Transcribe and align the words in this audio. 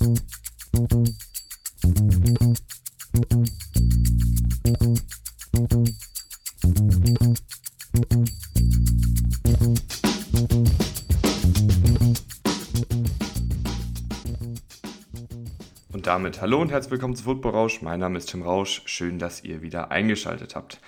Und 0.00 0.06
damit 16.06 16.40
hallo 16.40 16.60
und 16.60 16.70
herzlich 16.70 16.92
willkommen 16.92 17.16
zu 17.16 17.24
Football 17.24 17.52
Rausch. 17.52 17.82
Mein 17.82 17.98
Name 17.98 18.18
ist 18.18 18.26
Tim 18.30 18.42
Rausch. 18.42 18.82
Schön, 18.84 19.18
dass 19.18 19.42
ihr 19.42 19.62
wieder 19.62 19.90
eingeschaltet 19.90 20.54
habt. 20.54 20.80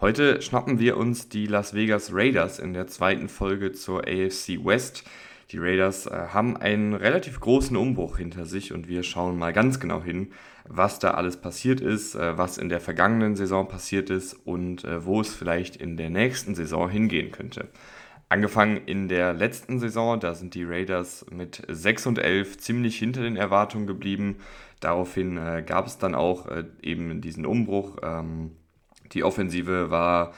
Heute 0.00 0.42
schnappen 0.42 0.80
wir 0.80 0.96
uns 0.96 1.28
die 1.28 1.46
Las 1.46 1.72
Vegas 1.72 2.12
Raiders 2.12 2.58
in 2.58 2.72
der 2.72 2.88
zweiten 2.88 3.28
Folge 3.28 3.72
zur 3.72 4.00
AFC 4.08 4.64
West. 4.64 5.04
Die 5.50 5.58
Raiders 5.58 6.06
äh, 6.06 6.28
haben 6.32 6.56
einen 6.56 6.94
relativ 6.94 7.38
großen 7.38 7.76
Umbruch 7.76 8.18
hinter 8.18 8.46
sich 8.46 8.72
und 8.72 8.88
wir 8.88 9.02
schauen 9.02 9.38
mal 9.38 9.52
ganz 9.52 9.78
genau 9.78 10.02
hin, 10.02 10.32
was 10.68 10.98
da 10.98 11.12
alles 11.12 11.36
passiert 11.36 11.80
ist, 11.80 12.16
äh, 12.16 12.36
was 12.36 12.58
in 12.58 12.68
der 12.68 12.80
vergangenen 12.80 13.36
Saison 13.36 13.68
passiert 13.68 14.10
ist 14.10 14.34
und 14.34 14.84
äh, 14.84 15.04
wo 15.04 15.20
es 15.20 15.34
vielleicht 15.34 15.76
in 15.76 15.96
der 15.96 16.10
nächsten 16.10 16.54
Saison 16.54 16.88
hingehen 16.88 17.30
könnte. 17.30 17.68
Angefangen 18.28 18.78
in 18.86 19.06
der 19.06 19.34
letzten 19.34 19.78
Saison, 19.78 20.18
da 20.18 20.34
sind 20.34 20.54
die 20.54 20.64
Raiders 20.64 21.26
mit 21.30 21.62
6 21.68 22.06
und 22.06 22.18
11 22.18 22.58
ziemlich 22.58 22.98
hinter 22.98 23.22
den 23.22 23.36
Erwartungen 23.36 23.86
geblieben. 23.86 24.38
Daraufhin 24.80 25.36
äh, 25.36 25.62
gab 25.64 25.86
es 25.86 25.98
dann 25.98 26.16
auch 26.16 26.48
äh, 26.48 26.64
eben 26.82 27.20
diesen 27.20 27.46
Umbruch. 27.46 27.98
Ähm, 28.02 28.50
die 29.12 29.22
Offensive 29.22 29.92
war 29.92 30.32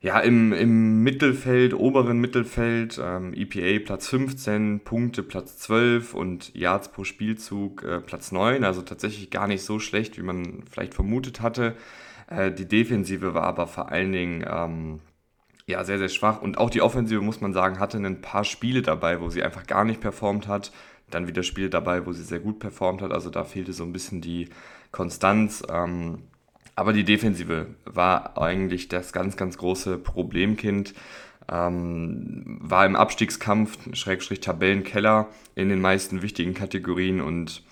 ja, 0.00 0.20
im, 0.20 0.52
im 0.52 1.02
Mittelfeld, 1.02 1.74
oberen 1.74 2.18
Mittelfeld, 2.18 3.00
ähm, 3.02 3.34
EPA 3.34 3.84
Platz 3.84 4.08
15, 4.08 4.80
Punkte 4.80 5.24
Platz 5.24 5.58
12 5.58 6.14
und 6.14 6.54
Yards 6.54 6.92
pro 6.92 7.02
Spielzug 7.02 7.82
äh, 7.82 8.00
Platz 8.00 8.30
9. 8.30 8.62
Also 8.62 8.82
tatsächlich 8.82 9.30
gar 9.30 9.48
nicht 9.48 9.64
so 9.64 9.80
schlecht, 9.80 10.16
wie 10.16 10.22
man 10.22 10.62
vielleicht 10.70 10.94
vermutet 10.94 11.40
hatte. 11.40 11.74
Äh, 12.28 12.52
die 12.52 12.66
Defensive 12.66 13.34
war 13.34 13.42
aber 13.42 13.66
vor 13.66 13.90
allen 13.90 14.12
Dingen 14.12 14.44
ähm, 14.48 15.00
ja, 15.66 15.82
sehr, 15.84 15.98
sehr 15.98 16.08
schwach. 16.08 16.40
Und 16.42 16.58
auch 16.58 16.70
die 16.70 16.80
Offensive, 16.82 17.20
muss 17.20 17.40
man 17.40 17.52
sagen, 17.52 17.80
hatte 17.80 17.98
ein 17.98 18.20
paar 18.20 18.44
Spiele 18.44 18.82
dabei, 18.82 19.20
wo 19.20 19.30
sie 19.30 19.42
einfach 19.42 19.66
gar 19.66 19.84
nicht 19.84 20.00
performt 20.00 20.46
hat. 20.46 20.72
Dann 21.10 21.26
wieder 21.26 21.42
Spiele 21.42 21.70
dabei, 21.70 22.06
wo 22.06 22.12
sie 22.12 22.22
sehr 22.22 22.40
gut 22.40 22.60
performt 22.60 23.02
hat. 23.02 23.10
Also 23.10 23.30
da 23.30 23.44
fehlte 23.44 23.72
so 23.72 23.82
ein 23.82 23.92
bisschen 23.92 24.20
die 24.20 24.48
Konstanz. 24.92 25.62
Ähm, 25.68 26.22
aber 26.78 26.92
die 26.92 27.02
Defensive 27.02 27.66
war 27.86 28.40
eigentlich 28.40 28.86
das 28.86 29.12
ganz, 29.12 29.36
ganz 29.36 29.58
große 29.58 29.98
Problemkind. 29.98 30.94
Ähm, 31.50 32.58
war 32.60 32.86
im 32.86 32.94
Abstiegskampf, 32.94 33.76
Schrägstrich 33.94 34.38
Tabellenkeller 34.38 35.26
in 35.56 35.70
den 35.70 35.80
meisten 35.80 36.22
wichtigen 36.22 36.54
Kategorien 36.54 37.20
und 37.20 37.64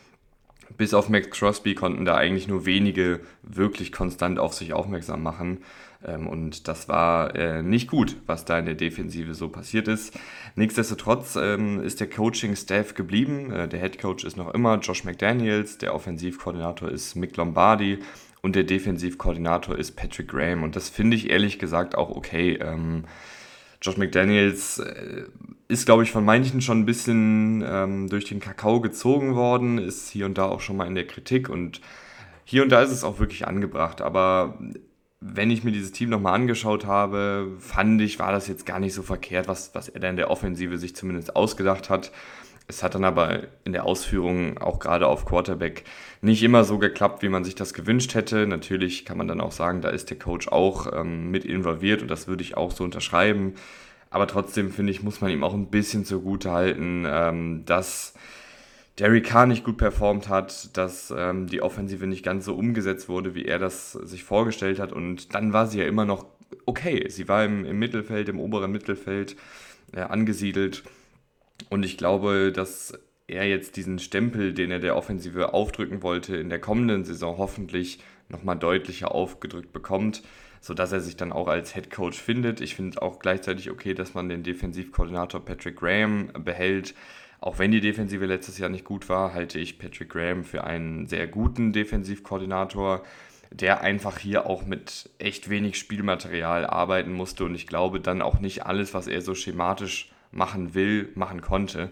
bis 0.77 0.93
auf 0.93 1.09
Max 1.09 1.31
Crosby 1.31 1.77
konnten 1.77 2.05
da 2.05 2.17
eigentlich 2.17 2.49
nur 2.49 2.67
wenige 2.67 3.21
wirklich 3.45 3.93
konstant 3.93 4.41
auf 4.41 4.55
sich 4.55 4.73
aufmerksam 4.73 5.23
machen. 5.23 5.59
Ähm, 6.05 6.27
und 6.27 6.67
das 6.67 6.89
war 6.89 7.37
äh, 7.37 7.63
nicht 7.63 7.89
gut, 7.89 8.17
was 8.27 8.45
da 8.45 8.59
in 8.59 8.67
der 8.67 8.75
Defensive 8.75 9.35
so 9.35 9.49
passiert 9.49 9.87
ist. 9.87 10.19
Nichtsdestotrotz 10.57 11.37
ähm, 11.37 11.81
ist 11.81 12.01
der 12.01 12.11
Coaching-Staff 12.11 12.95
geblieben. 12.95 13.53
Äh, 13.53 13.69
der 13.69 13.79
Head 13.79 14.01
Coach 14.01 14.25
ist 14.25 14.37
noch 14.37 14.53
immer 14.53 14.81
Josh 14.81 15.05
McDaniels, 15.05 15.79
der 15.79 15.95
Offensivkoordinator 15.95 16.91
ist 16.91 17.15
Mick 17.15 17.37
Lombardi 17.37 18.01
und 18.47 18.57
der 18.57 18.65
Defensivkoordinator 18.65 19.77
ist 19.77 19.97
Patrick 19.97 20.29
Graham. 20.29 20.63
Und 20.63 20.77
das 20.77 20.89
finde 20.89 21.17
ich 21.17 21.31
ehrlich 21.31 21.59
gesagt 21.59 21.97
auch 21.97 22.11
okay. 22.11 22.59
Ähm, 22.63 23.05
Josh 23.83 23.97
McDaniels 23.97 24.79
äh, 24.79 25.25
ist, 25.69 25.85
glaube 25.85 26.05
ich, 26.05 26.13
von 26.13 26.25
manchen 26.25 26.61
schon 26.61 26.81
ein 26.81 26.87
bisschen 26.87 27.63
ähm, 27.67 28.09
durch 28.09 28.25
den 28.25 28.41
Kakao 28.41 28.81
gezogen 28.81 29.35
worden, 29.35 29.79
ist 29.79 30.09
hier 30.09 30.27
und 30.27 30.39
da 30.39 30.47
auch 30.47 30.61
schon 30.61 30.77
mal 30.77 30.87
in 30.87 30.95
der 30.95 31.07
Kritik 31.07 31.51
und 31.51 31.81
hier 32.45 32.63
und 32.63 32.71
da 32.71 32.83
ist 32.83 32.93
es 32.93 33.03
auch 33.03 33.19
wirklich 33.19 33.49
angebracht. 33.49 34.01
Aber 34.01 34.59
wenn 35.21 35.51
ich 35.51 35.65
mir 35.65 35.73
dieses 35.73 35.91
Team 35.91 36.11
nochmal 36.11 36.35
angeschaut 36.35 36.87
habe, 36.87 37.57
fand 37.59 38.01
ich, 38.01 38.21
war 38.21 38.31
das 38.31 38.47
jetzt 38.47 38.65
gar 38.65 38.79
nicht 38.79 38.95
so 38.95 39.03
verkehrt, 39.03 39.49
was, 39.49 39.75
was 39.75 39.89
er 39.89 39.99
da 39.99 40.09
in 40.09 40.17
der 40.17 40.31
Offensive 40.31 40.79
sich 40.79 40.95
zumindest 40.95 41.35
ausgedacht 41.35 41.91
hat. 41.91 42.13
Es 42.69 42.83
hat 42.83 42.95
dann 42.95 43.05
aber 43.05 43.45
in 43.65 43.73
der 43.73 43.85
Ausführung 43.85 44.59
auch 44.59 44.81
gerade 44.81 45.07
auf 45.07 45.25
Quarterback 45.25 45.85
nicht 46.21 46.43
immer 46.43 46.65
so 46.65 46.79
geklappt, 46.79 47.23
wie 47.23 47.29
man 47.29 47.45
sich 47.45 47.55
das 47.55 47.75
gewünscht 47.75 48.15
hätte. 48.15 48.47
Natürlich 48.47 49.05
kann 49.05 49.19
man 49.19 49.29
dann 49.29 49.41
auch 49.41 49.53
sagen, 49.53 49.83
da 49.83 49.91
ist 49.91 50.11
der 50.11 50.19
Coach 50.19 50.49
auch 50.49 50.93
ähm, 50.93 51.31
mit 51.31 51.45
involviert 51.45 52.03
und 52.03 52.09
das 52.09 52.27
würde 52.27 52.43
ich 52.43 52.57
auch 52.57 52.73
so 52.73 52.83
unterschreiben. 52.83 53.55
Aber 54.11 54.27
trotzdem 54.27 54.71
finde 54.71 54.93
ich, 54.93 55.03
muss 55.03 55.21
man 55.21 55.31
ihm 55.31 55.45
auch 55.45 55.55
ein 55.55 55.71
bisschen 55.71 56.05
zugute 56.05 56.51
halten, 56.51 57.05
ähm, 57.07 57.65
dass 57.67 58.15
Derek 58.99 59.27
Carr 59.27 59.47
nicht 59.47 59.63
gut 59.63 59.77
performt 59.77 60.29
hat, 60.29 60.77
dass 60.77 61.13
ähm, 61.17 61.47
die 61.47 61.61
Offensive 61.61 62.07
nicht 62.07 62.25
ganz 62.25 62.47
so 62.47 62.55
umgesetzt 62.55 63.09
wurde, 63.09 63.35
wie 63.35 63.45
er 63.45 63.59
das 63.59 63.93
sich 63.93 64.25
vorgestellt 64.25 64.81
hat. 64.81 64.93
Und 64.93 65.35
dann 65.35 65.53
war 65.53 65.67
sie 65.67 65.81
ja 65.81 65.87
immer 65.87 66.05
noch 66.05 66.27
okay. 66.65 67.09
Sie 67.11 67.29
war 67.29 67.45
im, 67.45 67.65
im 67.65 67.79
Mittelfeld, 67.79 68.29
im 68.29 68.41
oberen 68.41 68.73
Mittelfeld 68.73 69.37
äh, 69.93 70.01
angesiedelt. 70.01 70.83
Und 71.71 71.85
ich 71.85 71.97
glaube, 71.97 72.53
dass 72.53 72.99
er 73.29 73.45
jetzt 73.45 73.77
diesen 73.77 73.99
Stempel, 73.99 74.53
den 74.53 74.71
er 74.71 74.79
der 74.79 74.97
Offensive 74.97 75.53
aufdrücken 75.53 76.03
wollte, 76.03 76.37
in 76.37 76.49
der 76.49 76.61
kommenden 76.61 77.05
Saison 77.05 77.39
hoffentlich 77.39 77.99
nochmal 78.29 78.57
deutlicher 78.57 79.13
aufgedrückt 79.13 79.73
bekommt, 79.73 80.23
sodass 80.61 80.93
er 80.93 81.01
sich 81.01 81.17
dann 81.17 81.33
auch 81.33 81.49
als 81.49 81.75
Head 81.75 81.91
Coach 81.91 82.19
findet. 82.21 82.61
Ich 82.61 82.75
finde 82.75 83.03
auch 83.03 83.19
gleichzeitig 83.19 83.71
okay, 83.71 83.95
dass 83.95 84.15
man 84.15 84.29
den 84.29 84.43
Defensivkoordinator 84.43 85.45
Patrick 85.45 85.77
Graham 85.77 86.31
behält. 86.45 86.95
Auch 87.41 87.59
wenn 87.59 87.71
die 87.71 87.81
Defensive 87.81 88.25
letztes 88.27 88.59
Jahr 88.59 88.71
nicht 88.71 88.85
gut 88.85 89.09
war, 89.09 89.35
halte 89.35 89.59
ich 89.59 89.79
Patrick 89.79 90.09
Graham 90.09 90.45
für 90.45 90.65
einen 90.65 91.07
sehr 91.07 91.27
guten 91.27 91.73
Defensivkoordinator, 91.73 93.03
der 93.51 93.83
einfach 93.83 94.19
hier 94.19 94.47
auch 94.47 94.65
mit 94.65 95.11
echt 95.19 95.49
wenig 95.51 95.79
Spielmaterial 95.79 96.67
arbeiten 96.67 97.13
musste 97.13 97.45
und 97.45 97.55
ich 97.55 97.67
glaube 97.67 98.01
dann 98.01 98.23
auch 98.23 98.41
nicht 98.41 98.67
alles, 98.67 98.95
was 98.95 99.07
er 99.07 99.21
so 99.21 99.35
schematisch 99.35 100.11
machen 100.37 100.75
will, 100.75 101.11
machen 101.15 101.41
konnte. 101.41 101.91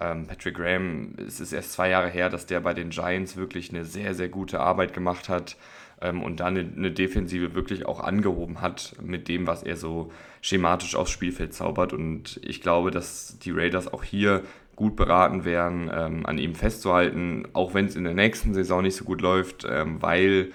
Ähm, 0.00 0.26
Patrick 0.26 0.56
Graham, 0.56 1.14
es 1.26 1.40
ist 1.40 1.52
erst 1.52 1.72
zwei 1.72 1.88
Jahre 1.88 2.08
her, 2.10 2.28
dass 2.28 2.46
der 2.46 2.60
bei 2.60 2.74
den 2.74 2.90
Giants 2.90 3.36
wirklich 3.36 3.70
eine 3.70 3.84
sehr, 3.84 4.14
sehr 4.14 4.28
gute 4.28 4.60
Arbeit 4.60 4.92
gemacht 4.92 5.28
hat 5.28 5.56
ähm, 6.02 6.22
und 6.22 6.40
dann 6.40 6.56
eine, 6.56 6.70
eine, 6.76 6.90
Defensive 6.90 7.54
wirklich 7.54 7.86
auch 7.86 8.00
angehoben 8.00 8.60
hat 8.60 8.94
mit 9.02 9.28
dem, 9.28 9.46
was 9.46 9.62
er 9.62 9.76
so 9.76 10.12
schematisch 10.42 10.96
aufs 10.96 11.10
Spielfeld 11.10 11.54
zaubert. 11.54 11.94
Und 11.94 12.38
ich 12.44 12.60
glaube, 12.60 12.90
dass 12.90 13.38
die 13.38 13.52
Raiders 13.52 13.90
auch 13.90 14.04
hier 14.04 14.42
gut 14.76 14.96
beraten 14.96 15.46
wären, 15.46 15.90
ähm, 15.92 16.26
an 16.26 16.36
ihm 16.36 16.54
festzuhalten, 16.54 17.48
auch 17.54 17.72
wenn 17.72 17.86
es 17.86 17.96
in 17.96 18.04
der 18.04 18.12
nächsten 18.12 18.52
Saison 18.52 18.82
nicht 18.82 18.96
so 18.96 19.04
gut 19.04 19.22
läuft, 19.22 19.64
weil 19.64 20.52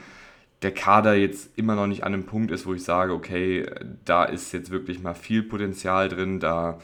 der 0.61 0.71
Kader 0.71 1.15
jetzt 1.15 1.57
immer 1.57 1.75
noch 1.75 1.87
nicht 1.87 2.03
an 2.03 2.13
einem 2.13 2.25
Punkt 2.25 2.51
ist, 2.51 2.67
wo 2.67 2.73
ich 2.73 2.83
sage, 2.83 3.13
okay, 3.13 3.65
da 4.05 4.25
ist 4.25 4.51
jetzt 4.51 4.69
wirklich 4.69 5.01
mal 5.01 5.15
viel 5.15 5.41
Potenzial 5.41 6.07
drin, 6.07 6.39
da 6.39 6.77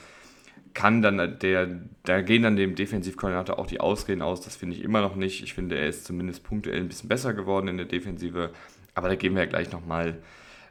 kann 0.78 1.02
dann 1.02 1.40
der, 1.40 1.68
da 2.04 2.22
gehen 2.22 2.44
dann 2.44 2.56
dem 2.56 2.76
Defensivkoordinator 2.76 3.58
auch 3.58 3.66
die 3.66 3.80
Ausreden 3.80 4.22
aus, 4.22 4.42
das 4.42 4.56
finde 4.56 4.76
ich 4.76 4.84
immer 4.84 5.02
noch 5.02 5.16
nicht. 5.16 5.42
Ich 5.42 5.56
finde, 5.56 5.76
er 5.76 5.88
ist 5.88 6.06
zumindest 6.06 6.44
punktuell 6.44 6.78
ein 6.78 6.88
bisschen 6.88 7.10
besser 7.10 7.34
geworden 7.34 7.68
in 7.68 7.78
der 7.78 7.88
Defensive, 7.88 8.52
aber 8.94 9.08
da 9.08 9.16
gehen 9.16 9.34
wir 9.34 9.42
ja 9.42 9.50
gleich 9.50 9.72
nochmal 9.72 10.20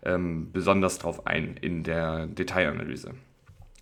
ähm, 0.04 0.52
besonders 0.52 1.00
drauf 1.00 1.26
ein 1.26 1.56
in 1.60 1.82
der 1.82 2.28
Detailanalyse. 2.28 3.14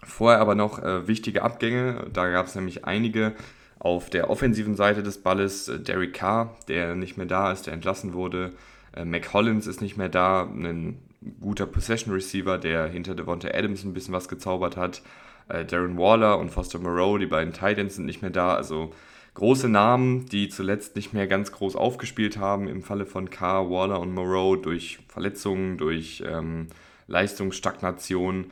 Vorher 0.03 0.41
aber 0.41 0.55
noch 0.55 0.83
äh, 0.83 1.07
wichtige 1.07 1.43
Abgänge, 1.43 2.07
da 2.11 2.31
gab 2.31 2.47
es 2.47 2.55
nämlich 2.55 2.87
einige 2.87 3.35
auf 3.79 4.09
der 4.09 4.31
offensiven 4.31 4.77
Seite 4.77 5.03
des 5.03 5.19
Balles. 5.19 5.69
Äh, 5.69 5.81
Derek 5.81 6.15
Carr, 6.15 6.57
der 6.69 6.95
nicht 6.95 7.19
mehr 7.19 7.27
da 7.27 7.53
ist, 7.53 7.67
der 7.67 7.75
entlassen 7.75 8.15
wurde. 8.15 8.53
Äh, 8.97 9.05
Mac 9.05 9.35
Hollins 9.35 9.67
ist 9.67 9.83
nicht 9.83 9.99
mehr 9.99 10.09
da, 10.09 10.45
ein 10.45 10.97
guter 11.43 11.67
Possession 11.67 12.15
Receiver, 12.15 12.57
der 12.57 12.87
hinter 12.87 13.15
Devonta 13.15 13.49
Adams 13.49 13.85
ein 13.85 13.93
bisschen 13.93 14.15
was 14.15 14.29
gezaubert 14.29 14.79
hat. 14.79 15.03
Äh, 15.49 15.65
Darren 15.65 15.99
Waller 15.99 16.39
und 16.39 16.51
Foster 16.51 16.79
Moreau, 16.79 17.19
die 17.19 17.27
beiden 17.27 17.53
Titans, 17.53 17.97
sind 17.97 18.07
nicht 18.07 18.23
mehr 18.23 18.31
da. 18.31 18.55
Also 18.55 18.93
große 19.35 19.69
Namen, 19.69 20.27
die 20.27 20.49
zuletzt 20.49 20.97
nicht 20.97 21.13
mehr 21.13 21.27
ganz 21.27 21.53
groß 21.53 21.77
aufgespielt 21.77 22.39
haben 22.39 22.69
im 22.69 22.83
Falle 22.83 23.07
von 23.07 23.31
Carr, 23.31 23.71
Waller 23.71 24.01
und 24.01 24.15
Moreau 24.15 24.57
durch 24.57 25.01
Verletzungen, 25.09 25.77
durch 25.77 26.23
ähm, 26.27 26.69
Leistungsstagnation. 27.07 28.47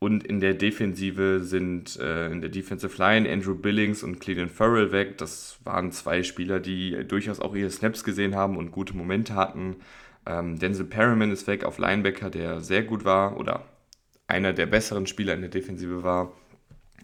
Und 0.00 0.22
in 0.24 0.38
der 0.38 0.54
Defensive 0.54 1.40
sind 1.40 1.98
äh, 1.98 2.30
in 2.30 2.40
der 2.40 2.50
Defensive 2.50 2.96
Line 2.98 3.28
Andrew 3.28 3.54
Billings 3.54 4.04
und 4.04 4.20
Cleveland 4.20 4.52
Farrell 4.52 4.92
weg. 4.92 5.18
Das 5.18 5.58
waren 5.64 5.90
zwei 5.90 6.22
Spieler, 6.22 6.60
die 6.60 7.04
durchaus 7.06 7.40
auch 7.40 7.54
ihre 7.56 7.70
Snaps 7.70 8.04
gesehen 8.04 8.36
haben 8.36 8.56
und 8.56 8.70
gute 8.70 8.96
Momente 8.96 9.34
hatten. 9.34 9.76
Ähm, 10.24 10.58
Denzel 10.58 10.84
Perriman 10.84 11.32
ist 11.32 11.48
weg 11.48 11.64
auf 11.64 11.78
Linebacker, 11.78 12.30
der 12.30 12.60
sehr 12.60 12.84
gut 12.84 13.04
war 13.04 13.38
oder 13.38 13.64
einer 14.28 14.52
der 14.52 14.66
besseren 14.66 15.06
Spieler 15.06 15.34
in 15.34 15.40
der 15.40 15.50
Defensive 15.50 16.04
war. 16.04 16.32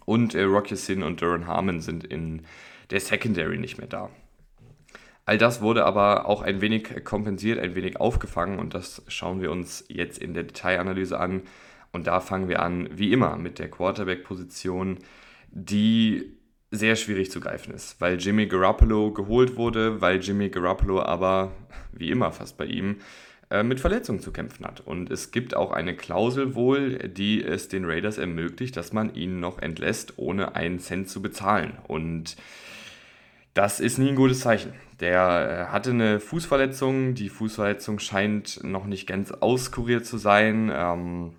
Und 0.05 0.35
äh, 0.35 0.43
Rocky 0.43 0.77
Sin 0.77 1.03
und 1.03 1.21
Duran 1.21 1.47
Harmon 1.47 1.81
sind 1.81 2.05
in 2.05 2.43
der 2.91 3.01
Secondary 3.01 3.59
nicht 3.59 3.79
mehr 3.79 3.89
da. 3.89 4.11
All 5.27 5.39
das 5.39 5.63
wurde 5.63 5.87
aber 5.87 6.27
auch 6.27 6.43
ein 6.43 6.61
wenig 6.61 7.05
kompensiert, 7.05 7.59
ein 7.59 7.75
wenig 7.75 7.99
aufgefangen 7.99 8.59
und 8.59 8.75
das 8.75 9.03
schauen 9.09 9.41
wir 9.41 9.51
uns 9.51 9.85
jetzt 9.89 10.19
in 10.19 10.35
der 10.35 10.43
Detailanalyse 10.43 11.19
an. 11.19 11.43
Und 11.93 12.07
da 12.07 12.21
fangen 12.21 12.49
wir 12.49 12.61
an, 12.61 12.89
wie 12.93 13.13
immer, 13.13 13.37
mit 13.37 13.59
der 13.59 13.71
Quarterback-Position, 13.71 14.99
die 15.51 16.37
sehr 16.71 16.97
schwierig 16.97 17.31
zu 17.31 17.41
greifen 17.41 17.73
ist, 17.73 18.01
weil 18.01 18.19
Jimmy 18.19 18.47
Garoppolo 18.47 19.13
geholt 19.13 19.57
wurde, 19.57 20.01
weil 20.01 20.21
Jimmy 20.21 20.51
Garoppolo 20.51 21.01
aber, 21.03 21.53
wie 21.93 22.11
immer 22.11 22.33
fast 22.33 22.59
bei 22.59 22.67
ihm, 22.67 22.97
mit 23.63 23.81
Verletzungen 23.81 24.21
zu 24.21 24.33
kämpfen 24.33 24.65
hat. 24.65 24.81
Und 24.81 25.11
es 25.11 25.31
gibt 25.31 25.55
auch 25.55 25.71
eine 25.71 25.95
Klausel 25.95 26.55
wohl, 26.55 26.99
die 27.09 27.43
es 27.45 27.69
den 27.69 27.85
Raiders 27.85 28.19
ermöglicht, 28.19 28.77
dass 28.77 28.93
man 28.93 29.15
ihn 29.15 29.41
noch 29.41 29.59
entlässt, 29.59 30.15
ohne 30.17 30.57
einen 30.57 30.79
Cent 30.79 31.09
zu 31.09 31.21
bezahlen. 31.21 31.79
Und 31.87 32.37
das 33.55 33.79
ist 33.79 33.99
nie 33.99 34.09
ein 34.09 34.17
gutes 34.17 34.41
Zeichen. 34.41 34.73
Der 35.01 35.69
äh, 35.69 35.73
hatte 35.73 35.91
eine 35.91 36.19
Fußverletzung. 36.21 37.15
Die 37.15 37.29
Fußverletzung 37.29 38.01
scheint 38.01 38.63
noch 38.65 38.85
nicht 38.85 39.07
ganz 39.07 39.31
auskuriert 39.31 40.05
zu 40.05 40.19
sein. 40.19 40.73
Ähm, 40.75 41.35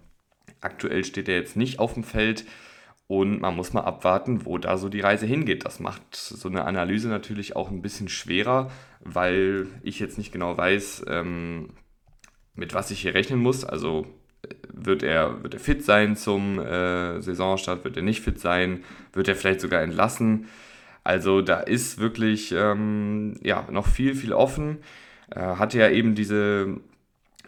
aktuell 0.61 1.03
steht 1.03 1.27
er 1.27 1.35
jetzt 1.35 1.57
nicht 1.57 1.79
auf 1.79 1.93
dem 1.93 2.03
Feld. 2.03 2.45
Und 3.07 3.41
man 3.41 3.55
muss 3.55 3.73
mal 3.73 3.81
abwarten, 3.81 4.45
wo 4.45 4.57
da 4.57 4.77
so 4.77 4.89
die 4.89 5.01
Reise 5.01 5.25
hingeht. 5.25 5.65
Das 5.65 5.79
macht 5.79 6.15
so 6.15 6.47
eine 6.47 6.65
Analyse 6.65 7.07
natürlich 7.09 7.55
auch 7.55 7.69
ein 7.69 7.81
bisschen 7.81 8.07
schwerer, 8.07 8.71
weil 9.01 9.67
ich 9.83 9.99
jetzt 9.99 10.17
nicht 10.17 10.31
genau 10.31 10.57
weiß, 10.57 11.05
ähm, 11.07 11.69
mit 12.55 12.73
was 12.73 12.91
ich 12.91 13.01
hier 13.01 13.13
rechnen 13.13 13.39
muss. 13.39 13.63
Also 13.63 14.07
wird 14.71 15.03
er, 15.03 15.41
wird 15.43 15.53
er 15.53 15.59
fit 15.59 15.83
sein 15.83 16.15
zum 16.15 16.59
äh, 16.59 17.21
Saisonstart, 17.21 17.83
wird 17.83 17.97
er 17.97 18.03
nicht 18.03 18.21
fit 18.21 18.39
sein, 18.39 18.83
wird 19.13 19.27
er 19.27 19.35
vielleicht 19.35 19.61
sogar 19.61 19.81
entlassen. 19.81 20.47
Also 21.03 21.41
da 21.41 21.59
ist 21.59 21.99
wirklich 21.99 22.51
ähm, 22.51 23.35
ja, 23.43 23.67
noch 23.69 23.87
viel, 23.87 24.15
viel 24.15 24.33
offen. 24.33 24.79
Äh, 25.29 25.39
hatte 25.39 25.79
ja 25.79 25.89
eben 25.89 26.15
diese 26.15 26.79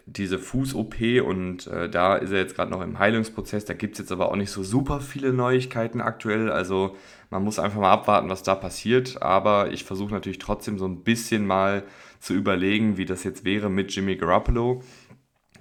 diese 0.07 0.39
Fuß-OP 0.39 0.95
und 1.25 1.67
äh, 1.67 1.89
da 1.89 2.15
ist 2.15 2.31
er 2.31 2.39
jetzt 2.39 2.55
gerade 2.55 2.71
noch 2.71 2.81
im 2.81 2.97
Heilungsprozess. 2.97 3.65
Da 3.65 3.73
gibt 3.73 3.95
es 3.95 3.99
jetzt 3.99 4.11
aber 4.11 4.31
auch 4.31 4.37
nicht 4.37 4.51
so 4.51 4.63
super 4.63 5.01
viele 5.01 5.33
Neuigkeiten 5.33 5.99
aktuell. 5.99 6.49
Also 6.49 6.95
man 7.29 7.43
muss 7.43 7.59
einfach 7.59 7.81
mal 7.81 7.91
abwarten, 7.91 8.29
was 8.29 8.41
da 8.41 8.55
passiert. 8.55 9.21
Aber 9.21 9.71
ich 9.73 9.83
versuche 9.83 10.13
natürlich 10.13 10.39
trotzdem 10.39 10.79
so 10.79 10.85
ein 10.85 11.03
bisschen 11.03 11.45
mal 11.45 11.83
zu 12.27 12.33
überlegen, 12.33 12.97
wie 12.97 13.05
das 13.05 13.23
jetzt 13.23 13.45
wäre 13.45 13.69
mit 13.69 13.95
Jimmy 13.95 14.17
Garoppolo. 14.17 14.83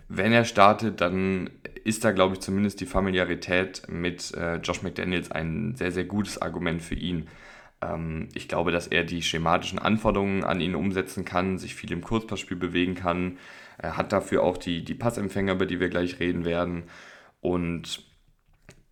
Wenn 0.08 0.32
er 0.32 0.44
startet, 0.44 1.00
dann 1.00 1.50
ist 1.84 2.04
da, 2.04 2.10
glaube 2.10 2.34
ich, 2.34 2.40
zumindest 2.40 2.80
die 2.80 2.86
Familiarität 2.86 3.82
mit 3.88 4.34
äh, 4.34 4.56
Josh 4.56 4.82
McDaniels 4.82 5.30
ein 5.30 5.76
sehr, 5.76 5.92
sehr 5.92 6.04
gutes 6.04 6.42
Argument 6.42 6.82
für 6.82 6.96
ihn. 6.96 7.28
Ähm, 7.80 8.28
ich 8.34 8.48
glaube, 8.48 8.72
dass 8.72 8.88
er 8.88 9.04
die 9.04 9.22
schematischen 9.22 9.78
Anforderungen 9.78 10.42
an 10.42 10.60
ihn 10.60 10.74
umsetzen 10.74 11.24
kann, 11.24 11.58
sich 11.58 11.76
viel 11.76 11.92
im 11.92 12.02
Kurzpassspiel 12.02 12.56
bewegen 12.56 12.96
kann, 12.96 13.38
er 13.78 13.96
hat 13.96 14.12
dafür 14.12 14.42
auch 14.42 14.56
die, 14.56 14.82
die 14.84 14.94
Passempfänger, 14.94 15.52
über 15.52 15.66
die 15.66 15.80
wir 15.80 15.88
gleich 15.88 16.18
reden 16.18 16.44
werden. 16.44 16.84
Und 17.40 18.04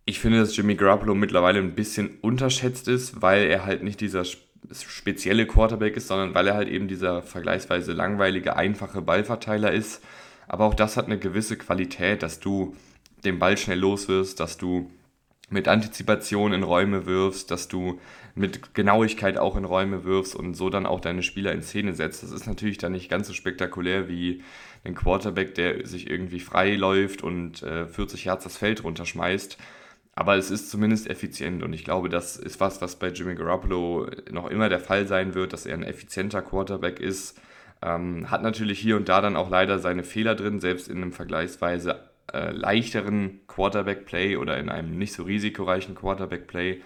ich 0.05 0.19
finde, 0.19 0.39
dass 0.39 0.55
Jimmy 0.55 0.75
Garoppolo 0.75 1.15
mittlerweile 1.15 1.59
ein 1.59 1.75
bisschen 1.75 2.19
unterschätzt 2.21 2.87
ist, 2.87 3.21
weil 3.21 3.47
er 3.47 3.65
halt 3.65 3.83
nicht 3.83 3.99
dieser 3.99 4.23
spezielle 4.73 5.45
Quarterback 5.47 5.97
ist, 5.97 6.07
sondern 6.07 6.33
weil 6.33 6.47
er 6.47 6.55
halt 6.55 6.69
eben 6.69 6.87
dieser 6.87 7.21
vergleichsweise 7.21 7.93
langweilige, 7.93 8.55
einfache 8.55 9.01
Ballverteiler 9.01 9.71
ist. 9.71 10.03
Aber 10.47 10.65
auch 10.65 10.73
das 10.73 10.97
hat 10.97 11.05
eine 11.05 11.17
gewisse 11.17 11.57
Qualität, 11.57 12.23
dass 12.23 12.39
du 12.39 12.75
den 13.23 13.39
Ball 13.39 13.57
schnell 13.57 13.79
los 13.79 14.07
wirst, 14.07 14.39
dass 14.39 14.57
du 14.57 14.91
mit 15.49 15.67
Antizipation 15.67 16.53
in 16.53 16.63
Räume 16.63 17.05
wirfst, 17.05 17.51
dass 17.51 17.67
du 17.67 17.99
mit 18.33 18.73
Genauigkeit 18.73 19.37
auch 19.37 19.55
in 19.55 19.65
Räume 19.65 20.03
wirfst 20.03 20.35
und 20.35 20.55
so 20.55 20.69
dann 20.69 20.85
auch 20.85 20.99
deine 20.99 21.23
Spieler 21.23 21.51
in 21.51 21.61
Szene 21.61 21.93
setzt. 21.93 22.23
Das 22.23 22.31
ist 22.31 22.47
natürlich 22.47 22.77
dann 22.77 22.91
nicht 22.91 23.09
ganz 23.09 23.27
so 23.27 23.33
spektakulär 23.33 24.09
wie 24.09 24.43
ein 24.83 24.95
Quarterback, 24.95 25.55
der 25.55 25.85
sich 25.85 26.09
irgendwie 26.09 26.39
frei 26.39 26.75
läuft 26.75 27.21
und 27.23 27.63
äh, 27.63 27.87
40 27.87 28.25
Hertz 28.25 28.43
das 28.43 28.57
Feld 28.57 28.83
runterschmeißt. 28.83 29.57
Aber 30.15 30.37
es 30.37 30.49
ist 30.49 30.69
zumindest 30.69 31.09
effizient 31.09 31.61
und 31.61 31.73
ich 31.73 31.83
glaube, 31.83 32.07
das 32.07 32.37
ist 32.37 32.61
was, 32.61 32.81
was 32.81 32.97
bei 32.97 33.09
Jimmy 33.09 33.35
Garoppolo 33.35 34.07
noch 34.31 34.49
immer 34.49 34.69
der 34.69 34.79
Fall 34.79 35.07
sein 35.07 35.35
wird, 35.35 35.51
dass 35.51 35.65
er 35.65 35.75
ein 35.75 35.83
effizienter 35.83 36.41
Quarterback 36.41 37.01
ist. 37.01 37.37
Ähm, 37.81 38.31
hat 38.31 38.41
natürlich 38.41 38.79
hier 38.79 38.95
und 38.95 39.09
da 39.09 39.19
dann 39.19 39.35
auch 39.35 39.49
leider 39.49 39.77
seine 39.79 40.03
Fehler 40.03 40.35
drin, 40.35 40.61
selbst 40.61 40.87
in 40.87 40.97
einem 40.97 41.11
vergleichsweise 41.11 41.99
äh, 42.33 42.51
leichteren 42.51 43.41
Quarterback-Play 43.47 44.37
oder 44.37 44.57
in 44.57 44.69
einem 44.69 44.97
nicht 44.97 45.13
so 45.13 45.23
risikoreichen 45.23 45.95
Quarterback-Play. 45.95 46.81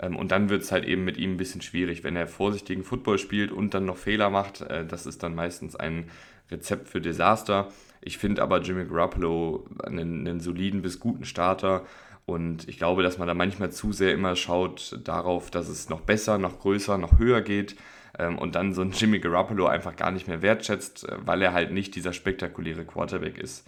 Ähm, 0.00 0.16
und 0.16 0.32
dann 0.32 0.48
wird 0.48 0.62
es 0.62 0.72
halt 0.72 0.86
eben 0.86 1.04
mit 1.04 1.18
ihm 1.18 1.34
ein 1.34 1.36
bisschen 1.36 1.60
schwierig, 1.60 2.02
wenn 2.02 2.16
er 2.16 2.26
vorsichtigen 2.26 2.82
Football 2.82 3.18
spielt 3.18 3.52
und 3.52 3.74
dann 3.74 3.84
noch 3.84 3.98
Fehler 3.98 4.30
macht. 4.30 4.62
Äh, 4.62 4.86
das 4.86 5.04
ist 5.04 5.22
dann 5.22 5.34
meistens 5.34 5.76
ein 5.76 6.06
Rezept 6.50 6.88
für 6.88 7.00
Desaster. 7.00 7.68
Ich 8.00 8.18
finde 8.18 8.42
aber 8.42 8.60
Jimmy 8.62 8.86
Garoppolo 8.86 9.66
einen, 9.84 10.26
einen 10.26 10.40
soliden 10.40 10.82
bis 10.82 10.98
guten 10.98 11.24
Starter. 11.24 11.84
Und 12.30 12.68
ich 12.68 12.78
glaube, 12.78 13.02
dass 13.02 13.18
man 13.18 13.26
da 13.26 13.34
manchmal 13.34 13.72
zu 13.72 13.92
sehr 13.92 14.14
immer 14.14 14.36
schaut 14.36 15.00
darauf, 15.02 15.50
dass 15.50 15.68
es 15.68 15.88
noch 15.88 16.00
besser, 16.00 16.38
noch 16.38 16.60
größer, 16.60 16.96
noch 16.96 17.18
höher 17.18 17.40
geht 17.42 17.74
ähm, 18.18 18.38
und 18.38 18.54
dann 18.54 18.72
so 18.72 18.82
ein 18.82 18.92
Jimmy 18.92 19.18
Garoppolo 19.18 19.66
einfach 19.66 19.96
gar 19.96 20.12
nicht 20.12 20.28
mehr 20.28 20.40
wertschätzt, 20.40 21.08
äh, 21.08 21.16
weil 21.24 21.42
er 21.42 21.52
halt 21.52 21.72
nicht 21.72 21.96
dieser 21.96 22.12
spektakuläre 22.12 22.84
Quarterback 22.84 23.36
ist. 23.36 23.66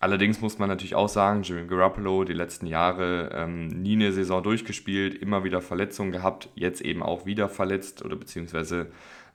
Allerdings 0.00 0.42
muss 0.42 0.58
man 0.58 0.68
natürlich 0.68 0.94
auch 0.94 1.08
sagen, 1.08 1.44
Jimmy 1.44 1.66
Garoppolo 1.66 2.24
die 2.24 2.34
letzten 2.34 2.66
Jahre 2.66 3.30
ähm, 3.32 3.68
nie 3.68 3.94
eine 3.94 4.12
Saison 4.12 4.42
durchgespielt, 4.42 5.14
immer 5.14 5.42
wieder 5.42 5.62
Verletzungen 5.62 6.12
gehabt, 6.12 6.50
jetzt 6.54 6.82
eben 6.82 7.02
auch 7.02 7.24
wieder 7.24 7.48
verletzt 7.48 8.04
oder 8.04 8.16
beziehungsweise 8.16 8.88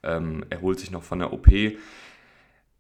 ähm, 0.04 0.46
erholt 0.52 0.80
sich 0.80 0.92
noch 0.92 1.02
von 1.02 1.18
der 1.18 1.34
OP 1.34 1.48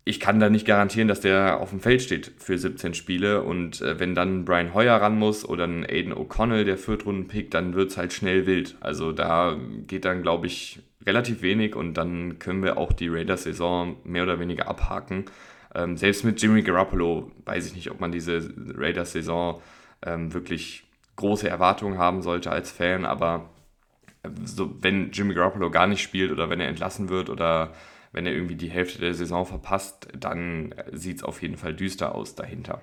ich 0.09 0.19
kann 0.19 0.39
da 0.39 0.49
nicht 0.49 0.65
garantieren, 0.65 1.07
dass 1.07 1.21
der 1.21 1.59
auf 1.59 1.69
dem 1.69 1.81
Feld 1.81 2.01
steht 2.01 2.31
für 2.39 2.57
17 2.57 2.95
Spiele. 2.95 3.43
Und 3.43 3.79
äh, 3.81 3.99
wenn 3.99 4.15
dann 4.15 4.43
Brian 4.43 4.73
Hoyer 4.73 4.99
ran 4.99 5.19
muss 5.19 5.47
oder 5.47 5.65
ein 5.65 5.85
Aiden 5.85 6.13
O'Connell, 6.13 6.63
der 6.63 6.79
Viertrunden-Pick, 6.79 7.51
dann 7.51 7.75
wird 7.75 7.91
es 7.91 7.97
halt 7.97 8.11
schnell 8.11 8.47
wild. 8.47 8.75
Also 8.79 9.11
da 9.11 9.55
geht 9.85 10.05
dann, 10.05 10.23
glaube 10.23 10.47
ich, 10.47 10.79
relativ 11.05 11.43
wenig 11.43 11.75
und 11.75 11.93
dann 11.93 12.39
können 12.39 12.63
wir 12.63 12.79
auch 12.79 12.91
die 12.91 13.07
Raiders-Saison 13.07 13.97
mehr 14.03 14.23
oder 14.23 14.39
weniger 14.39 14.67
abhaken. 14.67 15.25
Ähm, 15.75 15.95
selbst 15.95 16.25
mit 16.25 16.41
Jimmy 16.41 16.63
Garoppolo 16.63 17.31
weiß 17.45 17.67
ich 17.67 17.75
nicht, 17.75 17.91
ob 17.91 17.99
man 17.99 18.11
diese 18.11 18.49
Raiders-Saison 18.75 19.61
ähm, 20.03 20.33
wirklich 20.33 20.85
große 21.17 21.47
Erwartungen 21.47 21.99
haben 21.99 22.23
sollte 22.23 22.51
als 22.51 22.71
Fan, 22.71 23.05
aber 23.05 23.51
äh, 24.23 24.29
so, 24.43 24.73
wenn 24.81 25.11
Jimmy 25.11 25.35
Garoppolo 25.35 25.69
gar 25.69 25.85
nicht 25.85 26.01
spielt 26.01 26.31
oder 26.31 26.49
wenn 26.49 26.59
er 26.59 26.67
entlassen 26.67 27.09
wird 27.09 27.29
oder 27.29 27.73
wenn 28.11 28.25
er 28.25 28.33
irgendwie 28.33 28.55
die 28.55 28.69
Hälfte 28.69 28.99
der 28.99 29.13
Saison 29.13 29.45
verpasst, 29.45 30.07
dann 30.17 30.73
sieht 30.91 31.17
es 31.17 31.23
auf 31.23 31.41
jeden 31.41 31.57
Fall 31.57 31.73
düster 31.73 32.15
aus 32.15 32.35
dahinter. 32.35 32.81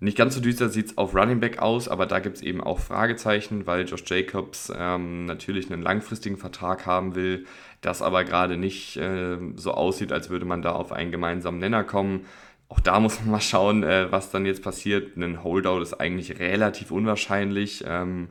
Nicht 0.00 0.16
ganz 0.16 0.34
so 0.34 0.40
düster 0.40 0.68
sieht 0.68 0.86
es 0.86 0.98
auf 0.98 1.14
Running 1.14 1.40
Back 1.40 1.58
aus, 1.58 1.88
aber 1.88 2.06
da 2.06 2.20
gibt 2.20 2.36
es 2.36 2.42
eben 2.42 2.62
auch 2.62 2.78
Fragezeichen, 2.78 3.66
weil 3.66 3.84
Josh 3.84 4.04
Jacobs 4.06 4.72
ähm, 4.76 5.24
natürlich 5.24 5.72
einen 5.72 5.82
langfristigen 5.82 6.36
Vertrag 6.36 6.86
haben 6.86 7.16
will, 7.16 7.46
das 7.80 8.00
aber 8.00 8.22
gerade 8.22 8.56
nicht 8.56 8.96
äh, 8.96 9.38
so 9.56 9.72
aussieht, 9.72 10.12
als 10.12 10.30
würde 10.30 10.44
man 10.44 10.62
da 10.62 10.72
auf 10.72 10.92
einen 10.92 11.10
gemeinsamen 11.10 11.58
Nenner 11.58 11.82
kommen. 11.82 12.26
Auch 12.68 12.78
da 12.78 13.00
muss 13.00 13.18
man 13.20 13.30
mal 13.32 13.40
schauen, 13.40 13.82
äh, 13.82 14.12
was 14.12 14.30
dann 14.30 14.46
jetzt 14.46 14.62
passiert. 14.62 15.16
Ein 15.16 15.42
Holdout 15.42 15.80
ist 15.80 15.94
eigentlich 15.94 16.38
relativ 16.38 16.92
unwahrscheinlich, 16.92 17.82
ähm, 17.84 18.28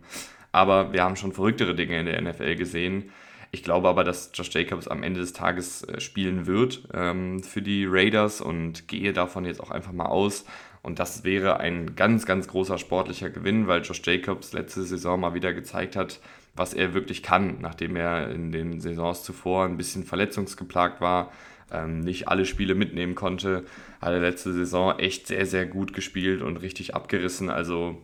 aber 0.53 0.93
wir 0.93 1.03
haben 1.03 1.17
schon 1.17 1.33
verrücktere 1.33 1.75
Dinge 1.75 1.99
in 1.99 2.05
der 2.05 2.21
NFL 2.21 2.55
gesehen. 2.55 3.11
Ich 3.51 3.63
glaube 3.63 3.87
aber, 3.87 4.03
dass 4.03 4.31
Josh 4.33 4.53
Jacobs 4.53 4.87
am 4.87 5.03
Ende 5.03 5.19
des 5.19 5.33
Tages 5.33 5.83
äh, 5.83 5.99
spielen 5.99 6.45
wird 6.47 6.87
ähm, 6.93 7.41
für 7.43 7.61
die 7.61 7.85
Raiders 7.87 8.41
und 8.41 8.87
gehe 8.87 9.13
davon 9.13 9.45
jetzt 9.45 9.61
auch 9.61 9.71
einfach 9.71 9.93
mal 9.93 10.05
aus. 10.05 10.45
Und 10.83 10.99
das 10.99 11.23
wäre 11.23 11.59
ein 11.59 11.95
ganz, 11.95 12.25
ganz 12.25 12.47
großer 12.47 12.77
sportlicher 12.77 13.29
Gewinn, 13.29 13.67
weil 13.67 13.81
Josh 13.81 14.01
Jacobs 14.05 14.53
letzte 14.53 14.83
Saison 14.83 15.19
mal 15.19 15.33
wieder 15.33 15.53
gezeigt 15.53 15.95
hat, 15.95 16.19
was 16.55 16.73
er 16.73 16.93
wirklich 16.93 17.23
kann, 17.23 17.57
nachdem 17.59 17.95
er 17.95 18.29
in 18.31 18.51
den 18.51 18.79
Saisons 18.79 19.23
zuvor 19.23 19.65
ein 19.65 19.77
bisschen 19.77 20.03
verletzungsgeplagt 20.03 21.01
war, 21.01 21.31
ähm, 21.71 21.99
nicht 21.99 22.27
alle 22.27 22.45
Spiele 22.45 22.75
mitnehmen 22.75 23.15
konnte, 23.15 23.65
hat 24.01 24.13
er 24.13 24.19
letzte 24.19 24.53
Saison 24.53 24.97
echt 24.97 25.27
sehr, 25.27 25.45
sehr 25.45 25.65
gut 25.65 25.93
gespielt 25.93 26.41
und 26.41 26.57
richtig 26.57 26.95
abgerissen. 26.95 27.49
Also 27.49 28.01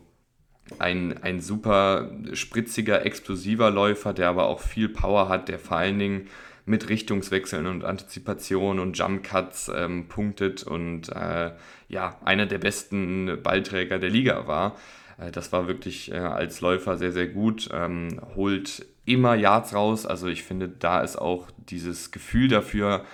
ein, 0.78 1.22
ein 1.22 1.40
super 1.40 2.10
spritziger, 2.32 3.04
explosiver 3.04 3.70
Läufer, 3.70 4.12
der 4.12 4.28
aber 4.28 4.46
auch 4.46 4.60
viel 4.60 4.88
Power 4.88 5.28
hat, 5.28 5.48
der 5.48 5.58
vor 5.58 5.76
allen 5.76 5.98
Dingen 5.98 6.28
mit 6.66 6.88
Richtungswechseln 6.88 7.66
und 7.66 7.84
Antizipation 7.84 8.78
und 8.78 8.96
Jump 8.98 9.22
Cuts 9.22 9.70
ähm, 9.74 10.08
punktet 10.08 10.62
und 10.62 11.10
äh, 11.10 11.52
ja, 11.88 12.18
einer 12.24 12.46
der 12.46 12.58
besten 12.58 13.38
Ballträger 13.42 13.98
der 13.98 14.10
Liga 14.10 14.46
war. 14.46 14.76
Äh, 15.18 15.30
das 15.30 15.52
war 15.52 15.66
wirklich 15.66 16.10
äh, 16.10 16.16
als 16.16 16.60
Läufer 16.60 16.96
sehr, 16.96 17.12
sehr 17.12 17.28
gut. 17.28 17.68
Ähm, 17.72 18.20
holt 18.34 18.86
immer 19.04 19.34
Yards 19.34 19.74
raus. 19.74 20.06
Also 20.06 20.28
ich 20.28 20.42
finde, 20.42 20.68
da 20.68 21.02
ist 21.02 21.16
auch 21.16 21.48
dieses 21.68 22.10
Gefühl 22.10 22.48
dafür, 22.48 23.04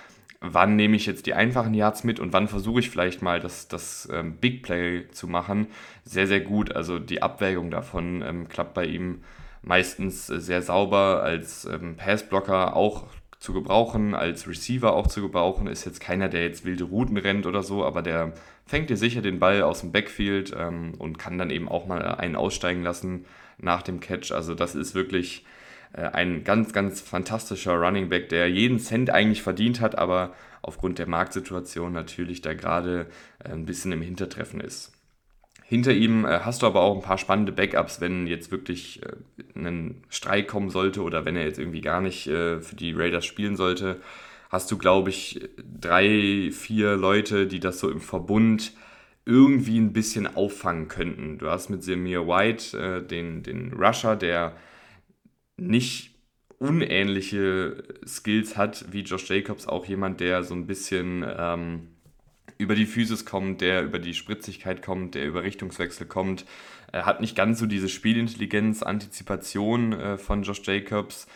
wann 0.41 0.75
nehme 0.75 0.95
ich 0.95 1.05
jetzt 1.05 1.27
die 1.27 1.35
einfachen 1.35 1.73
Yards 1.73 2.03
mit 2.03 2.19
und 2.19 2.33
wann 2.33 2.47
versuche 2.47 2.79
ich 2.79 2.89
vielleicht 2.89 3.21
mal 3.21 3.39
das, 3.39 3.67
das 3.67 4.09
ähm, 4.11 4.37
Big 4.37 4.63
Play 4.63 5.07
zu 5.11 5.27
machen. 5.27 5.67
Sehr, 6.03 6.27
sehr 6.27 6.41
gut. 6.41 6.75
Also 6.75 6.99
die 6.99 7.21
Abwägung 7.21 7.71
davon 7.71 8.23
ähm, 8.23 8.49
klappt 8.49 8.73
bei 8.73 8.85
ihm 8.85 9.23
meistens 9.61 10.25
sehr 10.27 10.61
sauber 10.63 11.21
als 11.23 11.65
ähm, 11.65 11.95
Passblocker 11.95 12.75
auch 12.75 13.05
zu 13.39 13.53
gebrauchen, 13.53 14.15
als 14.15 14.47
Receiver 14.47 14.93
auch 14.93 15.07
zu 15.07 15.21
gebrauchen. 15.21 15.67
Ist 15.67 15.85
jetzt 15.85 16.01
keiner, 16.01 16.29
der 16.29 16.43
jetzt 16.43 16.65
wilde 16.65 16.85
Routen 16.85 17.17
rennt 17.17 17.45
oder 17.45 17.63
so, 17.63 17.85
aber 17.85 18.01
der 18.01 18.33
fängt 18.65 18.89
dir 18.89 18.97
sicher 18.97 19.21
den 19.21 19.39
Ball 19.39 19.61
aus 19.61 19.81
dem 19.81 19.91
Backfield 19.91 20.55
ähm, 20.57 20.93
und 20.97 21.19
kann 21.19 21.37
dann 21.37 21.51
eben 21.51 21.69
auch 21.69 21.85
mal 21.87 22.01
einen 22.03 22.35
aussteigen 22.35 22.83
lassen 22.83 23.25
nach 23.59 23.83
dem 23.83 23.99
Catch. 23.99 24.31
Also 24.31 24.55
das 24.55 24.75
ist 24.75 24.95
wirklich 24.95 25.45
Äh, 25.45 25.50
ein 25.99 26.43
ganz, 26.43 26.73
ganz 26.73 27.01
fantastischer 27.01 27.73
Running 27.73 28.09
Back, 28.09 28.29
der 28.29 28.49
jeden 28.49 28.79
Cent 28.79 29.09
eigentlich 29.09 29.41
verdient 29.41 29.81
hat, 29.81 29.97
aber 29.97 30.33
aufgrund 30.61 30.99
der 30.99 31.07
Marktsituation 31.07 31.91
natürlich 31.91 32.41
da 32.41 32.53
gerade 32.53 33.07
äh, 33.43 33.49
ein 33.49 33.65
bisschen 33.65 33.91
im 33.91 34.01
Hintertreffen 34.01 34.61
ist. 34.61 34.93
Hinter 35.63 35.93
ihm 35.93 36.25
äh, 36.25 36.39
hast 36.39 36.61
du 36.61 36.67
aber 36.67 36.81
auch 36.81 36.95
ein 36.95 37.01
paar 37.01 37.17
spannende 37.17 37.51
Backups, 37.51 38.01
wenn 38.01 38.27
jetzt 38.27 38.51
wirklich 38.51 39.01
äh, 39.03 39.59
ein 39.59 40.03
Streik 40.09 40.47
kommen 40.47 40.69
sollte 40.69 41.01
oder 41.01 41.25
wenn 41.25 41.35
er 41.35 41.45
jetzt 41.45 41.59
irgendwie 41.59 41.81
gar 41.81 42.01
nicht 42.01 42.27
äh, 42.27 42.61
für 42.61 42.75
die 42.75 42.93
Raiders 42.93 43.25
spielen 43.25 43.55
sollte, 43.55 44.01
hast 44.49 44.69
du, 44.69 44.77
glaube 44.77 45.09
ich, 45.09 45.49
drei, 45.79 46.51
vier 46.51 46.97
Leute, 46.97 47.47
die 47.47 47.61
das 47.61 47.79
so 47.79 47.89
im 47.89 48.01
Verbund 48.01 48.73
irgendwie 49.25 49.79
ein 49.79 49.93
bisschen 49.93 50.35
auffangen 50.35 50.87
könnten. 50.87 51.37
Du 51.37 51.49
hast 51.49 51.69
mit 51.69 51.83
Semir 51.83 52.27
White 52.27 52.77
äh, 52.77 53.01
den, 53.07 53.43
den 53.43 53.71
Rusher, 53.73 54.15
der 54.15 54.55
nicht 55.61 56.15
unähnliche 56.57 57.83
Skills 58.05 58.57
hat 58.57 58.85
wie 58.91 59.01
Josh 59.01 59.29
Jacobs, 59.29 59.67
auch 59.67 59.85
jemand, 59.85 60.19
der 60.19 60.43
so 60.43 60.53
ein 60.53 60.67
bisschen 60.67 61.25
ähm, 61.27 61.87
über 62.57 62.75
die 62.75 62.85
Physis 62.85 63.25
kommt, 63.25 63.61
der 63.61 63.83
über 63.83 63.99
die 63.99 64.13
Spritzigkeit 64.13 64.83
kommt, 64.83 65.15
der 65.15 65.25
über 65.25 65.43
Richtungswechsel 65.43 66.05
kommt. 66.07 66.45
Er 66.91 67.05
hat 67.05 67.21
nicht 67.21 67.35
ganz 67.35 67.59
so 67.59 67.65
diese 67.65 67.89
Spielintelligenz, 67.89 68.83
Antizipation 68.83 69.93
äh, 69.93 70.17
von 70.17 70.43
Josh 70.43 70.61
Jacobs, 70.63 71.27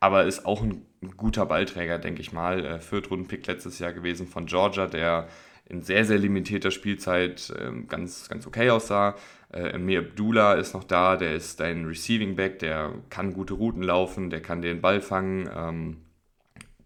aber 0.00 0.24
ist 0.24 0.46
auch 0.46 0.62
ein, 0.62 0.82
guter 1.16 1.46
Ballträger, 1.46 1.98
denke 1.98 2.20
ich 2.20 2.32
mal. 2.32 2.64
Äh, 2.64 2.80
Viertrunden-Pick 2.80 3.46
letztes 3.46 3.78
Jahr 3.78 3.92
gewesen 3.92 4.26
von 4.26 4.46
Georgia, 4.46 4.86
der 4.86 5.28
in 5.66 5.82
sehr, 5.82 6.04
sehr 6.04 6.18
limitierter 6.18 6.70
Spielzeit 6.70 7.50
äh, 7.50 7.70
ganz, 7.86 8.28
ganz 8.28 8.46
okay 8.46 8.70
aussah. 8.70 9.16
Äh, 9.52 9.78
Mir 9.78 10.00
Abdullah 10.00 10.54
ist 10.54 10.74
noch 10.74 10.84
da, 10.84 11.16
der 11.16 11.34
ist 11.34 11.60
dein 11.60 11.84
Receiving 11.86 12.36
Back, 12.36 12.58
der 12.58 12.92
kann 13.10 13.32
gute 13.32 13.54
Routen 13.54 13.82
laufen, 13.82 14.30
der 14.30 14.42
kann 14.42 14.62
den 14.62 14.80
Ball 14.80 15.00
fangen, 15.00 15.48
ähm, 15.54 15.96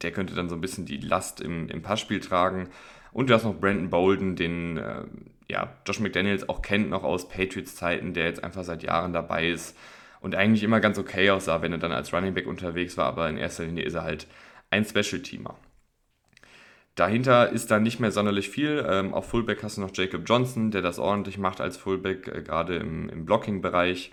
der 0.02 0.12
könnte 0.12 0.34
dann 0.34 0.48
so 0.48 0.54
ein 0.54 0.60
bisschen 0.60 0.86
die 0.86 0.98
Last 0.98 1.40
im, 1.40 1.68
im 1.68 1.82
Passspiel 1.82 2.20
tragen. 2.20 2.68
Und 3.12 3.28
du 3.28 3.34
hast 3.34 3.44
noch 3.44 3.58
Brandon 3.58 3.90
Bolden, 3.90 4.36
den 4.36 4.78
äh, 4.78 5.04
ja, 5.48 5.74
Josh 5.86 6.00
McDaniels 6.00 6.48
auch 6.48 6.62
kennt 6.62 6.88
noch 6.90 7.04
aus 7.04 7.28
Patriots-Zeiten, 7.28 8.14
der 8.14 8.24
jetzt 8.24 8.42
einfach 8.42 8.64
seit 8.64 8.82
Jahren 8.82 9.12
dabei 9.12 9.48
ist 9.48 9.76
und 10.20 10.34
eigentlich 10.34 10.62
immer 10.62 10.80
ganz 10.80 10.98
okay 10.98 11.30
aussah, 11.30 11.62
wenn 11.62 11.72
er 11.72 11.78
dann 11.78 11.92
als 11.92 12.12
Running 12.12 12.32
Back 12.34 12.46
unterwegs 12.46 12.96
war, 12.96 13.06
aber 13.06 13.28
in 13.28 13.36
erster 13.36 13.64
Linie 13.64 13.84
ist 13.84 13.94
er 13.94 14.04
halt 14.04 14.26
ein 14.70 14.84
Special-Teamer. 14.84 15.56
Dahinter 16.94 17.50
ist 17.50 17.70
dann 17.70 17.82
nicht 17.82 18.00
mehr 18.00 18.12
sonderlich 18.12 18.50
viel. 18.50 18.84
Ähm, 18.88 19.14
auf 19.14 19.28
Fullback 19.28 19.62
hast 19.62 19.78
du 19.78 19.80
noch 19.80 19.92
Jacob 19.94 20.22
Johnson, 20.26 20.70
der 20.70 20.82
das 20.82 20.98
ordentlich 20.98 21.38
macht 21.38 21.60
als 21.60 21.76
Fullback, 21.76 22.28
äh, 22.28 22.42
gerade 22.42 22.76
im, 22.76 23.08
im 23.08 23.24
Blocking-Bereich. 23.24 24.12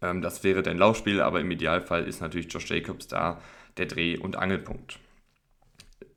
Ähm, 0.00 0.22
das 0.22 0.44
wäre 0.44 0.62
dein 0.62 0.78
Laufspiel, 0.78 1.20
aber 1.20 1.40
im 1.40 1.50
Idealfall 1.50 2.06
ist 2.06 2.20
natürlich 2.20 2.52
Josh 2.52 2.70
Jacobs 2.70 3.08
da 3.08 3.40
der 3.76 3.86
Dreh- 3.86 4.18
und 4.18 4.36
Angelpunkt. 4.36 4.98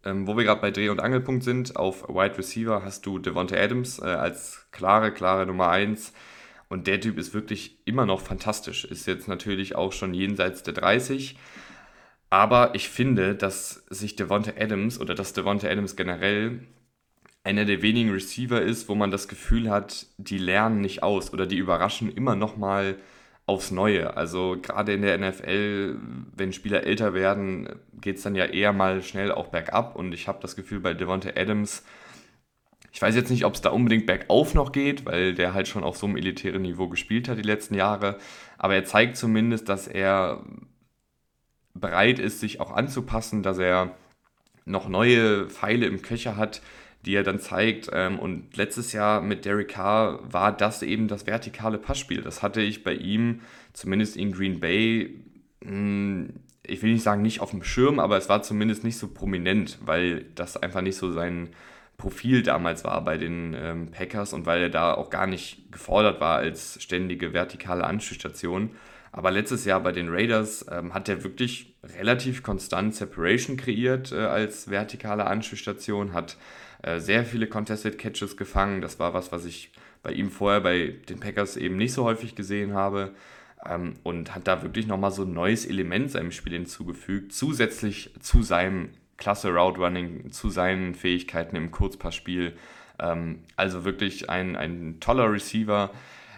Ähm, 0.06 0.28
wo 0.28 0.36
wir 0.38 0.44
gerade 0.44 0.62
bei 0.62 0.72
Dreh- 0.72 0.90
und 0.90 1.00
Angelpunkt 1.00 1.44
sind, 1.44 1.76
auf 1.76 2.08
Wide 2.10 2.38
Receiver 2.38 2.84
hast 2.84 3.06
du 3.06 3.20
Devonta 3.20 3.56
Adams 3.56 4.00
äh, 4.00 4.06
als 4.06 4.68
klare, 4.72 5.12
klare 5.12 5.46
Nummer 5.46 5.70
1. 5.70 6.14
Und 6.70 6.88
der 6.88 7.00
Typ 7.00 7.18
ist 7.18 7.34
wirklich 7.34 7.78
immer 7.86 8.06
noch 8.06 8.20
fantastisch. 8.20 8.86
Ist 8.86 9.08
jetzt 9.08 9.28
natürlich 9.28 9.76
auch 9.76 9.94
schon 9.94 10.14
jenseits 10.14 10.64
der 10.64 10.74
30. 10.74 11.38
Aber 12.34 12.74
ich 12.74 12.90
finde, 12.90 13.36
dass 13.36 13.86
sich 13.92 14.16
Devonta 14.16 14.54
Adams 14.60 15.00
oder 15.00 15.14
dass 15.14 15.34
Devonta 15.34 15.68
Adams 15.68 15.96
generell 15.96 16.62
einer 17.44 17.64
der 17.64 17.84
wenigen 17.84 18.10
Receiver 18.10 18.60
ist, 18.60 18.90
wo 18.90 18.96
man 18.96 19.12
das 19.12 19.28
Gefühl 19.28 19.70
hat, 19.70 20.08
die 20.18 20.40
lernen 20.40 20.82
nicht 20.82 21.04
aus 21.04 21.32
oder 21.32 21.46
die 21.46 21.58
überraschen 21.58 22.12
immer 22.12 22.36
noch 22.36 22.58
mal 22.58 22.96
aufs 23.46 23.70
Neue. 23.70 24.18
Also 24.18 24.58
gerade 24.60 24.94
in 24.94 25.04
der 25.04 25.20
NFL, 25.20 26.00
wenn 26.36 26.54
Spieler 26.54 26.88
älter 26.88 27.14
werden, 27.14 27.70
geht 28.02 28.18
es 28.18 28.24
dann 28.24 28.34
ja 28.34 28.46
eher 28.46 28.74
mal 28.74 29.04
schnell 29.04 29.32
auch 29.32 29.50
bergab. 29.50 29.96
Und 29.96 30.12
ich 30.12 30.28
habe 30.28 30.40
das 30.42 30.56
Gefühl 30.56 30.80
bei 30.80 30.96
Devonta 30.96 31.40
Adams, 31.40 31.84
ich 32.92 33.00
weiß 33.00 33.16
jetzt 33.16 33.30
nicht, 33.30 33.46
ob 33.46 33.54
es 33.54 33.62
da 33.62 33.70
unbedingt 33.70 34.08
bergauf 34.08 34.56
noch 34.56 34.72
geht, 34.72 35.06
weil 35.06 35.36
der 35.36 35.54
halt 35.54 35.68
schon 35.68 35.84
auf 35.84 35.98
so 35.98 36.08
einem 36.08 36.18
elitären 36.18 36.64
Niveau 36.64 36.88
gespielt 36.88 37.30
hat 37.30 37.38
die 37.38 37.44
letzten 37.44 37.76
Jahre. 37.76 38.18
Aber 38.58 38.74
er 38.74 38.86
zeigt 38.86 39.18
zumindest, 39.18 39.70
dass 39.70 39.88
er 39.88 40.44
bereit 41.74 42.20
ist, 42.20 42.40
sich 42.40 42.60
auch 42.60 42.72
anzupassen, 42.72 43.44
dass 43.44 43.58
er 43.58 43.96
noch 44.66 44.88
neue 44.88 45.48
Pfeile 45.50 45.86
im 45.88 46.02
Köcher 46.02 46.38
hat, 46.38 46.62
die 47.06 47.16
er 47.16 47.24
dann 47.24 47.40
zeigt. 47.40 47.90
Ähm, 47.92 48.20
und 48.20 48.56
letztes 48.56 48.94
Jahr 48.94 49.22
mit 49.22 49.46
Derek 49.46 49.70
Carr 49.70 50.20
war 50.24 50.56
das 50.56 50.84
eben 50.84 51.08
das 51.08 51.28
vertikale 51.28 51.78
Passspiel. 51.78 52.22
Das 52.22 52.42
hatte 52.42 52.62
ich 52.62 52.84
bei 52.84 52.94
ihm, 52.94 53.42
zumindest 53.74 54.16
in 54.16 54.32
Green 54.32 54.60
Bay, 54.60 55.16
hm, 55.64 56.30
ich 56.66 56.82
will 56.82 56.94
nicht 56.94 57.04
sagen 57.04 57.22
nicht 57.22 57.42
auf 57.42 57.52
dem 57.52 57.64
Schirm, 57.64 58.00
aber 58.00 58.18
es 58.18 58.30
war 58.30 58.42
zumindest 58.42 58.84
nicht 58.84 58.98
so 58.98 59.10
prominent, 59.10 59.80
weil 59.82 60.26
das 60.36 60.56
einfach 60.56 60.82
nicht 60.82 60.96
so 60.96 61.12
sein 61.12 61.50
Profil 61.98 62.42
damals 62.42 62.84
war 62.84 63.04
bei 63.04 63.18
den 63.18 63.54
ähm, 63.58 63.92
Packers 63.92 64.34
und 64.34 64.46
weil 64.46 64.62
er 64.64 64.70
da 64.70 64.94
auch 64.94 65.10
gar 65.10 65.28
nicht 65.28 65.72
gefordert 65.72 66.22
war 66.22 66.38
als 66.38 66.82
ständige 66.82 67.34
vertikale 67.34 67.84
Anschlussstation. 67.84 68.72
Aber 69.16 69.30
letztes 69.30 69.64
Jahr 69.64 69.80
bei 69.80 69.92
den 69.92 70.10
Raiders 70.10 70.66
ähm, 70.72 70.94
hat 70.96 71.08
er 71.08 71.24
wirklich 71.24 71.76
relativ 71.84 72.42
konstant 72.42 72.96
Separation 72.96 73.58
kreiert 73.58 74.12
äh, 74.12 74.16
als 74.16 74.72
vertikale 74.72 75.28
Anschlussstation, 75.28 76.14
hat 76.14 76.36
äh, 76.82 77.00
sehr 77.00 77.24
viele 77.24 77.46
Contested 77.48 78.00
Catches 78.00 78.38
gefangen. 78.38 78.82
Das 78.82 79.00
war 79.00 79.14
was, 79.14 79.32
was 79.32 79.46
ich 79.46 79.72
bei 80.02 80.12
ihm 80.12 80.32
vorher 80.32 80.62
bei 80.62 80.96
den 81.08 81.20
Packers 81.20 81.58
eben 81.58 81.78
nicht 81.78 81.94
so 81.94 82.06
häufig 82.06 82.34
gesehen 82.34 82.74
habe. 82.74 83.14
Ähm, 83.64 83.94
und 84.02 84.34
hat 84.34 84.48
da 84.48 84.64
wirklich 84.64 84.88
nochmal 84.88 85.12
so 85.12 85.24
ein 85.24 85.34
neues 85.34 85.68
Element 85.68 86.10
seinem 86.10 86.32
Spiel 86.32 86.54
hinzugefügt, 86.54 87.34
zusätzlich 87.34 88.10
zu 88.20 88.42
seinem 88.42 88.90
klasse 89.18 89.54
Route 89.54 89.80
Running, 89.80 90.32
zu 90.32 90.50
seinen 90.50 90.96
Fähigkeiten 90.96 91.56
im 91.56 91.70
Kurzpassspiel. 91.70 92.54
Ähm, 92.98 93.44
also 93.58 93.86
wirklich 93.86 94.32
ein, 94.32 94.56
ein 94.56 95.00
toller 95.00 95.32
Receiver, 95.32 95.92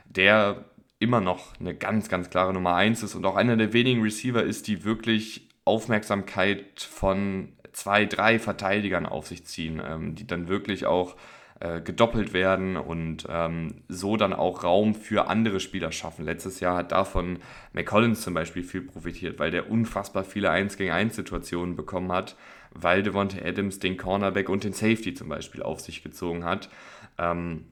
der 0.09 0.65
immer 1.05 1.21
noch 1.21 1.59
eine 1.59 1.75
ganz, 1.75 2.09
ganz 2.09 2.31
klare 2.31 2.51
Nummer 2.51 2.73
1 2.73 3.03
ist 3.03 3.13
und 3.13 3.25
auch 3.25 3.35
einer 3.35 3.55
der 3.55 3.73
wenigen 3.73 4.01
Receiver 4.01 4.41
ist, 4.41 4.67
die 4.67 4.83
wirklich 4.83 5.47
Aufmerksamkeit 5.65 6.81
von 6.81 7.49
zwei, 7.73 8.05
drei 8.05 8.39
Verteidigern 8.39 9.05
auf 9.05 9.27
sich 9.27 9.45
ziehen, 9.45 9.79
ähm, 9.87 10.15
die 10.15 10.25
dann 10.25 10.47
wirklich 10.47 10.87
auch 10.87 11.15
äh, 11.59 11.79
gedoppelt 11.79 12.33
werden 12.33 12.75
und 12.75 13.27
ähm, 13.29 13.83
so 13.87 14.17
dann 14.17 14.33
auch 14.33 14.63
Raum 14.63 14.95
für 14.95 15.27
andere 15.27 15.59
Spieler 15.59 15.91
schaffen. 15.91 16.25
Letztes 16.25 16.59
Jahr 16.59 16.75
hat 16.75 16.91
davon 16.91 17.37
McCollins 17.73 18.21
zum 18.21 18.33
Beispiel 18.33 18.63
viel 18.63 18.81
profitiert, 18.81 19.37
weil 19.37 19.51
der 19.51 19.69
unfassbar 19.69 20.23
viele 20.23 20.49
1 20.49 20.75
gegen 20.75 20.91
1 20.91 21.15
Situationen 21.15 21.75
bekommen 21.75 22.11
hat, 22.11 22.35
weil 22.71 23.03
Devonta 23.03 23.37
Adams 23.45 23.77
den 23.77 23.95
Cornerback 23.95 24.49
und 24.49 24.63
den 24.63 24.73
Safety 24.73 25.13
zum 25.13 25.29
Beispiel 25.29 25.61
auf 25.61 25.81
sich 25.81 26.03
gezogen 26.03 26.43
hat. 26.43 26.69
Ähm, 27.17 27.65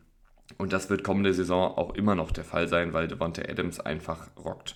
und 0.57 0.74
das 0.74 0.89
wird 0.89 1.03
kommende 1.03 1.33
Saison 1.33 1.77
auch 1.77 1.95
immer 1.95 2.15
noch 2.15 2.31
der 2.31 2.43
Fall 2.43 2.67
sein, 2.67 2.93
weil 2.93 3.07
Devonta 3.07 3.41
Adams 3.41 3.79
einfach 3.79 4.27
rockt. 4.38 4.75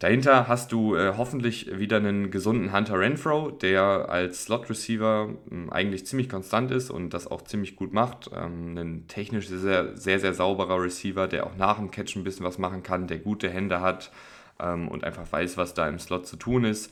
Dahinter 0.00 0.48
hast 0.48 0.72
du 0.72 0.96
äh, 0.96 1.12
hoffentlich 1.18 1.78
wieder 1.78 1.98
einen 1.98 2.30
gesunden 2.30 2.72
Hunter 2.72 2.98
Renfro, 2.98 3.50
der 3.50 4.08
als 4.08 4.44
Slot 4.44 4.70
Receiver 4.70 5.28
äh, 5.50 5.70
eigentlich 5.70 6.06
ziemlich 6.06 6.30
konstant 6.30 6.70
ist 6.70 6.90
und 6.90 7.12
das 7.12 7.26
auch 7.26 7.42
ziemlich 7.42 7.76
gut 7.76 7.92
macht. 7.92 8.30
Ähm, 8.34 8.78
ein 8.78 9.08
technisch 9.08 9.48
sehr, 9.48 9.94
sehr, 9.98 10.18
sehr 10.18 10.32
sauberer 10.32 10.82
Receiver, 10.82 11.28
der 11.28 11.46
auch 11.46 11.54
nach 11.56 11.76
dem 11.76 11.90
Catch 11.90 12.16
ein 12.16 12.24
bisschen 12.24 12.46
was 12.46 12.56
machen 12.56 12.82
kann, 12.82 13.08
der 13.08 13.18
gute 13.18 13.50
Hände 13.50 13.82
hat 13.82 14.10
ähm, 14.58 14.88
und 14.88 15.04
einfach 15.04 15.30
weiß, 15.30 15.58
was 15.58 15.74
da 15.74 15.86
im 15.86 15.98
Slot 15.98 16.26
zu 16.26 16.36
tun 16.36 16.64
ist. 16.64 16.90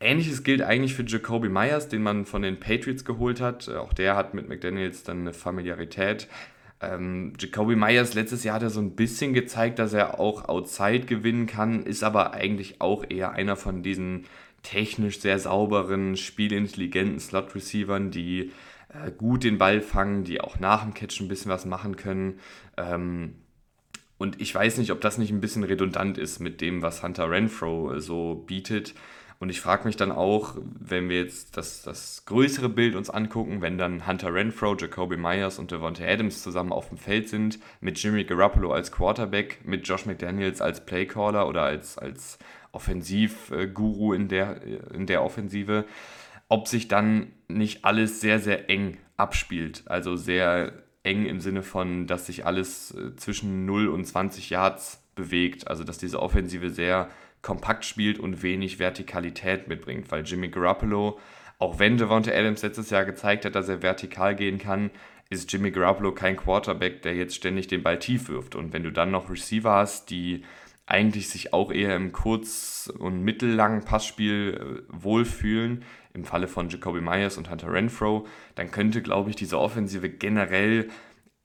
Ähnliches 0.00 0.42
gilt 0.42 0.60
eigentlich 0.60 0.94
für 0.94 1.04
Jacoby 1.04 1.48
Myers, 1.48 1.88
den 1.88 2.02
man 2.02 2.26
von 2.26 2.42
den 2.42 2.60
Patriots 2.60 3.06
geholt 3.06 3.40
hat. 3.40 3.70
Auch 3.70 3.94
der 3.94 4.14
hat 4.14 4.34
mit 4.34 4.46
McDaniels 4.46 5.04
dann 5.04 5.20
eine 5.20 5.32
Familiarität. 5.32 6.28
Ähm, 6.92 7.32
Jacoby 7.38 7.76
Myers 7.76 8.14
letztes 8.14 8.44
Jahr 8.44 8.56
hat 8.56 8.62
er 8.62 8.70
so 8.70 8.80
ein 8.80 8.96
bisschen 8.96 9.32
gezeigt, 9.32 9.78
dass 9.78 9.92
er 9.92 10.20
auch 10.20 10.48
Outside 10.48 11.06
gewinnen 11.06 11.46
kann, 11.46 11.82
ist 11.82 12.02
aber 12.02 12.34
eigentlich 12.34 12.80
auch 12.80 13.04
eher 13.08 13.32
einer 13.32 13.56
von 13.56 13.82
diesen 13.82 14.26
technisch 14.62 15.20
sehr 15.20 15.38
sauberen, 15.38 16.16
spielintelligenten 16.16 17.20
Slot-Receivern, 17.20 18.10
die 18.10 18.52
äh, 18.88 19.10
gut 19.16 19.44
den 19.44 19.58
Ball 19.58 19.80
fangen, 19.80 20.24
die 20.24 20.40
auch 20.40 20.58
nach 20.58 20.82
dem 20.82 20.94
Catch 20.94 21.20
ein 21.20 21.28
bisschen 21.28 21.50
was 21.50 21.64
machen 21.64 21.96
können. 21.96 22.40
Ähm, 22.76 23.34
und 24.18 24.40
ich 24.40 24.54
weiß 24.54 24.78
nicht, 24.78 24.92
ob 24.92 25.00
das 25.00 25.18
nicht 25.18 25.30
ein 25.30 25.40
bisschen 25.40 25.64
redundant 25.64 26.18
ist 26.18 26.40
mit 26.40 26.60
dem, 26.60 26.82
was 26.82 27.02
Hunter 27.02 27.30
Renfro 27.30 27.94
äh, 27.94 28.00
so 28.00 28.34
bietet. 28.46 28.94
Und 29.38 29.50
ich 29.50 29.60
frage 29.60 29.84
mich 29.84 29.96
dann 29.96 30.12
auch, 30.12 30.54
wenn 30.56 31.08
wir 31.08 31.20
jetzt 31.20 31.56
das, 31.56 31.82
das 31.82 32.24
größere 32.24 32.68
Bild 32.68 32.94
uns 32.94 33.10
angucken, 33.10 33.60
wenn 33.60 33.76
dann 33.76 34.06
Hunter 34.06 34.32
Renfro, 34.32 34.74
Jacoby 34.76 35.16
Myers 35.16 35.58
und 35.58 35.70
Devonta 35.70 36.04
Adams 36.04 36.42
zusammen 36.42 36.72
auf 36.72 36.88
dem 36.88 36.96
Feld 36.96 37.28
sind, 37.28 37.58
mit 37.80 37.98
Jimmy 38.02 38.24
Garoppolo 38.24 38.72
als 38.72 38.90
Quarterback, 38.90 39.60
mit 39.64 39.86
Josh 39.86 40.06
McDaniels 40.06 40.62
als 40.62 40.86
Playcaller 40.86 41.48
oder 41.48 41.62
als, 41.62 41.98
als 41.98 42.38
Offensivguru 42.72 44.14
in 44.14 44.28
der, 44.28 44.62
in 44.92 45.06
der 45.06 45.22
Offensive, 45.22 45.84
ob 46.48 46.68
sich 46.68 46.88
dann 46.88 47.32
nicht 47.48 47.84
alles 47.84 48.20
sehr, 48.20 48.38
sehr 48.38 48.70
eng 48.70 48.96
abspielt. 49.16 49.82
Also 49.86 50.16
sehr 50.16 50.72
eng 51.02 51.26
im 51.26 51.40
Sinne 51.40 51.62
von, 51.62 52.06
dass 52.06 52.26
sich 52.26 52.46
alles 52.46 52.92
äh, 52.92 53.14
zwischen 53.16 53.66
0 53.66 53.88
und 53.88 54.04
20 54.04 54.50
Yards 54.50 55.02
bewegt. 55.14 55.68
Also 55.68 55.84
dass 55.84 55.98
diese 55.98 56.20
Offensive 56.20 56.70
sehr 56.70 57.08
kompakt 57.42 57.84
spielt 57.84 58.18
und 58.18 58.42
wenig 58.42 58.78
Vertikalität 58.78 59.68
mitbringt, 59.68 60.10
weil 60.10 60.24
Jimmy 60.24 60.48
Garoppolo, 60.48 61.18
auch 61.58 61.78
wenn 61.78 61.96
Devonta 61.96 62.32
Adams 62.32 62.62
letztes 62.62 62.90
Jahr 62.90 63.04
gezeigt 63.04 63.44
hat, 63.44 63.54
dass 63.54 63.68
er 63.68 63.82
vertikal 63.82 64.34
gehen 64.34 64.58
kann, 64.58 64.90
ist 65.30 65.52
Jimmy 65.52 65.70
Garoppolo 65.70 66.12
kein 66.12 66.36
Quarterback, 66.36 67.02
der 67.02 67.14
jetzt 67.14 67.34
ständig 67.34 67.66
den 67.66 67.82
Ball 67.82 67.98
tief 67.98 68.28
wirft. 68.28 68.54
Und 68.54 68.72
wenn 68.72 68.82
du 68.82 68.90
dann 68.90 69.10
noch 69.10 69.30
Receiver 69.30 69.72
hast, 69.72 70.10
die 70.10 70.44
eigentlich 70.86 71.28
sich 71.28 71.52
auch 71.52 71.72
eher 71.72 71.96
im 71.96 72.12
kurz- 72.12 72.92
und 72.96 73.22
mittellangen 73.22 73.84
Passspiel 73.84 74.84
äh, 74.88 75.02
wohlfühlen, 75.02 75.84
im 76.14 76.24
Falle 76.24 76.48
von 76.48 76.68
Jacoby 76.68 77.00
Myers 77.00 77.36
und 77.36 77.50
Hunter 77.50 77.72
Renfro, 77.72 78.26
dann 78.54 78.70
könnte, 78.70 79.02
glaube 79.02 79.30
ich, 79.30 79.36
diese 79.36 79.58
Offensive 79.58 80.08
generell 80.08 80.88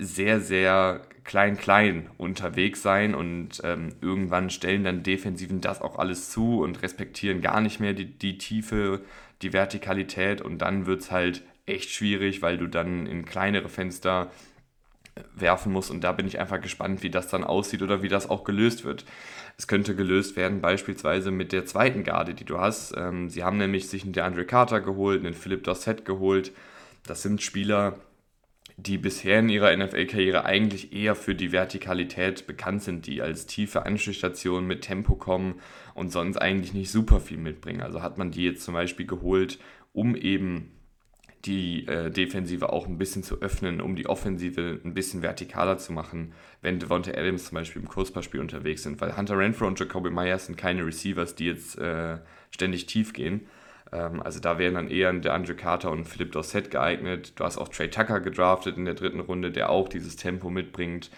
sehr, 0.02 0.42
sehr 0.42 1.02
klein-klein 1.24 2.10
unterwegs 2.18 2.82
sein 2.82 3.14
und 3.14 3.62
ähm, 3.64 3.90
irgendwann 4.02 4.50
stellen 4.50 4.84
dann 4.84 5.04
Defensiven 5.04 5.62
das 5.62 5.82
auch 5.82 6.00
alles 6.00 6.32
zu 6.32 6.62
und 6.62 6.82
respektieren 6.82 7.42
gar 7.42 7.62
nicht 7.62 7.80
mehr 7.80 7.94
die, 7.94 8.06
die 8.06 8.40
Tiefe, 8.40 9.02
die 9.44 9.54
Vertikalität 9.54 10.42
und 10.42 10.60
dann 10.60 10.88
wird 10.88 11.02
es 11.02 11.12
halt 11.12 11.44
echt 11.68 11.92
schwierig, 11.92 12.42
weil 12.42 12.58
du 12.58 12.68
dann 12.68 13.06
in 13.06 13.26
kleinere 13.26 13.70
Fenster 13.70 14.32
äh, 15.14 15.22
werfen 15.36 15.72
musst 15.72 15.92
und 15.92 16.04
da 16.04 16.12
bin 16.12 16.26
ich 16.26 16.40
einfach 16.40 16.60
gespannt, 16.60 17.04
wie 17.04 17.12
das 17.12 17.28
dann 17.28 17.44
aussieht 17.44 17.84
oder 17.84 18.02
wie 18.02 18.10
das 18.10 18.28
auch 18.28 18.44
gelöst 18.44 18.84
wird. 18.84 19.06
Es 19.58 19.68
könnte 19.68 19.96
gelöst 19.96 20.36
werden 20.36 20.60
beispielsweise 20.62 21.30
mit 21.30 21.52
der 21.52 21.68
zweiten 21.68 22.04
Garde, 22.04 22.34
die 22.34 22.46
du 22.46 22.58
hast. 22.58 22.96
Ähm, 22.98 23.30
sie 23.30 23.44
haben 23.44 23.58
nämlich 23.58 23.88
sich 23.88 24.04
einen 24.04 24.14
DeAndre 24.14 24.46
Carter 24.46 24.82
geholt, 24.82 25.24
einen 25.24 25.36
Philip 25.36 25.64
Dossett 25.64 26.04
geholt. 26.04 26.52
Das 27.06 27.22
sind 27.22 27.44
Spieler, 27.44 28.00
die 28.78 28.98
bisher 28.98 29.40
in 29.40 29.50
ihrer 29.50 29.76
NFL-Karriere 29.76 30.46
eigentlich 30.46 30.94
eher 30.94 31.16
für 31.16 31.36
die 31.36 31.52
Vertikalität 31.52 32.48
bekannt 32.48 32.84
sind, 32.84 33.06
die 33.06 33.22
als 33.22 33.46
tiefe 33.46 33.86
Anschlussstationen 33.86 34.68
mit 34.68 34.82
Tempo 34.82 35.16
kommen 35.16 35.56
und 35.94 36.12
sonst 36.12 36.38
eigentlich 36.38 36.74
nicht 36.74 36.92
super 36.92 37.20
viel 37.20 37.38
mitbringen. 37.38 37.82
Also 37.82 38.02
hat 38.02 38.18
man 38.18 38.32
die 38.32 38.44
jetzt 38.44 38.64
zum 38.64 38.74
Beispiel 38.74 39.06
geholt, 39.06 39.60
um 39.94 40.16
eben 40.16 40.72
die 41.46 41.88
äh, 41.88 42.12
Defensive 42.12 42.72
auch 42.72 42.88
ein 42.88 42.98
bisschen 42.98 43.24
zu 43.24 43.42
öffnen, 43.42 43.82
um 43.82 43.96
die 43.96 44.08
Offensive 44.08 44.80
ein 44.84 44.94
bisschen 44.94 45.22
vertikaler 45.22 45.78
zu 45.78 45.92
machen, 45.92 46.34
wenn 46.62 46.80
Devonta 46.80 47.12
Adams 47.12 47.46
zum 47.46 47.56
Beispiel 47.56 47.82
im 47.82 47.88
Kurzpassspiel 47.88 48.40
unterwegs 48.40 48.84
sind. 48.84 49.02
Weil 49.02 49.18
Hunter 49.18 49.38
Renfro 49.38 49.66
und 49.66 49.80
Jacoby 49.80 50.12
Myers 50.12 50.46
sind 50.46 50.58
keine 50.58 50.86
Receivers, 50.86 51.36
die 51.36 51.46
jetzt 51.46 51.78
äh, 51.78 52.20
ständig 52.52 52.86
tief 52.86 53.14
gehen. 53.14 53.48
Ähm, 53.92 54.22
also 54.22 54.40
da 54.40 54.58
wären 54.58 54.76
dann 54.76 54.90
eher 54.90 55.12
der 55.14 55.34
Andre 55.34 55.56
Carter 55.56 55.92
und 55.92 56.06
Philipp 56.06 56.32
Dossett 56.32 56.72
geeignet. 56.72 57.34
Du 57.36 57.44
hast 57.44 57.58
auch 57.58 57.70
Trey 57.70 57.90
Tucker 57.90 58.20
gedraftet 58.20 58.78
in 58.78 58.86
der 58.86 58.94
dritten 58.94 59.20
Runde, 59.20 59.52
der 59.52 59.70
auch 59.70 59.90
dieses 59.90 60.16
Tempo 60.16 60.50
mitbringt. 60.50 61.12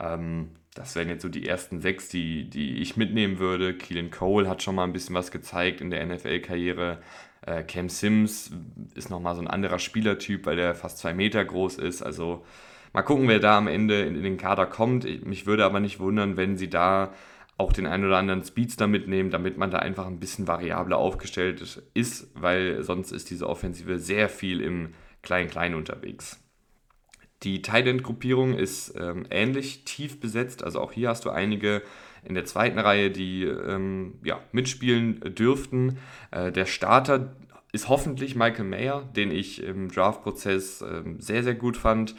Ähm, 0.00 0.50
das 0.74 0.94
wären 0.94 1.08
jetzt 1.08 1.22
so 1.22 1.28
die 1.28 1.46
ersten 1.46 1.80
sechs, 1.80 2.08
die, 2.08 2.48
die 2.48 2.80
ich 2.80 2.96
mitnehmen 2.96 3.38
würde. 3.38 3.74
Keelan 3.74 4.10
Cole 4.10 4.48
hat 4.48 4.62
schon 4.62 4.76
mal 4.76 4.84
ein 4.84 4.92
bisschen 4.92 5.14
was 5.14 5.30
gezeigt 5.30 5.80
in 5.80 5.90
der 5.90 6.06
NFL-Karriere. 6.06 6.98
Äh, 7.42 7.64
Cam 7.64 7.88
Sims 7.88 8.52
ist 8.94 9.10
nochmal 9.10 9.34
so 9.34 9.40
ein 9.40 9.48
anderer 9.48 9.78
Spielertyp, 9.78 10.46
weil 10.46 10.56
der 10.56 10.74
fast 10.74 10.98
zwei 10.98 11.14
Meter 11.14 11.44
groß 11.44 11.78
ist. 11.78 12.02
Also 12.02 12.44
mal 12.92 13.02
gucken, 13.02 13.26
wer 13.26 13.40
da 13.40 13.58
am 13.58 13.66
Ende 13.66 14.02
in 14.02 14.22
den 14.22 14.36
Kader 14.36 14.66
kommt. 14.66 15.04
Mich 15.26 15.46
würde 15.46 15.64
aber 15.64 15.80
nicht 15.80 15.98
wundern, 15.98 16.36
wenn 16.36 16.56
sie 16.56 16.70
da 16.70 17.12
auch 17.58 17.72
den 17.72 17.86
einen 17.86 18.04
oder 18.04 18.16
anderen 18.16 18.44
Speedster 18.44 18.86
mitnehmen, 18.86 19.30
damit 19.30 19.58
man 19.58 19.70
da 19.70 19.80
einfach 19.80 20.06
ein 20.06 20.20
bisschen 20.20 20.46
variabler 20.46 20.96
aufgestellt 20.96 21.60
ist, 21.92 22.30
weil 22.34 22.82
sonst 22.82 23.10
ist 23.10 23.30
diese 23.30 23.48
Offensive 23.48 23.98
sehr 23.98 24.28
viel 24.28 24.60
im 24.60 24.94
Klein-Klein 25.22 25.74
unterwegs. 25.74 26.42
Die 27.42 27.60
Tight-End-Gruppierung 27.60 28.54
ist 28.54 28.94
ähm, 28.96 29.26
ähnlich 29.30 29.84
tief 29.84 30.20
besetzt, 30.20 30.64
also 30.64 30.80
auch 30.80 30.92
hier 30.92 31.08
hast 31.08 31.24
du 31.24 31.30
einige 31.30 31.82
in 32.24 32.34
der 32.34 32.44
zweiten 32.44 32.78
Reihe, 32.78 33.10
die 33.10 33.44
ähm, 33.44 34.18
ja, 34.24 34.40
mitspielen 34.52 35.20
dürften. 35.34 35.98
Äh, 36.30 36.50
der 36.52 36.66
Starter 36.66 37.36
ist 37.72 37.88
hoffentlich 37.88 38.34
Michael 38.34 38.64
Mayer, 38.64 39.08
den 39.14 39.30
ich 39.30 39.62
im 39.62 39.88
Draft-Prozess 39.88 40.82
ähm, 40.82 41.20
sehr, 41.20 41.42
sehr 41.42 41.54
gut 41.54 41.76
fand. 41.76 42.14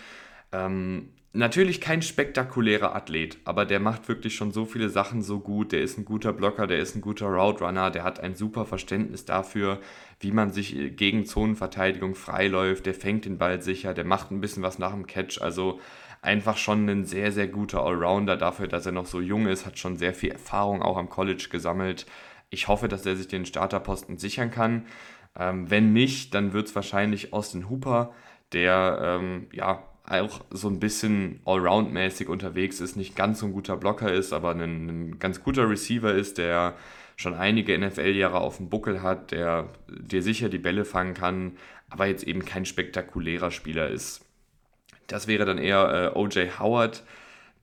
Ähm, 0.52 1.10
natürlich 1.34 1.80
kein 1.80 2.02
spektakulärer 2.02 2.96
Athlet, 2.96 3.38
aber 3.46 3.66
der 3.66 3.80
macht 3.80 4.08
wirklich 4.08 4.36
schon 4.36 4.52
so 4.52 4.66
viele 4.66 4.90
Sachen 4.90 5.22
so 5.22 5.40
gut. 5.40 5.72
Der 5.72 5.82
ist 5.82 5.98
ein 5.98 6.06
guter 6.06 6.34
Blocker, 6.34 6.66
der 6.68 6.80
ist 6.80 6.96
ein 6.96 7.02
guter 7.02 7.28
Route 7.28 7.66
der 7.94 8.04
hat 8.04 8.20
ein 8.20 8.36
super 8.36 8.66
Verständnis 8.66 9.26
dafür, 9.26 9.80
wie 10.20 10.32
man 10.32 10.52
sich 10.52 10.96
gegen 10.96 11.26
Zonenverteidigung 11.26 12.16
freiläuft. 12.16 12.86
Der 12.86 12.94
fängt 12.94 13.26
den 13.26 13.38
Ball 13.38 13.62
sicher, 13.62 13.94
der 13.94 14.06
macht 14.06 14.32
ein 14.32 14.42
bisschen 14.42 14.64
was 14.64 14.80
nach 14.80 14.92
dem 14.92 15.08
Catch. 15.08 15.42
Also 15.42 15.80
einfach 16.22 16.58
schon 16.58 16.90
ein 16.90 17.06
sehr, 17.06 17.32
sehr 17.32 17.48
guter 17.48 17.84
Allrounder 17.84 18.36
dafür, 18.36 18.68
dass 18.68 18.86
er 18.86 18.92
noch 18.92 19.06
so 19.06 19.22
jung 19.22 19.48
ist, 19.48 19.66
hat 19.66 19.78
schon 19.78 19.98
sehr 19.98 20.14
viel 20.14 20.32
Erfahrung 20.32 20.82
auch 20.82 20.98
am 20.98 21.10
College 21.10 21.48
gesammelt. 21.52 22.06
Ich 22.50 22.68
hoffe, 22.68 22.88
dass 22.88 23.06
er 23.06 23.16
sich 23.16 23.28
den 23.28 23.46
Starterposten 23.46 24.18
sichern 24.18 24.52
kann. 24.52 24.86
Ähm, 25.38 25.70
wenn 25.70 25.94
nicht, 25.94 26.34
dann 26.34 26.54
wird 26.54 26.68
es 26.68 26.76
wahrscheinlich 26.76 27.34
Austin 27.34 27.70
Hooper, 27.70 28.14
der 28.52 29.00
ähm, 29.02 29.48
ja 29.54 29.84
auch 30.10 30.42
so 30.52 30.68
ein 30.70 30.80
bisschen 30.80 31.40
allround-mäßig 31.46 32.28
unterwegs 32.28 32.82
ist, 32.82 32.96
nicht 32.96 33.16
ganz 33.16 33.40
so 33.40 33.46
ein 33.46 33.54
guter 33.54 33.78
Blocker 33.78 34.12
ist, 34.12 34.34
aber 34.34 34.52
ein, 34.52 34.62
ein 34.62 35.20
ganz 35.20 35.44
guter 35.44 35.70
Receiver 35.70 36.14
ist, 36.14 36.38
der 36.38 36.76
schon 37.16 37.34
einige 37.34 37.78
NFL-Jahre 37.78 38.40
auf 38.40 38.58
dem 38.58 38.70
Buckel 38.70 39.02
hat, 39.02 39.32
der 39.32 39.70
dir 39.88 40.24
sicher 40.24 40.50
die 40.50 40.58
Bälle 40.58 40.86
fangen 40.86 41.14
kann, 41.14 41.54
aber 41.90 42.08
jetzt 42.08 42.24
eben 42.24 42.46
kein 42.46 42.66
spektakulärer 42.66 43.52
Spieler 43.52 43.90
ist. 43.90 44.26
Das 45.08 45.28
wäre 45.28 45.46
dann 45.46 45.58
eher 45.58 46.14
äh, 46.16 46.18
OJ 46.18 46.60
Howard, 46.60 47.04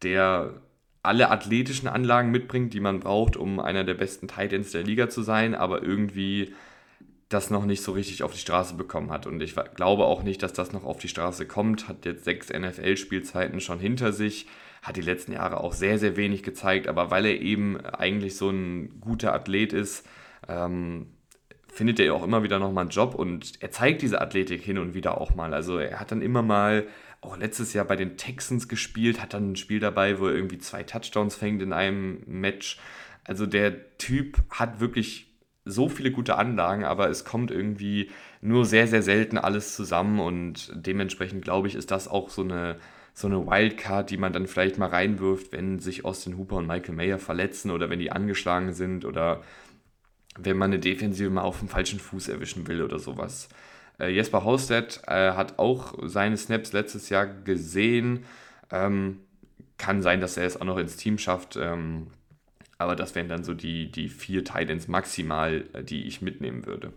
der 0.02 0.54
alle 1.02 1.30
athletischen 1.30 1.88
Anlagen 1.88 2.30
mitbringt, 2.30 2.74
die 2.74 2.80
man 2.80 3.00
braucht, 3.00 3.36
um 3.36 3.60
einer 3.60 3.84
der 3.84 3.94
besten 3.94 4.28
Titans 4.28 4.72
der 4.72 4.82
Liga 4.82 5.08
zu 5.08 5.22
sein, 5.22 5.54
aber 5.54 5.82
irgendwie 5.82 6.54
das 7.28 7.50
noch 7.50 7.64
nicht 7.64 7.82
so 7.82 7.92
richtig 7.92 8.22
auf 8.22 8.32
die 8.32 8.38
Straße 8.38 8.74
bekommen 8.74 9.10
hat. 9.10 9.26
Und 9.26 9.42
ich 9.42 9.54
glaube 9.74 10.04
auch 10.04 10.22
nicht, 10.22 10.42
dass 10.42 10.52
das 10.52 10.72
noch 10.72 10.84
auf 10.84 10.98
die 10.98 11.08
Straße 11.08 11.46
kommt. 11.46 11.88
Hat 11.88 12.04
jetzt 12.04 12.24
sechs 12.24 12.50
NFL-Spielzeiten 12.50 13.60
schon 13.60 13.80
hinter 13.80 14.12
sich, 14.12 14.46
hat 14.82 14.96
die 14.96 15.02
letzten 15.02 15.32
Jahre 15.32 15.60
auch 15.60 15.72
sehr, 15.72 15.98
sehr 15.98 16.16
wenig 16.16 16.44
gezeigt, 16.44 16.86
aber 16.86 17.10
weil 17.10 17.26
er 17.26 17.40
eben 17.40 17.80
eigentlich 17.84 18.36
so 18.36 18.50
ein 18.50 19.00
guter 19.00 19.32
Athlet 19.32 19.72
ist, 19.72 20.06
ähm, 20.46 21.08
findet 21.66 21.98
er 21.98 22.14
auch 22.14 22.22
immer 22.22 22.44
wieder 22.44 22.58
nochmal 22.58 22.82
einen 22.82 22.90
Job 22.90 23.14
und 23.14 23.60
er 23.60 23.70
zeigt 23.70 24.02
diese 24.02 24.20
Athletik 24.20 24.62
hin 24.62 24.78
und 24.78 24.94
wieder 24.94 25.20
auch 25.20 25.34
mal. 25.34 25.52
Also 25.52 25.78
er 25.78 25.98
hat 25.98 26.12
dann 26.12 26.22
immer 26.22 26.42
mal 26.42 26.86
auch 27.20 27.36
letztes 27.36 27.72
Jahr 27.72 27.84
bei 27.84 27.96
den 27.96 28.16
Texans 28.16 28.68
gespielt, 28.68 29.20
hat 29.20 29.34
dann 29.34 29.52
ein 29.52 29.56
Spiel 29.56 29.80
dabei, 29.80 30.20
wo 30.20 30.28
er 30.28 30.34
irgendwie 30.34 30.58
zwei 30.58 30.84
Touchdowns 30.84 31.34
fängt 31.34 31.60
in 31.60 31.72
einem 31.72 32.22
Match. 32.26 32.78
Also 33.24 33.46
der 33.46 33.98
Typ 33.98 34.38
hat 34.50 34.78
wirklich 34.78 35.26
so 35.66 35.88
viele 35.88 36.12
gute 36.12 36.38
Anlagen, 36.38 36.84
aber 36.84 37.10
es 37.10 37.24
kommt 37.24 37.50
irgendwie 37.50 38.10
nur 38.40 38.64
sehr, 38.64 38.86
sehr 38.86 39.02
selten 39.02 39.36
alles 39.36 39.74
zusammen 39.74 40.20
und 40.20 40.72
dementsprechend 40.74 41.42
glaube 41.44 41.68
ich, 41.68 41.74
ist 41.74 41.90
das 41.90 42.08
auch 42.08 42.30
so 42.30 42.42
eine, 42.42 42.76
so 43.12 43.26
eine 43.26 43.46
Wildcard, 43.46 44.10
die 44.10 44.16
man 44.16 44.32
dann 44.32 44.46
vielleicht 44.46 44.78
mal 44.78 44.88
reinwirft, 44.88 45.52
wenn 45.52 45.78
sich 45.78 46.04
Austin 46.04 46.38
Hooper 46.38 46.56
und 46.56 46.66
Michael 46.66 46.94
Mayer 46.94 47.18
verletzen 47.18 47.70
oder 47.70 47.90
wenn 47.90 47.98
die 47.98 48.12
angeschlagen 48.12 48.72
sind 48.72 49.04
oder 49.04 49.42
wenn 50.38 50.56
man 50.56 50.70
eine 50.70 50.80
Defensive 50.80 51.30
mal 51.30 51.42
auf 51.42 51.58
dem 51.58 51.68
falschen 51.68 51.98
Fuß 51.98 52.28
erwischen 52.28 52.68
will 52.68 52.82
oder 52.82 52.98
sowas. 52.98 53.48
Äh, 53.98 54.10
Jesper 54.10 54.44
Haustedt 54.44 55.02
äh, 55.06 55.32
hat 55.32 55.58
auch 55.58 55.94
seine 56.02 56.36
Snaps 56.36 56.72
letztes 56.72 57.08
Jahr 57.08 57.26
gesehen. 57.26 58.24
Ähm, 58.70 59.20
kann 59.78 60.02
sein, 60.02 60.20
dass 60.20 60.36
er 60.36 60.44
es 60.44 60.60
auch 60.60 60.64
noch 60.64 60.78
ins 60.78 60.96
Team 60.96 61.18
schafft. 61.18 61.56
Ähm, 61.56 62.08
aber 62.78 62.96
das 62.96 63.14
wären 63.14 63.28
dann 63.28 63.44
so 63.44 63.54
die, 63.54 63.90
die 63.90 64.08
vier 64.08 64.44
Titans 64.44 64.88
maximal, 64.88 65.64
äh, 65.72 65.82
die 65.82 66.06
ich 66.06 66.22
mitnehmen 66.22 66.66
würde. 66.66 66.92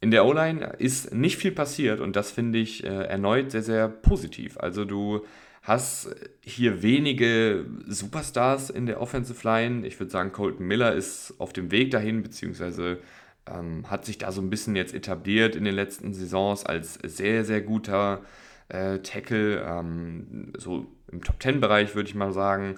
In 0.00 0.10
der 0.10 0.26
O-Line 0.26 0.74
ist 0.78 1.14
nicht 1.14 1.36
viel 1.36 1.52
passiert 1.52 2.00
und 2.00 2.16
das 2.16 2.32
finde 2.32 2.58
ich 2.58 2.84
äh, 2.84 2.88
erneut 2.88 3.52
sehr, 3.52 3.62
sehr 3.62 3.88
positiv. 3.88 4.58
Also 4.58 4.84
du 4.84 5.24
hast 5.62 6.14
hier 6.40 6.82
wenige 6.82 7.66
Superstars 7.86 8.68
in 8.68 8.86
der 8.86 9.00
Offensive 9.00 9.46
Line. 9.46 9.86
Ich 9.86 9.98
würde 10.00 10.10
sagen, 10.10 10.32
Colton 10.32 10.66
Miller 10.66 10.92
ist 10.92 11.34
auf 11.38 11.52
dem 11.52 11.70
Weg 11.70 11.92
dahin, 11.92 12.24
beziehungsweise 12.24 12.98
ähm, 13.46 13.88
hat 13.88 14.04
sich 14.04 14.18
da 14.18 14.32
so 14.32 14.42
ein 14.42 14.50
bisschen 14.50 14.74
jetzt 14.74 14.92
etabliert 14.92 15.54
in 15.54 15.64
den 15.64 15.74
letzten 15.74 16.12
Saisons 16.14 16.66
als 16.66 16.94
sehr, 16.94 17.44
sehr 17.44 17.60
guter 17.60 18.22
äh, 18.68 18.98
Tackle, 18.98 19.62
ähm, 19.62 20.52
so 20.58 20.86
im 21.10 21.22
Top-10-Bereich 21.22 21.94
würde 21.94 22.08
ich 22.08 22.14
mal 22.14 22.32
sagen. 22.32 22.76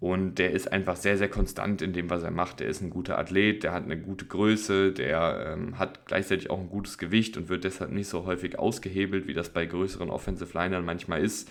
Und 0.00 0.36
der 0.36 0.52
ist 0.52 0.70
einfach 0.70 0.94
sehr, 0.94 1.18
sehr 1.18 1.28
konstant 1.28 1.82
in 1.82 1.92
dem, 1.92 2.08
was 2.08 2.22
er 2.22 2.30
macht. 2.30 2.60
Der 2.60 2.68
ist 2.68 2.80
ein 2.80 2.90
guter 2.90 3.18
Athlet, 3.18 3.64
der 3.64 3.72
hat 3.72 3.82
eine 3.82 3.98
gute 3.98 4.26
Größe, 4.26 4.92
der 4.92 5.54
ähm, 5.54 5.78
hat 5.78 6.06
gleichzeitig 6.06 6.50
auch 6.50 6.60
ein 6.60 6.68
gutes 6.68 6.98
Gewicht 6.98 7.36
und 7.36 7.48
wird 7.48 7.64
deshalb 7.64 7.90
nicht 7.90 8.06
so 8.08 8.24
häufig 8.24 8.58
ausgehebelt, 8.58 9.26
wie 9.26 9.34
das 9.34 9.48
bei 9.48 9.66
größeren 9.66 10.10
Offensive 10.10 10.56
Linern 10.56 10.84
manchmal 10.84 11.22
ist. 11.22 11.50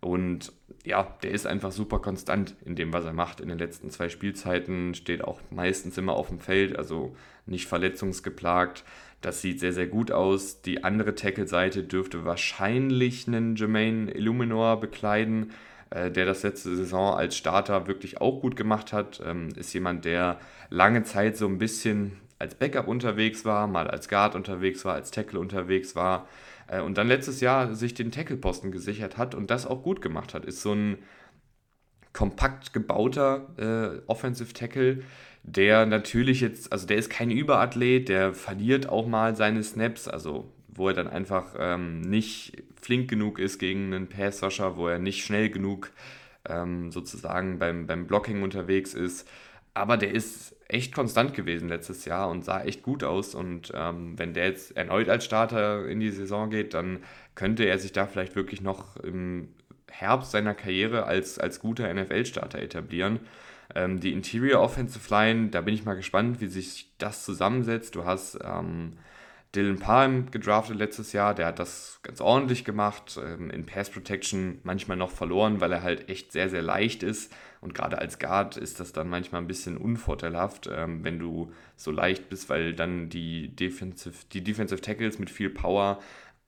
Und 0.00 0.52
ja, 0.84 1.16
der 1.22 1.30
ist 1.30 1.46
einfach 1.46 1.72
super 1.72 2.00
konstant 2.00 2.54
in 2.66 2.76
dem, 2.76 2.92
was 2.92 3.06
er 3.06 3.14
macht. 3.14 3.40
In 3.40 3.48
den 3.48 3.58
letzten 3.58 3.90
zwei 3.90 4.10
Spielzeiten 4.10 4.94
steht 4.94 5.24
auch 5.24 5.40
meistens 5.50 5.96
immer 5.96 6.12
auf 6.12 6.28
dem 6.28 6.38
Feld, 6.38 6.76
also 6.76 7.16
nicht 7.46 7.66
verletzungsgeplagt. 7.66 8.84
Das 9.22 9.40
sieht 9.40 9.58
sehr, 9.58 9.72
sehr 9.72 9.86
gut 9.86 10.12
aus. 10.12 10.60
Die 10.60 10.84
andere 10.84 11.14
Tackle-Seite 11.14 11.82
dürfte 11.82 12.26
wahrscheinlich 12.26 13.26
einen 13.26 13.56
Jermaine 13.56 14.10
Illuminor 14.12 14.78
bekleiden 14.80 15.52
äh, 15.90 16.10
der 16.10 16.26
das 16.26 16.42
letzte 16.42 16.74
Saison 16.76 17.14
als 17.14 17.36
Starter 17.36 17.86
wirklich 17.86 18.20
auch 18.20 18.40
gut 18.40 18.56
gemacht 18.56 18.92
hat. 18.92 19.22
Ähm, 19.24 19.50
ist 19.56 19.72
jemand, 19.72 20.04
der 20.04 20.38
lange 20.70 21.04
Zeit 21.04 21.36
so 21.36 21.46
ein 21.46 21.58
bisschen 21.58 22.20
als 22.38 22.54
Backup 22.54 22.88
unterwegs 22.88 23.44
war, 23.44 23.66
mal 23.66 23.88
als 23.88 24.08
Guard 24.08 24.34
unterwegs 24.34 24.84
war, 24.84 24.94
als 24.94 25.10
Tackle 25.10 25.40
unterwegs 25.40 25.96
war 25.96 26.28
äh, 26.68 26.80
und 26.80 26.98
dann 26.98 27.08
letztes 27.08 27.40
Jahr 27.40 27.74
sich 27.74 27.94
den 27.94 28.10
Tackle-Posten 28.10 28.72
gesichert 28.72 29.16
hat 29.16 29.34
und 29.34 29.50
das 29.50 29.66
auch 29.66 29.82
gut 29.82 30.02
gemacht 30.02 30.34
hat. 30.34 30.44
Ist 30.44 30.62
so 30.62 30.72
ein 30.72 30.98
kompakt 32.12 32.72
gebauter 32.72 33.46
äh, 33.58 34.00
Offensive 34.06 34.52
Tackle, 34.52 35.02
der 35.42 35.86
natürlich 35.86 36.40
jetzt, 36.40 36.72
also 36.72 36.86
der 36.86 36.96
ist 36.96 37.10
kein 37.10 37.30
Überathlet, 37.30 38.08
der 38.08 38.34
verliert 38.34 38.88
auch 38.88 39.06
mal 39.06 39.36
seine 39.36 39.62
Snaps, 39.62 40.08
also 40.08 40.50
wo 40.78 40.88
er 40.88 40.94
dann 40.94 41.08
einfach 41.08 41.54
ähm, 41.58 42.00
nicht 42.00 42.62
flink 42.80 43.08
genug 43.08 43.38
ist 43.38 43.58
gegen 43.58 43.92
einen 43.92 44.08
Passwasher, 44.08 44.76
wo 44.76 44.88
er 44.88 44.98
nicht 44.98 45.24
schnell 45.24 45.50
genug 45.50 45.90
ähm, 46.48 46.90
sozusagen 46.92 47.58
beim, 47.58 47.86
beim 47.86 48.06
Blocking 48.06 48.42
unterwegs 48.42 48.94
ist. 48.94 49.28
Aber 49.74 49.96
der 49.96 50.12
ist 50.12 50.56
echt 50.68 50.94
konstant 50.94 51.34
gewesen 51.34 51.68
letztes 51.68 52.04
Jahr 52.06 52.30
und 52.30 52.44
sah 52.44 52.62
echt 52.62 52.82
gut 52.82 53.04
aus. 53.04 53.34
Und 53.34 53.72
ähm, 53.74 54.18
wenn 54.18 54.32
der 54.32 54.46
jetzt 54.46 54.76
erneut 54.76 55.08
als 55.08 55.24
Starter 55.24 55.86
in 55.86 56.00
die 56.00 56.10
Saison 56.10 56.50
geht, 56.50 56.74
dann 56.74 57.00
könnte 57.34 57.64
er 57.64 57.78
sich 57.78 57.92
da 57.92 58.06
vielleicht 58.06 58.36
wirklich 58.36 58.60
noch 58.62 58.96
im 58.96 59.48
Herbst 59.90 60.30
seiner 60.32 60.54
Karriere 60.54 61.04
als, 61.04 61.38
als 61.38 61.60
guter 61.60 61.92
NFL-Starter 61.92 62.60
etablieren. 62.60 63.20
Ähm, 63.74 64.00
die 64.00 64.12
Interior 64.12 64.62
Offensive 64.62 65.12
Line, 65.12 65.48
da 65.48 65.60
bin 65.60 65.74
ich 65.74 65.84
mal 65.84 65.94
gespannt, 65.94 66.40
wie 66.40 66.46
sich 66.46 66.90
das 66.98 67.24
zusammensetzt. 67.24 67.94
Du 67.94 68.04
hast 68.04 68.38
ähm, 68.42 68.94
Dylan 69.56 69.78
Palm 69.78 70.30
gedraftet 70.30 70.76
letztes 70.76 71.12
Jahr, 71.12 71.34
der 71.34 71.46
hat 71.46 71.58
das 71.58 72.00
ganz 72.02 72.20
ordentlich 72.20 72.64
gemacht, 72.64 73.18
ähm, 73.22 73.50
in 73.50 73.64
Pass 73.64 73.90
Protection 73.90 74.60
manchmal 74.62 74.96
noch 74.96 75.10
verloren, 75.10 75.60
weil 75.60 75.72
er 75.72 75.82
halt 75.82 76.08
echt 76.08 76.32
sehr, 76.32 76.50
sehr 76.50 76.62
leicht 76.62 77.02
ist. 77.02 77.32
Und 77.60 77.74
gerade 77.74 77.98
als 77.98 78.18
Guard 78.18 78.56
ist 78.56 78.78
das 78.80 78.92
dann 78.92 79.08
manchmal 79.08 79.40
ein 79.40 79.46
bisschen 79.46 79.78
unvorteilhaft, 79.78 80.68
ähm, 80.72 81.02
wenn 81.02 81.18
du 81.18 81.52
so 81.74 81.90
leicht 81.90 82.28
bist, 82.28 82.48
weil 82.50 82.74
dann 82.74 83.08
die 83.08 83.48
Defensive, 83.48 84.26
die 84.32 84.44
Defensive 84.44 84.80
Tackles 84.80 85.18
mit 85.18 85.30
viel 85.30 85.50
Power 85.50 86.00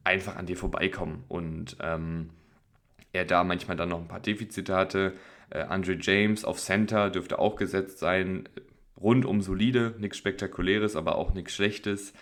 einfach 0.04 0.36
an 0.36 0.46
dir 0.46 0.56
vorbeikommen. 0.56 1.24
Und 1.28 1.76
ähm, 1.80 2.30
er 3.12 3.24
da 3.24 3.42
manchmal 3.42 3.76
dann 3.76 3.88
noch 3.88 4.00
ein 4.00 4.08
paar 4.08 4.20
Defizite 4.20 4.76
hatte. 4.76 5.14
Äh, 5.50 5.60
Andre 5.62 5.96
James 5.98 6.44
auf 6.44 6.58
Center 6.60 7.10
dürfte 7.10 7.38
auch 7.38 7.56
gesetzt 7.56 7.98
sein. 7.98 8.48
Rundum 9.00 9.40
solide, 9.40 9.94
nichts 9.98 10.18
Spektakuläres, 10.18 10.94
aber 10.94 11.16
auch 11.16 11.32
nichts 11.32 11.54
Schlechtes. 11.54 12.12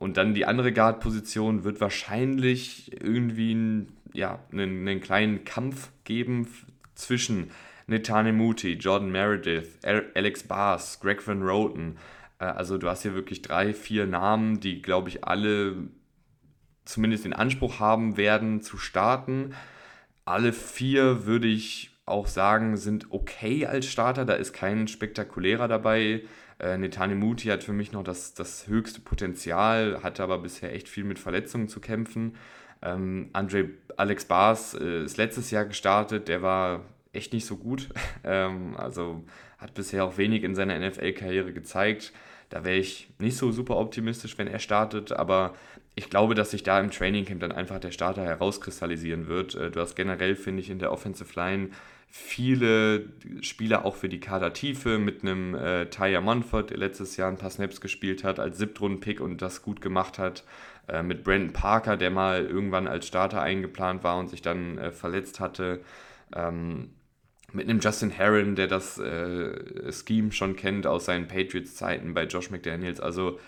Und 0.00 0.16
dann 0.16 0.32
die 0.32 0.46
andere 0.46 0.72
Guard-Position 0.72 1.62
wird 1.62 1.82
wahrscheinlich 1.82 2.90
irgendwie 3.02 3.54
ein, 3.54 3.88
ja, 4.14 4.38
einen, 4.50 4.88
einen, 4.88 5.00
kleinen 5.02 5.44
Kampf 5.44 5.90
geben 6.04 6.48
zwischen 6.94 7.50
Netane 7.86 8.32
Muti, 8.32 8.72
Jordan 8.72 9.12
Meredith, 9.12 9.78
Alex 9.84 10.44
Bars, 10.44 11.00
Greg 11.00 11.26
Van 11.26 11.42
Roten. 11.42 11.98
Äh, 12.38 12.46
also 12.46 12.78
du 12.78 12.88
hast 12.88 13.02
hier 13.02 13.14
wirklich 13.14 13.42
drei, 13.42 13.74
vier 13.74 14.06
Namen, 14.06 14.60
die, 14.60 14.80
glaube 14.80 15.10
ich, 15.10 15.24
alle 15.24 15.76
zumindest 16.86 17.26
den 17.26 17.34
Anspruch 17.34 17.78
haben 17.78 18.16
werden 18.16 18.62
zu 18.62 18.78
starten. 18.78 19.52
Alle 20.24 20.54
vier 20.54 21.26
würde 21.26 21.46
ich 21.46 21.90
auch 22.06 22.26
sagen, 22.26 22.78
sind 22.78 23.08
okay 23.10 23.66
als 23.66 23.84
Starter. 23.84 24.24
Da 24.24 24.32
ist 24.32 24.54
kein 24.54 24.88
spektakulärer 24.88 25.68
dabei. 25.68 26.22
Äh, 26.60 26.76
Netane 26.78 27.14
Muti 27.14 27.48
hat 27.48 27.64
für 27.64 27.72
mich 27.72 27.92
noch 27.92 28.04
das, 28.04 28.34
das 28.34 28.66
höchste 28.66 29.00
Potenzial, 29.00 30.02
hatte 30.02 30.22
aber 30.22 30.38
bisher 30.38 30.74
echt 30.74 30.88
viel 30.88 31.04
mit 31.04 31.18
Verletzungen 31.18 31.68
zu 31.68 31.80
kämpfen. 31.80 32.36
Ähm, 32.82 33.30
Andre 33.32 33.70
Alex 33.96 34.24
Bars 34.26 34.74
äh, 34.74 35.04
ist 35.04 35.16
letztes 35.16 35.50
Jahr 35.50 35.64
gestartet, 35.64 36.28
der 36.28 36.42
war 36.42 36.84
echt 37.12 37.32
nicht 37.32 37.46
so 37.46 37.56
gut. 37.56 37.88
ähm, 38.24 38.76
also 38.76 39.24
hat 39.58 39.74
bisher 39.74 40.04
auch 40.04 40.16
wenig 40.16 40.42
in 40.42 40.54
seiner 40.54 40.78
NFL-Karriere 40.78 41.52
gezeigt. 41.52 42.12
Da 42.48 42.64
wäre 42.64 42.76
ich 42.76 43.10
nicht 43.18 43.36
so 43.36 43.52
super 43.52 43.76
optimistisch, 43.76 44.36
wenn 44.36 44.48
er 44.48 44.58
startet, 44.58 45.12
aber 45.12 45.54
ich 45.94 46.10
glaube, 46.10 46.34
dass 46.34 46.50
sich 46.50 46.62
da 46.62 46.80
im 46.80 46.90
Trainingcamp 46.90 47.40
dann 47.40 47.52
einfach 47.52 47.78
der 47.78 47.90
Starter 47.90 48.24
herauskristallisieren 48.24 49.28
wird. 49.28 49.54
Äh, 49.54 49.70
du 49.70 49.80
hast 49.80 49.96
generell, 49.96 50.36
finde 50.36 50.60
ich, 50.60 50.70
in 50.70 50.78
der 50.78 50.92
Offensive 50.92 51.38
Line 51.38 51.70
viele 52.10 53.04
Spieler 53.40 53.84
auch 53.84 53.94
für 53.94 54.08
die 54.08 54.18
Kadertiefe 54.18 54.98
mit 54.98 55.22
einem 55.22 55.54
äh, 55.54 55.86
Tyre 55.86 56.20
Munford, 56.20 56.70
der 56.70 56.78
letztes 56.78 57.16
Jahr 57.16 57.30
ein 57.30 57.38
paar 57.38 57.50
Snaps 57.50 57.80
gespielt 57.80 58.24
hat 58.24 58.40
als 58.40 58.58
Siebtrunden-Pick 58.58 59.20
und 59.20 59.40
das 59.40 59.62
gut 59.62 59.80
gemacht 59.80 60.18
hat. 60.18 60.44
Äh, 60.88 61.04
mit 61.04 61.22
Brandon 61.22 61.52
Parker, 61.52 61.96
der 61.96 62.10
mal 62.10 62.44
irgendwann 62.44 62.88
als 62.88 63.06
Starter 63.06 63.40
eingeplant 63.40 64.02
war 64.02 64.18
und 64.18 64.28
sich 64.28 64.42
dann 64.42 64.76
äh, 64.78 64.90
verletzt 64.90 65.38
hatte. 65.38 65.80
Ähm, 66.34 66.90
mit 67.52 67.68
einem 67.68 67.80
Justin 67.80 68.10
Herron, 68.10 68.56
der 68.56 68.66
das 68.66 68.98
äh, 68.98 69.92
Scheme 69.92 70.32
schon 70.32 70.56
kennt 70.56 70.86
aus 70.86 71.04
seinen 71.04 71.28
Patriots-Zeiten 71.28 72.12
bei 72.14 72.24
Josh 72.24 72.50
McDaniels. 72.50 73.00
Also 73.00 73.38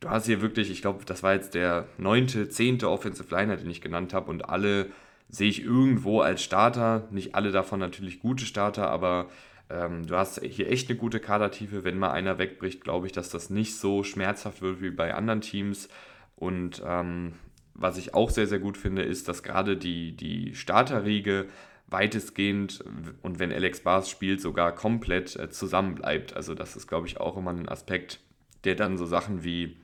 du 0.00 0.10
hast 0.10 0.26
hier 0.26 0.40
wirklich, 0.40 0.70
ich 0.70 0.80
glaube, 0.80 1.04
das 1.04 1.22
war 1.22 1.34
jetzt 1.34 1.54
der 1.54 1.86
neunte, 1.98 2.48
zehnte 2.48 2.90
Offensive 2.90 3.32
Liner, 3.34 3.56
den 3.56 3.70
ich 3.70 3.80
genannt 3.80 4.12
habe 4.12 4.30
und 4.30 4.48
alle 4.48 4.86
sehe 5.28 5.48
ich 5.48 5.62
irgendwo 5.62 6.20
als 6.20 6.42
Starter. 6.42 7.08
Nicht 7.10 7.34
alle 7.34 7.50
davon 7.50 7.80
natürlich 7.80 8.20
gute 8.20 8.46
Starter, 8.46 8.90
aber 8.90 9.28
ähm, 9.70 10.06
du 10.06 10.16
hast 10.16 10.40
hier 10.42 10.70
echt 10.70 10.88
eine 10.88 10.98
gute 10.98 11.20
Kadertiefe. 11.20 11.84
Wenn 11.84 11.98
mal 11.98 12.10
einer 12.10 12.38
wegbricht, 12.38 12.82
glaube 12.82 13.06
ich, 13.06 13.12
dass 13.12 13.28
das 13.30 13.50
nicht 13.50 13.76
so 13.76 14.04
schmerzhaft 14.04 14.62
wird 14.62 14.80
wie 14.80 14.90
bei 14.90 15.14
anderen 15.14 15.40
Teams. 15.40 15.88
Und 16.36 16.82
ähm, 16.86 17.34
was 17.74 17.98
ich 17.98 18.14
auch 18.14 18.30
sehr, 18.30 18.46
sehr 18.46 18.58
gut 18.58 18.76
finde, 18.76 19.02
ist, 19.02 19.28
dass 19.28 19.42
gerade 19.42 19.76
die, 19.76 20.16
die 20.16 20.54
Starterriege 20.54 21.46
weitestgehend 21.90 22.84
und 23.22 23.38
wenn 23.38 23.52
Alex 23.52 23.80
Bars 23.80 24.10
spielt, 24.10 24.40
sogar 24.40 24.74
komplett 24.74 25.36
äh, 25.36 25.48
zusammenbleibt. 25.48 26.36
Also 26.36 26.54
das 26.54 26.76
ist, 26.76 26.86
glaube 26.86 27.06
ich, 27.06 27.18
auch 27.18 27.36
immer 27.36 27.50
ein 27.50 27.68
Aspekt, 27.68 28.20
der 28.64 28.74
dann 28.74 28.98
so 28.98 29.06
Sachen 29.06 29.42
wie 29.42 29.76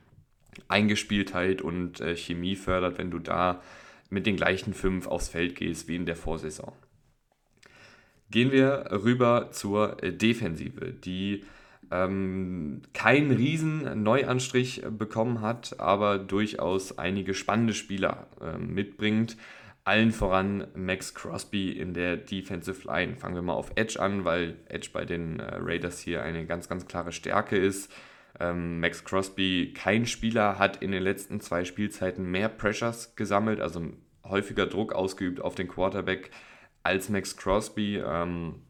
Eingespieltheit 0.67 1.61
und 1.61 2.01
äh, 2.01 2.15
Chemie 2.15 2.55
fördert, 2.55 2.97
wenn 2.97 3.11
du 3.11 3.19
da 3.19 3.61
mit 4.09 4.25
den 4.25 4.35
gleichen 4.35 4.73
fünf 4.73 5.07
aufs 5.07 5.29
Feld 5.29 5.55
gehst 5.55 5.87
wie 5.87 5.95
in 5.95 6.05
der 6.05 6.15
Vorsaison. 6.15 6.73
Gehen 8.31 8.51
wir 8.51 8.87
rüber 8.91 9.49
zur 9.51 10.01
äh, 10.03 10.11
Defensive, 10.11 10.91
die 10.91 11.43
ähm, 11.91 12.81
keinen 12.93 13.31
riesen 13.31 14.03
Neuanstrich 14.03 14.81
bekommen 14.89 15.41
hat, 15.41 15.79
aber 15.79 16.17
durchaus 16.17 16.97
einige 16.97 17.33
spannende 17.33 17.73
Spieler 17.73 18.27
äh, 18.41 18.57
mitbringt. 18.57 19.37
Allen 19.83 20.11
voran 20.11 20.65
Max 20.73 21.13
Crosby 21.13 21.69
in 21.69 21.93
der 21.93 22.17
Defensive 22.17 22.87
Line. 22.87 23.15
Fangen 23.17 23.35
wir 23.35 23.43
mal 23.43 23.53
auf 23.53 23.71
Edge 23.75 23.99
an, 23.99 24.25
weil 24.25 24.55
Edge 24.67 24.89
bei 24.91 25.05
den 25.05 25.39
äh, 25.39 25.57
Raiders 25.57 25.99
hier 25.99 26.23
eine 26.23 26.47
ganz, 26.47 26.67
ganz 26.67 26.87
klare 26.87 27.11
Stärke 27.11 27.55
ist. 27.55 27.91
Ähm, 28.39 28.79
Max 28.79 29.03
Crosby, 29.03 29.73
kein 29.73 30.05
Spieler 30.05 30.59
hat 30.59 30.81
in 30.81 30.91
den 30.91 31.03
letzten 31.03 31.39
zwei 31.39 31.63
Spielzeiten 31.63 32.29
mehr 32.29 32.49
Pressures 32.49 33.15
gesammelt, 33.15 33.61
also 33.61 33.81
häufiger 34.23 34.67
Druck 34.67 34.93
ausgeübt 34.93 35.39
auf 35.41 35.55
den 35.55 35.67
Quarterback 35.67 36.31
als 36.83 37.09
Max 37.09 37.37
Crosby. 37.37 37.97
Ähm, 37.97 38.61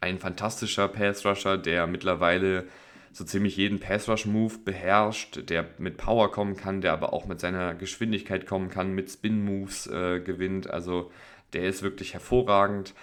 ein 0.00 0.18
fantastischer 0.18 0.88
Pass-Rusher, 0.88 1.58
der 1.58 1.86
mittlerweile 1.86 2.66
so 3.12 3.24
ziemlich 3.24 3.56
jeden 3.56 3.80
Pass-Rush-Move 3.80 4.58
beherrscht, 4.64 5.48
der 5.50 5.66
mit 5.78 5.96
Power 5.96 6.30
kommen 6.30 6.56
kann, 6.56 6.80
der 6.80 6.92
aber 6.92 7.12
auch 7.12 7.26
mit 7.26 7.40
seiner 7.40 7.74
Geschwindigkeit 7.74 8.46
kommen 8.46 8.70
kann, 8.70 8.92
mit 8.94 9.10
Spin-Moves 9.10 9.88
äh, 9.88 10.20
gewinnt. 10.20 10.70
Also 10.70 11.10
der 11.52 11.64
ist 11.64 11.82
wirklich 11.82 12.12
hervorragend. 12.14 12.94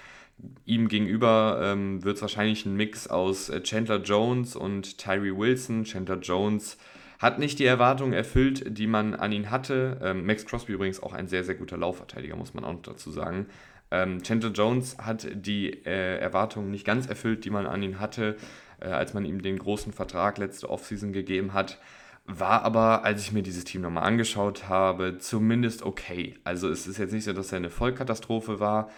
Ihm 0.65 0.87
gegenüber 0.87 1.59
ähm, 1.63 2.03
wird 2.03 2.17
es 2.17 2.21
wahrscheinlich 2.21 2.65
ein 2.65 2.75
Mix 2.75 3.07
aus 3.07 3.49
äh, 3.49 3.61
Chandler 3.61 4.01
Jones 4.01 4.55
und 4.55 4.97
Tyree 4.97 5.35
Wilson. 5.35 5.83
Chandler 5.83 6.19
Jones 6.19 6.77
hat 7.19 7.39
nicht 7.39 7.57
die 7.57 7.65
Erwartungen 7.65 8.13
erfüllt, 8.13 8.77
die 8.77 8.85
man 8.85 9.15
an 9.15 9.31
ihn 9.31 9.49
hatte. 9.49 9.99
Ähm, 10.03 10.25
Max 10.25 10.45
Crosby 10.45 10.73
übrigens 10.73 11.01
auch 11.01 11.13
ein 11.13 11.27
sehr, 11.27 11.43
sehr 11.43 11.55
guter 11.55 11.77
Laufverteidiger, 11.77 12.35
muss 12.35 12.53
man 12.53 12.63
auch 12.63 12.81
dazu 12.83 13.09
sagen. 13.11 13.47
Ähm, 13.89 14.21
Chandler 14.21 14.51
Jones 14.51 14.97
hat 14.99 15.27
die 15.33 15.69
äh, 15.85 16.19
Erwartungen 16.19 16.69
nicht 16.69 16.85
ganz 16.85 17.07
erfüllt, 17.07 17.45
die 17.45 17.49
man 17.49 17.65
an 17.65 17.81
ihn 17.81 17.99
hatte 17.99 18.35
äh, 18.79 18.87
als 18.87 19.13
man 19.13 19.25
ihm 19.25 19.41
den 19.41 19.57
großen 19.57 19.93
Vertrag 19.93 20.37
letzte 20.37 20.69
Offseason 20.69 21.13
gegeben 21.13 21.53
hat. 21.53 21.79
War 22.25 22.63
aber, 22.63 23.05
als 23.05 23.21
ich 23.21 23.31
mir 23.31 23.41
dieses 23.41 23.63
Team 23.63 23.81
nochmal 23.81 24.03
angeschaut 24.03 24.67
habe, 24.67 25.17
zumindest 25.17 25.83
okay. 25.83 26.35
Also 26.43 26.69
es 26.69 26.85
ist 26.85 26.97
jetzt 26.97 27.13
nicht 27.13 27.23
so, 27.23 27.33
dass 27.33 27.51
er 27.51 27.57
eine 27.57 27.69
Vollkatastrophe 27.69 28.59
war, 28.59 28.89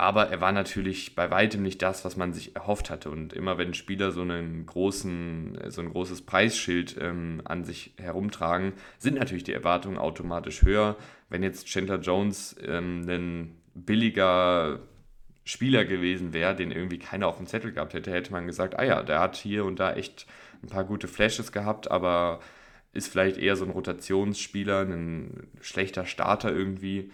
aber 0.00 0.28
er 0.30 0.40
war 0.40 0.50
natürlich 0.50 1.14
bei 1.14 1.30
weitem 1.30 1.62
nicht 1.62 1.82
das, 1.82 2.06
was 2.06 2.16
man 2.16 2.32
sich 2.32 2.56
erhofft 2.56 2.88
hatte. 2.88 3.10
Und 3.10 3.34
immer 3.34 3.58
wenn 3.58 3.74
Spieler 3.74 4.12
so, 4.12 4.22
einen 4.22 4.64
großen, 4.64 5.58
so 5.68 5.82
ein 5.82 5.90
großes 5.90 6.22
Preisschild 6.22 6.96
ähm, 6.98 7.42
an 7.44 7.64
sich 7.64 7.92
herumtragen, 7.98 8.72
sind 8.98 9.18
natürlich 9.18 9.44
die 9.44 9.52
Erwartungen 9.52 9.98
automatisch 9.98 10.62
höher. 10.62 10.96
Wenn 11.28 11.42
jetzt 11.42 11.66
Chandler 11.66 12.00
Jones 12.00 12.56
ähm, 12.66 13.04
ein 13.08 13.60
billiger 13.74 14.80
Spieler 15.44 15.84
gewesen 15.84 16.32
wäre, 16.32 16.56
den 16.56 16.70
irgendwie 16.70 16.98
keiner 16.98 17.26
auf 17.28 17.36
dem 17.36 17.46
Zettel 17.46 17.72
gehabt 17.72 17.92
hätte, 17.92 18.10
hätte 18.10 18.32
man 18.32 18.46
gesagt, 18.46 18.78
ah 18.78 18.84
ja, 18.84 19.02
der 19.02 19.20
hat 19.20 19.36
hier 19.36 19.66
und 19.66 19.80
da 19.80 19.92
echt 19.92 20.26
ein 20.62 20.68
paar 20.68 20.84
gute 20.84 21.08
Flashes 21.08 21.52
gehabt, 21.52 21.90
aber 21.90 22.40
ist 22.94 23.08
vielleicht 23.08 23.36
eher 23.36 23.54
so 23.54 23.66
ein 23.66 23.70
Rotationsspieler, 23.70 24.80
ein 24.80 25.48
schlechter 25.60 26.06
Starter 26.06 26.50
irgendwie. 26.50 27.10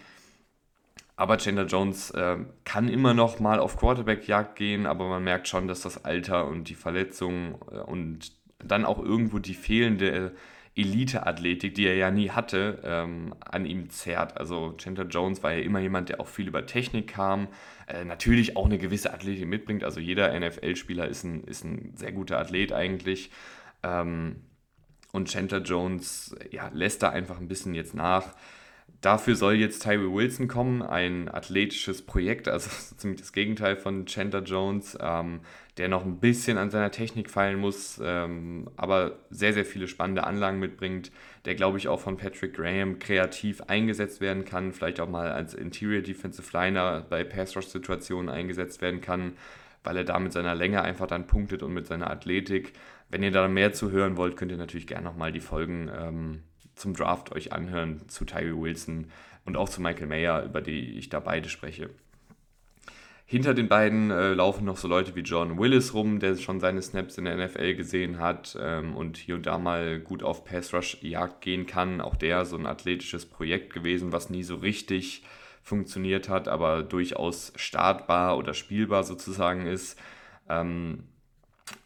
Aber 1.17 1.39
Chandler 1.39 1.65
Jones 1.65 2.11
äh, 2.11 2.37
kann 2.65 2.89
immer 2.89 3.15
noch 3.15 3.41
mal 3.41 3.59
auf 3.59 3.79
Quarterback-Jagd 3.79 4.55
gehen, 4.55 4.87
aber 4.87 5.09
man 5.09 5.25
merkt 5.25 5.49
schon, 5.49 5.67
dass 5.67 5.81
das 5.81 6.05
Alter 6.05 6.47
und 6.47 6.69
die 6.69 6.75
Verletzungen 6.75 7.57
äh, 7.71 7.79
und 7.79 8.33
dann 8.59 8.85
auch 8.85 8.99
irgendwo 9.03 9.39
die 9.39 9.55
fehlende 9.55 10.35
Elite-Athletik, 10.77 11.75
die 11.75 11.87
er 11.87 11.95
ja 11.95 12.11
nie 12.11 12.31
hatte, 12.31 12.81
ähm, 12.85 13.35
an 13.41 13.65
ihm 13.65 13.89
zerrt. 13.89 14.37
Also 14.37 14.75
Chandler 14.77 15.07
Jones 15.07 15.43
war 15.43 15.53
ja 15.53 15.61
immer 15.61 15.81
jemand, 15.81 16.11
der 16.11 16.21
auch 16.21 16.29
viel 16.29 16.49
über 16.49 16.67
Technik 16.67 17.09
kam, 17.09 17.49
äh, 17.87 18.05
natürlich 18.05 18.57
auch 18.59 18.67
eine 18.67 18.77
gewisse 18.77 19.13
Athletik 19.13 19.47
mitbringt. 19.47 19.85
Also 19.85 20.01
jeder 20.01 20.39
NFL-Spieler 20.39 21.09
ist 21.09 21.25
ein, 21.25 21.45
ist 21.45 21.65
ein 21.65 21.93
sehr 21.97 22.13
guter 22.13 22.39
Athlet 22.39 22.73
eigentlich. 22.73 23.31
Ähm, 23.83 24.43
und 25.13 25.31
Chandler 25.31 25.63
Jones 25.63 26.37
ja, 26.51 26.69
lässt 26.75 27.03
da 27.03 27.09
einfach 27.09 27.41
ein 27.41 27.49
bisschen 27.49 27.75
jetzt 27.75 27.95
nach. 27.95 28.35
Dafür 29.07 29.37
soll 29.37 29.55
jetzt 29.55 29.83
Tyree 29.83 30.13
Wilson 30.13 30.49
kommen, 30.49 30.83
ein 30.83 31.29
athletisches 31.29 32.03
Projekt, 32.03 32.49
also 32.49 32.71
ziemlich 32.97 33.21
das 33.21 33.33
Gegenteil 33.33 33.77
von 33.77 34.07
Chandler 34.07 34.43
Jones, 34.43 34.99
ähm, 35.01 35.41
der 35.77 35.89
noch 35.89 36.05
ein 36.05 36.19
bisschen 36.19 36.59
an 36.59 36.71
seiner 36.71 36.91
Technik 36.91 37.31
feilen 37.31 37.61
muss, 37.61 38.01
ähm, 38.03 38.69
aber 38.77 39.19
sehr, 39.31 39.53
sehr 39.53 39.65
viele 39.65 39.87
spannende 39.87 40.25
Anlagen 40.25 40.59
mitbringt, 40.59 41.13
der, 41.45 41.55
glaube 41.55 41.79
ich, 41.79 41.89
auch 41.89 42.01
von 42.01 42.17
Patrick 42.17 42.55
Graham 42.55 42.99
kreativ 42.99 43.61
eingesetzt 43.63 44.21
werden 44.21 44.45
kann, 44.45 44.73
vielleicht 44.73 44.99
auch 44.99 45.09
mal 45.09 45.31
als 45.31 45.55
Interior 45.55 46.03
Defensive 46.03 46.49
Liner 46.53 47.07
bei 47.09 47.23
Pass-Rush-Situationen 47.23 48.29
eingesetzt 48.29 48.81
werden 48.83 49.03
kann, 49.03 49.35
weil 49.85 49.99
er 49.99 50.05
da 50.05 50.19
mit 50.19 50.33
seiner 50.33 50.55
Länge 50.55 50.83
einfach 50.83 51.07
dann 51.07 51.29
punktet 51.29 51.63
und 51.63 51.73
mit 51.73 51.87
seiner 51.87 52.11
Athletik. 52.11 52.73
Wenn 53.09 53.23
ihr 53.23 53.31
da 53.31 53.47
mehr 53.47 53.73
zu 53.73 53.93
hören 53.93 54.17
wollt, 54.17 54.37
könnt 54.37 54.51
ihr 54.51 54.59
natürlich 54.59 54.89
gerne 54.89 55.05
nochmal 55.05 55.31
die 55.31 55.41
Folgen 55.41 55.89
ähm, 55.97 56.43
zum 56.77 56.95
Draft 56.95 57.33
euch 57.33 57.53
anhören 57.53 58.09
zu 58.09 58.25
Tyree 58.25 58.57
Wilson 58.57 59.11
und 59.45 59.57
auch 59.57 59.69
zu 59.69 59.81
Michael 59.81 60.07
Mayer, 60.07 60.45
über 60.45 60.61
die 60.61 60.97
ich 60.99 61.09
da 61.09 61.19
beide 61.19 61.49
spreche. 61.49 61.91
Hinter 63.29 63.55
den 63.55 63.67
beiden 63.67 64.13
äh, 64.13 64.35
laufen 64.35 64.65
noch 64.65 64.77
so 64.77 64.87
Leute 64.87 65.17
wie 65.17 65.23
John 65.23 65.59
Willis 65.59 65.95
rum, 65.95 66.21
der 66.21 66.37
schon 66.37 66.61
seine 66.61 66.81
Snaps 66.81 67.19
in 67.19 67.25
der 67.25 67.37
NFL 67.37 67.75
gesehen 67.75 68.21
hat 68.21 68.57
ähm, 68.61 68.95
und 68.95 69.17
hier 69.17 69.35
und 69.35 69.47
da 69.47 69.59
mal 69.59 69.99
gut 69.99 70.23
auf 70.23 70.45
Pass 70.45 70.73
Rush 70.73 70.99
Jagd 71.03 71.41
gehen 71.41 71.67
kann. 71.67 72.01
Auch 72.01 72.15
der 72.15 72.45
so 72.45 72.57
ein 72.57 72.67
athletisches 72.67 73.27
Projekt 73.27 73.73
gewesen, 73.73 74.13
was 74.13 74.31
nie 74.31 74.45
so 74.45 74.55
richtig 74.55 75.25
funktioniert 75.61 76.29
hat, 76.29 76.47
aber 76.47 76.85
durchaus 76.85 77.53
startbar 77.57 78.39
oder 78.39 78.55
spielbar 78.55 79.03
sozusagen 79.03 79.67
ist. 79.67 79.99
Ähm, 80.49 81.09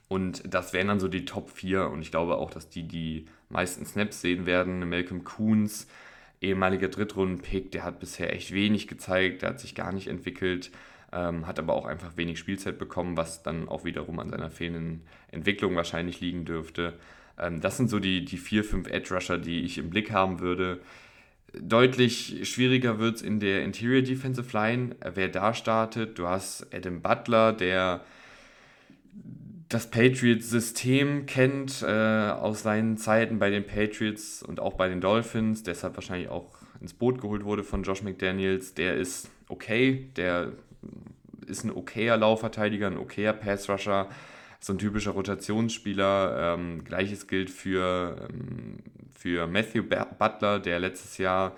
und 0.08 0.42
das 0.52 0.74
wären 0.74 0.88
dann 0.88 1.00
so 1.00 1.08
die 1.08 1.24
Top 1.24 1.48
4 1.48 1.88
und 1.88 2.02
ich 2.02 2.10
glaube 2.10 2.36
auch, 2.36 2.50
dass 2.50 2.68
die 2.68 2.86
die 2.86 3.24
meisten 3.50 3.84
Snaps 3.84 4.20
sehen 4.20 4.46
werden. 4.46 4.88
Malcolm 4.88 5.24
Coons, 5.24 5.86
ehemaliger 6.40 6.88
Drittrunden-Pick, 6.88 7.70
der 7.72 7.84
hat 7.84 8.00
bisher 8.00 8.32
echt 8.34 8.52
wenig 8.52 8.88
gezeigt, 8.88 9.42
der 9.42 9.50
hat 9.50 9.60
sich 9.60 9.74
gar 9.74 9.92
nicht 9.92 10.08
entwickelt 10.08 10.70
ähm, 11.12 11.46
hat 11.46 11.58
aber 11.58 11.74
auch 11.74 11.86
einfach 11.86 12.16
wenig 12.16 12.38
Spielzeit 12.38 12.78
bekommen, 12.78 13.16
was 13.16 13.42
dann 13.42 13.68
auch 13.68 13.84
wiederum 13.84 14.18
an 14.20 14.30
seiner 14.30 14.50
fehlenden 14.50 15.02
Entwicklung 15.30 15.74
wahrscheinlich 15.76 16.20
liegen 16.20 16.44
dürfte. 16.44 16.94
Ähm, 17.38 17.60
das 17.60 17.76
sind 17.76 17.90
so 17.90 17.98
die, 17.98 18.24
die 18.24 18.36
vier, 18.36 18.64
fünf 18.64 18.88
Edge-Rusher, 18.88 19.38
die 19.38 19.62
ich 19.62 19.78
im 19.78 19.90
Blick 19.90 20.12
haben 20.12 20.40
würde. 20.40 20.80
Deutlich 21.52 22.48
schwieriger 22.48 23.00
wird 23.00 23.16
es 23.16 23.22
in 23.22 23.40
der 23.40 23.64
Interior 23.64 24.02
Defensive 24.02 24.56
Line, 24.56 24.94
wer 25.14 25.28
da 25.28 25.52
startet. 25.52 26.16
Du 26.18 26.28
hast 26.28 26.72
Adam 26.72 27.02
Butler, 27.02 27.52
der 27.52 28.04
das 29.70 29.86
Patriots-System 29.88 31.26
kennt 31.26 31.82
äh, 31.82 31.86
aus 31.86 32.62
seinen 32.62 32.96
Zeiten 32.96 33.38
bei 33.38 33.50
den 33.50 33.64
Patriots 33.64 34.42
und 34.42 34.58
auch 34.58 34.74
bei 34.74 34.88
den 34.88 35.00
Dolphins, 35.00 35.62
deshalb 35.62 35.94
wahrscheinlich 35.94 36.28
auch 36.28 36.50
ins 36.80 36.92
Boot 36.92 37.20
geholt 37.20 37.44
wurde 37.44 37.62
von 37.62 37.84
Josh 37.84 38.02
McDaniels. 38.02 38.74
Der 38.74 38.96
ist 38.96 39.30
okay, 39.48 40.10
der 40.16 40.52
ist 41.46 41.64
ein 41.64 41.70
okayer 41.70 42.16
Laufverteidiger, 42.16 42.88
ein 42.88 42.96
okayer 42.96 43.32
Passrusher, 43.32 44.08
so 44.58 44.72
ein 44.72 44.78
typischer 44.78 45.12
Rotationsspieler. 45.12 46.56
Ähm, 46.58 46.82
Gleiches 46.82 47.28
gilt 47.28 47.48
für, 47.48 48.28
ähm, 48.28 48.78
für 49.14 49.46
Matthew 49.46 49.84
Butler, 49.84 50.58
der 50.58 50.80
letztes 50.80 51.16
Jahr 51.18 51.56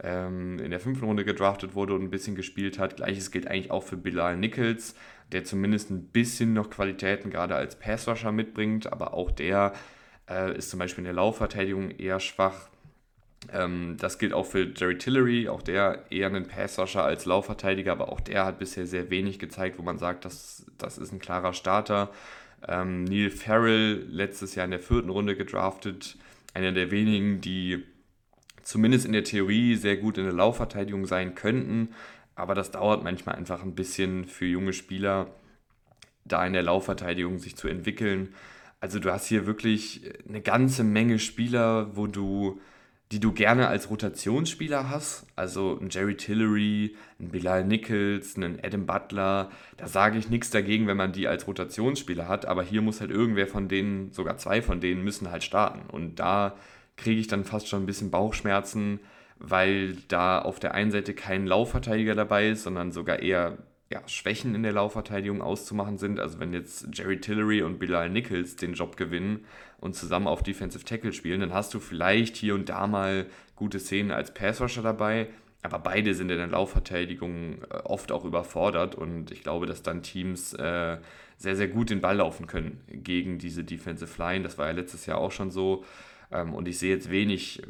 ähm, 0.00 0.60
in 0.60 0.70
der 0.70 0.78
fünften 0.78 1.06
Runde 1.06 1.24
gedraftet 1.24 1.74
wurde 1.74 1.94
und 1.94 2.02
ein 2.02 2.10
bisschen 2.10 2.36
gespielt 2.36 2.78
hat. 2.78 2.96
Gleiches 2.96 3.32
gilt 3.32 3.48
eigentlich 3.48 3.72
auch 3.72 3.82
für 3.82 3.96
Bilal 3.96 4.36
Nichols, 4.36 4.94
der 5.32 5.44
zumindest 5.44 5.90
ein 5.90 6.04
bisschen 6.04 6.54
noch 6.54 6.70
Qualitäten 6.70 7.30
gerade 7.30 7.54
als 7.54 7.78
Passrusher 7.78 8.32
mitbringt, 8.32 8.90
aber 8.92 9.14
auch 9.14 9.30
der 9.30 9.72
äh, 10.28 10.56
ist 10.56 10.70
zum 10.70 10.78
Beispiel 10.78 11.02
in 11.02 11.06
der 11.06 11.14
Laufverteidigung 11.14 11.90
eher 11.90 12.20
schwach. 12.20 12.68
Ähm, 13.52 13.96
das 13.98 14.18
gilt 14.18 14.32
auch 14.32 14.46
für 14.46 14.72
Jerry 14.74 14.98
Tillery, 14.98 15.48
auch 15.48 15.62
der 15.62 16.04
eher 16.10 16.28
ein 16.28 16.48
Passrusher 16.48 17.04
als 17.04 17.24
Laufverteidiger, 17.24 17.92
aber 17.92 18.10
auch 18.10 18.20
der 18.20 18.44
hat 18.44 18.58
bisher 18.58 18.86
sehr 18.86 19.10
wenig 19.10 19.38
gezeigt, 19.38 19.78
wo 19.78 19.82
man 19.82 19.98
sagt, 19.98 20.24
das, 20.24 20.66
das 20.76 20.98
ist 20.98 21.12
ein 21.12 21.18
klarer 21.18 21.52
Starter. 21.52 22.10
Ähm, 22.66 23.04
Neil 23.04 23.30
Farrell, 23.30 24.04
letztes 24.08 24.54
Jahr 24.54 24.64
in 24.64 24.72
der 24.72 24.80
vierten 24.80 25.10
Runde 25.10 25.36
gedraftet, 25.36 26.16
einer 26.54 26.72
der 26.72 26.90
wenigen, 26.90 27.40
die 27.40 27.84
zumindest 28.62 29.06
in 29.06 29.12
der 29.12 29.24
Theorie 29.24 29.76
sehr 29.76 29.96
gut 29.96 30.18
in 30.18 30.24
der 30.24 30.32
Laufverteidigung 30.32 31.06
sein 31.06 31.34
könnten, 31.34 31.90
aber 32.38 32.54
das 32.54 32.70
dauert 32.70 33.02
manchmal 33.02 33.36
einfach 33.36 33.62
ein 33.62 33.74
bisschen 33.74 34.24
für 34.24 34.46
junge 34.46 34.72
Spieler, 34.72 35.28
da 36.24 36.46
in 36.46 36.52
der 36.52 36.62
Laufverteidigung 36.62 37.38
sich 37.38 37.56
zu 37.56 37.68
entwickeln. 37.68 38.34
Also 38.80 38.98
du 38.98 39.12
hast 39.12 39.26
hier 39.26 39.46
wirklich 39.46 40.12
eine 40.28 40.40
ganze 40.40 40.84
Menge 40.84 41.18
Spieler, 41.18 41.96
wo 41.96 42.06
du 42.06 42.60
die 43.10 43.20
du 43.20 43.32
gerne 43.32 43.68
als 43.68 43.88
Rotationsspieler 43.88 44.90
hast, 44.90 45.26
also 45.34 45.78
ein 45.80 45.88
Jerry 45.88 46.16
Tillery, 46.16 46.94
ein 47.18 47.30
Bilal 47.30 47.64
Nichols, 47.64 48.36
einen 48.36 48.58
Adam 48.62 48.84
Butler, 48.84 49.50
da 49.78 49.88
sage 49.88 50.18
ich 50.18 50.28
nichts 50.28 50.50
dagegen, 50.50 50.86
wenn 50.86 50.98
man 50.98 51.12
die 51.12 51.26
als 51.26 51.46
Rotationsspieler 51.46 52.28
hat, 52.28 52.44
aber 52.44 52.62
hier 52.62 52.82
muss 52.82 53.00
halt 53.00 53.10
irgendwer 53.10 53.46
von 53.46 53.68
denen, 53.68 54.12
sogar 54.12 54.36
zwei 54.36 54.60
von 54.60 54.80
denen 54.80 55.04
müssen 55.04 55.30
halt 55.30 55.42
starten. 55.42 55.88
Und 55.88 56.16
da 56.16 56.54
kriege 56.96 57.20
ich 57.20 57.28
dann 57.28 57.44
fast 57.44 57.68
schon 57.68 57.82
ein 57.82 57.86
bisschen 57.86 58.10
Bauchschmerzen, 58.10 59.00
weil 59.38 59.96
da 60.08 60.40
auf 60.40 60.60
der 60.60 60.74
einen 60.74 60.90
Seite 60.90 61.14
kein 61.14 61.46
Laufverteidiger 61.46 62.14
dabei 62.14 62.48
ist, 62.48 62.64
sondern 62.64 62.92
sogar 62.92 63.20
eher 63.20 63.58
ja, 63.90 64.06
Schwächen 64.06 64.54
in 64.54 64.62
der 64.62 64.72
Laufverteidigung 64.72 65.40
auszumachen 65.40 65.96
sind. 65.96 66.20
Also 66.20 66.40
wenn 66.40 66.52
jetzt 66.52 66.88
Jerry 66.92 67.20
Tillery 67.20 67.62
und 67.62 67.78
Bilal 67.78 68.10
Nichols 68.10 68.56
den 68.56 68.74
Job 68.74 68.96
gewinnen 68.96 69.44
und 69.80 69.94
zusammen 69.94 70.26
auf 70.26 70.42
Defensive 70.42 70.84
Tackle 70.84 71.12
spielen, 71.12 71.40
dann 71.40 71.54
hast 71.54 71.72
du 71.72 71.80
vielleicht 71.80 72.36
hier 72.36 72.54
und 72.54 72.68
da 72.68 72.86
mal 72.86 73.26
gute 73.56 73.80
Szenen 73.80 74.10
als 74.10 74.34
Passrusher 74.34 74.82
dabei, 74.82 75.28
aber 75.62 75.78
beide 75.78 76.14
sind 76.14 76.30
in 76.30 76.38
der 76.38 76.46
Laufverteidigung 76.46 77.62
äh, 77.62 77.76
oft 77.84 78.12
auch 78.12 78.24
überfordert 78.24 78.94
und 78.94 79.30
ich 79.30 79.42
glaube, 79.42 79.66
dass 79.66 79.82
dann 79.82 80.02
Teams 80.02 80.52
äh, 80.54 80.98
sehr, 81.36 81.56
sehr 81.56 81.68
gut 81.68 81.90
den 81.90 82.00
Ball 82.00 82.16
laufen 82.16 82.46
können 82.46 82.80
gegen 82.88 83.38
diese 83.38 83.64
Defensive 83.64 84.20
Line. 84.20 84.42
Das 84.42 84.58
war 84.58 84.66
ja 84.66 84.72
letztes 84.72 85.06
Jahr 85.06 85.18
auch 85.18 85.32
schon 85.32 85.50
so. 85.50 85.84
Ähm, 86.30 86.54
und 86.54 86.68
ich 86.68 86.78
sehe 86.78 86.94
jetzt 86.94 87.10
wenig, 87.10 87.62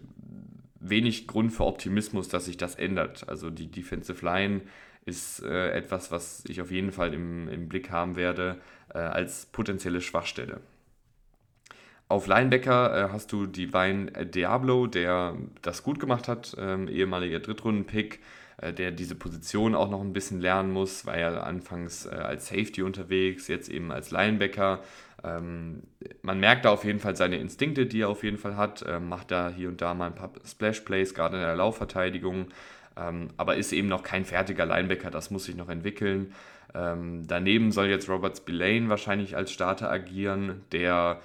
wenig 0.90 1.26
Grund 1.26 1.52
für 1.52 1.64
Optimismus, 1.64 2.28
dass 2.28 2.46
sich 2.46 2.56
das 2.56 2.74
ändert. 2.74 3.28
Also 3.28 3.50
die 3.50 3.70
Defensive 3.70 4.24
Line 4.24 4.62
ist 5.04 5.42
äh, 5.42 5.70
etwas, 5.70 6.10
was 6.10 6.44
ich 6.46 6.60
auf 6.60 6.70
jeden 6.70 6.92
Fall 6.92 7.14
im, 7.14 7.48
im 7.48 7.68
Blick 7.68 7.90
haben 7.90 8.16
werde 8.16 8.60
äh, 8.94 8.98
als 8.98 9.46
potenzielle 9.46 10.00
Schwachstelle. 10.00 10.60
Auf 12.08 12.26
Linebacker 12.26 13.06
äh, 13.06 13.12
hast 13.12 13.32
du 13.32 13.46
Divine 13.46 14.10
Diablo, 14.26 14.86
der 14.86 15.36
das 15.60 15.82
gut 15.82 16.00
gemacht 16.00 16.26
hat, 16.26 16.56
ähm, 16.58 16.88
ehemaliger 16.88 17.38
Drittrunden-Pick, 17.40 18.20
äh, 18.58 18.72
der 18.72 18.92
diese 18.92 19.14
Position 19.14 19.74
auch 19.74 19.90
noch 19.90 20.00
ein 20.00 20.14
bisschen 20.14 20.40
lernen 20.40 20.72
muss, 20.72 21.04
war 21.04 21.18
ja 21.18 21.40
anfangs 21.42 22.06
äh, 22.06 22.10
als 22.10 22.48
Safety 22.48 22.82
unterwegs, 22.82 23.46
jetzt 23.48 23.68
eben 23.68 23.92
als 23.92 24.10
Linebacker. 24.10 24.82
Ähm, 25.24 25.82
man 26.22 26.38
merkt 26.38 26.64
da 26.64 26.70
auf 26.70 26.84
jeden 26.84 27.00
Fall 27.00 27.16
seine 27.16 27.38
Instinkte, 27.38 27.86
die 27.86 28.02
er 28.02 28.08
auf 28.08 28.22
jeden 28.22 28.38
Fall 28.38 28.56
hat, 28.56 28.84
ähm, 28.86 29.08
macht 29.08 29.30
da 29.30 29.50
hier 29.50 29.68
und 29.68 29.80
da 29.80 29.94
mal 29.94 30.06
ein 30.06 30.14
paar 30.14 30.30
Splash-Plays, 30.44 31.14
gerade 31.14 31.36
in 31.36 31.42
der 31.42 31.56
Laufverteidigung. 31.56 32.48
Ähm, 32.96 33.28
aber 33.36 33.56
ist 33.56 33.72
eben 33.72 33.88
noch 33.88 34.02
kein 34.02 34.24
fertiger 34.24 34.66
Linebacker, 34.66 35.10
das 35.10 35.30
muss 35.30 35.44
sich 35.44 35.56
noch 35.56 35.68
entwickeln. 35.68 36.32
Ähm, 36.74 37.26
daneben 37.26 37.72
soll 37.72 37.86
jetzt 37.86 38.08
Robert 38.08 38.36
Spillane 38.36 38.88
wahrscheinlich 38.88 39.36
als 39.36 39.52
Starter 39.52 39.90
agieren, 39.90 40.62
der 40.72 41.20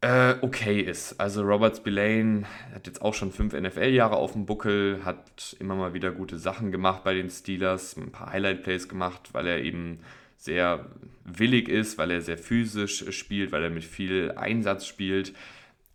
äh, 0.00 0.34
okay 0.42 0.80
ist. 0.80 1.20
Also 1.20 1.42
Robert 1.42 1.76
Spillane 1.76 2.44
hat 2.74 2.86
jetzt 2.86 3.02
auch 3.02 3.14
schon 3.14 3.32
fünf 3.32 3.52
NFL-Jahre 3.54 4.16
auf 4.16 4.32
dem 4.32 4.46
Buckel, 4.46 5.04
hat 5.04 5.56
immer 5.60 5.74
mal 5.74 5.94
wieder 5.94 6.10
gute 6.10 6.38
Sachen 6.38 6.70
gemacht 6.72 7.04
bei 7.04 7.14
den 7.14 7.30
Steelers, 7.30 7.96
ein 7.96 8.12
paar 8.12 8.32
Highlight-Plays 8.32 8.88
gemacht, 8.88 9.30
weil 9.32 9.46
er 9.46 9.62
eben 9.62 10.00
sehr 10.44 10.86
willig 11.24 11.68
ist, 11.68 11.96
weil 11.96 12.10
er 12.10 12.20
sehr 12.20 12.36
physisch 12.36 13.10
spielt, 13.12 13.50
weil 13.50 13.64
er 13.64 13.70
mit 13.70 13.84
viel 13.84 14.32
Einsatz 14.36 14.86
spielt. 14.86 15.32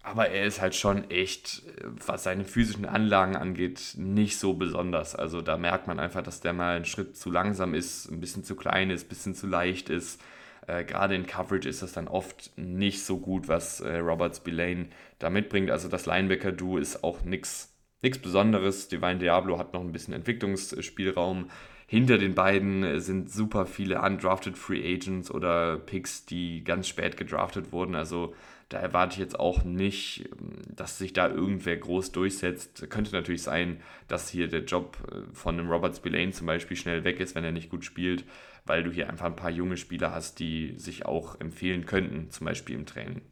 Aber 0.02 0.30
er 0.30 0.46
ist 0.46 0.60
halt 0.60 0.74
schon 0.74 1.10
echt, 1.12 1.62
was 1.84 2.24
seine 2.24 2.46
physischen 2.46 2.86
Anlagen 2.86 3.36
angeht, 3.36 3.94
nicht 3.96 4.40
so 4.40 4.56
besonders. 4.56 5.16
Also 5.16 5.42
da 5.42 5.58
merkt 5.58 5.86
man 5.86 6.00
einfach, 6.00 6.24
dass 6.24 6.42
der 6.42 6.54
mal 6.54 6.78
einen 6.78 6.86
Schritt 6.86 7.16
zu 7.16 7.30
langsam 7.30 7.76
ist, 7.76 8.10
ein 8.10 8.20
bisschen 8.20 8.44
zu 8.44 8.56
klein 8.56 8.90
ist, 8.90 9.06
ein 9.06 9.10
bisschen 9.10 9.36
zu 9.36 9.46
leicht 9.46 9.90
ist. 9.90 10.20
Äh, 10.66 10.84
Gerade 10.84 11.14
in 11.14 11.28
Coverage 11.28 11.70
ist 11.70 11.84
das 11.84 11.94
dann 11.94 12.08
oft 12.08 12.58
nicht 12.58 13.04
so 13.04 13.20
gut, 13.20 13.48
was 13.48 13.82
äh, 13.82 13.98
Robert 13.98 14.36
Spillane 14.36 14.88
da 15.20 15.30
mitbringt. 15.30 15.70
Also 15.70 15.90
das 15.90 16.08
Linebacker-Duo 16.08 16.78
ist 16.78 17.04
auch 17.04 17.22
nichts 17.22 17.76
Besonderes. 18.02 18.88
Divine 18.88 19.20
Diablo 19.20 19.60
hat 19.60 19.74
noch 19.74 19.82
ein 19.82 19.92
bisschen 19.92 20.14
Entwicklungsspielraum. 20.14 21.52
Hinter 21.90 22.20
den 22.20 22.36
beiden 22.36 23.00
sind 23.02 23.32
super 23.32 23.66
viele 23.66 24.00
undrafted 24.00 24.56
Free 24.60 24.94
Agents 24.94 25.32
oder 25.32 25.80
Picks, 25.80 26.24
die 26.24 26.64
ganz 26.64 26.88
spät 26.88 27.18
gedraftet 27.18 27.72
wurden. 27.72 27.96
Also 27.96 28.36
da 28.70 28.78
erwarte 28.78 29.14
ich 29.14 29.20
jetzt 29.20 29.40
auch 29.40 29.64
nicht, 29.64 30.30
dass 30.68 31.00
sich 31.00 31.14
da 31.14 31.28
irgendwer 31.28 31.76
groß 31.78 32.12
durchsetzt. 32.12 32.88
Könnte 32.92 33.12
natürlich 33.12 33.42
sein, 33.42 33.82
dass 34.08 34.30
hier 34.30 34.48
der 34.48 34.66
Job 34.66 35.00
äh, 35.12 35.34
von 35.34 35.58
einem 35.58 35.68
Robert 35.68 35.96
Spillane 35.96 36.30
zum 36.30 36.46
Beispiel 36.46 36.78
schnell 36.78 37.04
weg 37.06 37.20
ist, 37.20 37.34
wenn 37.34 37.44
er 37.44 37.52
nicht 37.52 37.72
gut 37.72 37.84
spielt, 37.84 38.24
weil 38.68 38.84
du 38.84 38.92
hier 38.92 39.10
einfach 39.10 39.26
ein 39.26 39.36
paar 39.36 39.50
junge 39.50 39.76
Spieler 39.76 40.14
hast, 40.14 40.38
die 40.40 40.76
sich 40.78 41.08
auch 41.08 41.40
empfehlen 41.40 41.88
könnten, 41.88 42.30
zum 42.30 42.46
Beispiel 42.46 42.76
im 42.76 42.86
Training. 42.86 43.24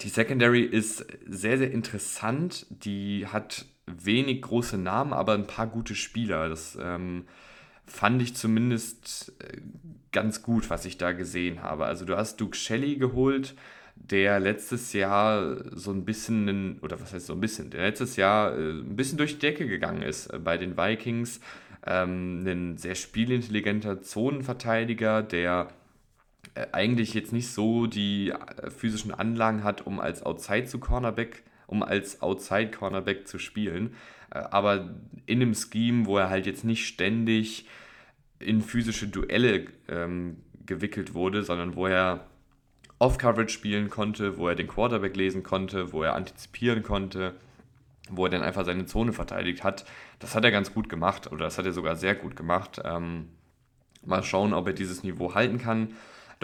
Die 0.00 0.08
Secondary 0.08 0.62
ist 0.62 1.04
sehr, 1.28 1.58
sehr 1.58 1.70
interessant. 1.70 2.64
Die 2.70 3.26
hat 3.26 3.66
wenig 3.86 4.42
große 4.42 4.78
Namen, 4.78 5.12
aber 5.12 5.34
ein 5.34 5.46
paar 5.46 5.66
gute 5.66 5.94
Spieler. 5.94 6.48
Das 6.48 6.78
ähm, 6.80 7.24
fand 7.86 8.22
ich 8.22 8.34
zumindest 8.34 9.32
äh, 9.40 9.60
ganz 10.12 10.42
gut, 10.42 10.70
was 10.70 10.84
ich 10.84 10.96
da 10.96 11.12
gesehen 11.12 11.62
habe. 11.62 11.84
Also 11.86 12.04
du 12.04 12.16
hast 12.16 12.40
Duke 12.40 12.56
Shelley 12.56 12.96
geholt, 12.96 13.54
der 13.96 14.40
letztes 14.40 14.92
Jahr 14.92 15.56
so 15.76 15.92
ein 15.92 16.04
bisschen, 16.04 16.78
oder 16.80 17.00
was 17.00 17.12
heißt 17.12 17.26
so 17.26 17.34
ein 17.34 17.40
bisschen, 17.40 17.70
der 17.70 17.82
letztes 17.82 18.16
Jahr 18.16 18.56
äh, 18.56 18.70
ein 18.70 18.96
bisschen 18.96 19.18
durch 19.18 19.34
die 19.34 19.40
Decke 19.40 19.66
gegangen 19.66 20.02
ist 20.02 20.26
äh, 20.28 20.38
bei 20.38 20.56
den 20.56 20.76
Vikings. 20.76 21.40
Ähm, 21.86 22.46
ein 22.46 22.78
sehr 22.78 22.94
spielintelligenter 22.94 24.00
Zonenverteidiger, 24.00 25.22
der 25.22 25.68
eigentlich 26.72 27.14
jetzt 27.14 27.32
nicht 27.32 27.50
so 27.50 27.86
die 27.86 28.32
physischen 28.76 29.12
Anlagen 29.12 29.64
hat, 29.64 29.86
um 29.86 29.98
als 29.98 30.22
Outside 30.22 30.66
zu 30.66 30.78
Cornerback, 30.78 31.42
um 31.74 31.82
als 31.82 32.22
Outside 32.22 32.70
Cornerback 32.70 33.26
zu 33.26 33.38
spielen. 33.38 33.94
Aber 34.30 34.94
in 35.26 35.42
einem 35.42 35.54
Scheme, 35.54 36.06
wo 36.06 36.18
er 36.18 36.30
halt 36.30 36.46
jetzt 36.46 36.64
nicht 36.64 36.86
ständig 36.86 37.66
in 38.38 38.62
physische 38.62 39.08
Duelle 39.08 39.66
ähm, 39.88 40.36
gewickelt 40.66 41.14
wurde, 41.14 41.42
sondern 41.42 41.74
wo 41.74 41.86
er 41.86 42.26
Off-Coverage 42.98 43.52
spielen 43.52 43.90
konnte, 43.90 44.38
wo 44.38 44.48
er 44.48 44.54
den 44.54 44.68
Quarterback 44.68 45.16
lesen 45.16 45.42
konnte, 45.42 45.92
wo 45.92 46.02
er 46.02 46.14
antizipieren 46.14 46.82
konnte, 46.82 47.34
wo 48.08 48.26
er 48.26 48.30
dann 48.30 48.42
einfach 48.42 48.64
seine 48.64 48.86
Zone 48.86 49.12
verteidigt 49.12 49.64
hat. 49.64 49.84
Das 50.20 50.34
hat 50.34 50.44
er 50.44 50.52
ganz 50.52 50.72
gut 50.72 50.88
gemacht 50.88 51.30
oder 51.32 51.44
das 51.44 51.58
hat 51.58 51.66
er 51.66 51.72
sogar 51.72 51.96
sehr 51.96 52.14
gut 52.14 52.36
gemacht. 52.36 52.80
Ähm, 52.84 53.30
mal 54.04 54.22
schauen, 54.22 54.54
ob 54.54 54.68
er 54.68 54.74
dieses 54.74 55.02
Niveau 55.02 55.34
halten 55.34 55.58
kann. 55.58 55.94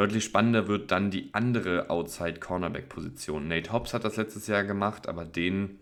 Deutlich 0.00 0.24
spannender 0.24 0.66
wird 0.66 0.92
dann 0.92 1.10
die 1.10 1.28
andere 1.34 1.90
Outside-Cornerback-Position. 1.90 3.46
Nate 3.46 3.70
Hobbs 3.70 3.92
hat 3.92 4.02
das 4.02 4.16
letztes 4.16 4.46
Jahr 4.46 4.64
gemacht, 4.64 5.06
aber 5.06 5.26
den 5.26 5.78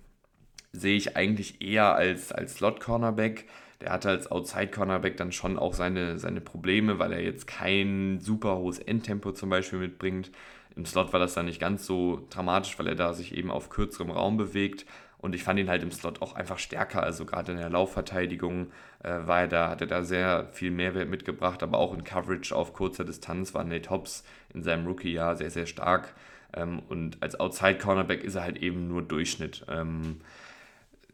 sehe 0.73 0.97
ich 0.97 1.17
eigentlich 1.17 1.63
eher 1.63 1.95
als, 1.95 2.33
als 2.33 2.57
Slot-Cornerback 2.57 3.47
der 3.81 3.93
hatte 3.93 4.09
als 4.09 4.29
Outside-Cornerback 4.29 5.17
dann 5.19 5.31
schon 5.31 5.57
auch 5.57 5.73
seine, 5.73 6.19
seine 6.19 6.41
Probleme, 6.41 6.99
weil 6.99 7.13
er 7.13 7.23
jetzt 7.23 7.47
kein 7.47 8.19
super 8.21 8.57
hohes 8.57 8.81
Endtempo 8.81 9.31
zum 9.31 9.51
Beispiel 9.51 9.79
mitbringt. 9.79 10.33
Im 10.75 10.85
Slot 10.85 11.13
war 11.13 11.21
das 11.21 11.35
dann 11.35 11.47
nicht 11.47 11.61
ganz 11.61 11.87
so 11.87 12.27
dramatisch, 12.29 12.77
weil 12.81 12.89
er 12.89 12.97
da 12.97 13.15
sich 13.15 13.37
eben 13.37 13.53
auf 13.53 13.71
kürzerem 13.71 14.11
Raum 14.11 14.37
bewegt. 14.37 14.85
Und 15.21 15.35
ich 15.35 15.43
fand 15.43 15.59
ihn 15.59 15.69
halt 15.69 15.83
im 15.83 15.91
Slot 15.91 16.23
auch 16.23 16.37
einfach 16.37 16.59
stärker. 16.59 17.03
Also 17.03 17.27
gerade 17.27 17.53
in 17.53 17.59
der 17.59 17.71
Laufverteidigung 17.71 18.69
äh, 19.03 19.11
war 19.27 19.41
er 19.41 19.49
da, 19.49 19.69
hat 19.69 19.81
er 19.81 19.89
da 19.89 20.05
sehr 20.05 20.49
viel 20.53 20.71
Mehrwert 20.71 21.09
mitgebracht, 21.09 21.63
aber 21.63 21.79
auch 21.79 21.93
in 21.93 22.05
Coverage 22.05 22.55
auf 22.55 22.73
kurzer 22.73 23.05
Distanz 23.05 23.53
war 23.53 23.65
Nate 23.65 23.91
Hobbs 23.91 24.25
in 24.55 24.63
seinem 24.63 24.87
Rookie-Jahr 24.87 25.37
sehr, 25.37 25.51
sehr 25.51 25.67
stark. 25.67 26.15
Ähm, 26.55 26.81
und 26.89 27.21
als 27.21 27.39
Outside-Cornerback 27.39 28.23
ist 28.23 28.37
er 28.37 28.45
halt 28.45 28.59
eben 28.59 28.87
nur 28.87 29.03
Durchschnitt. 29.03 29.67
Ähm, 29.69 30.21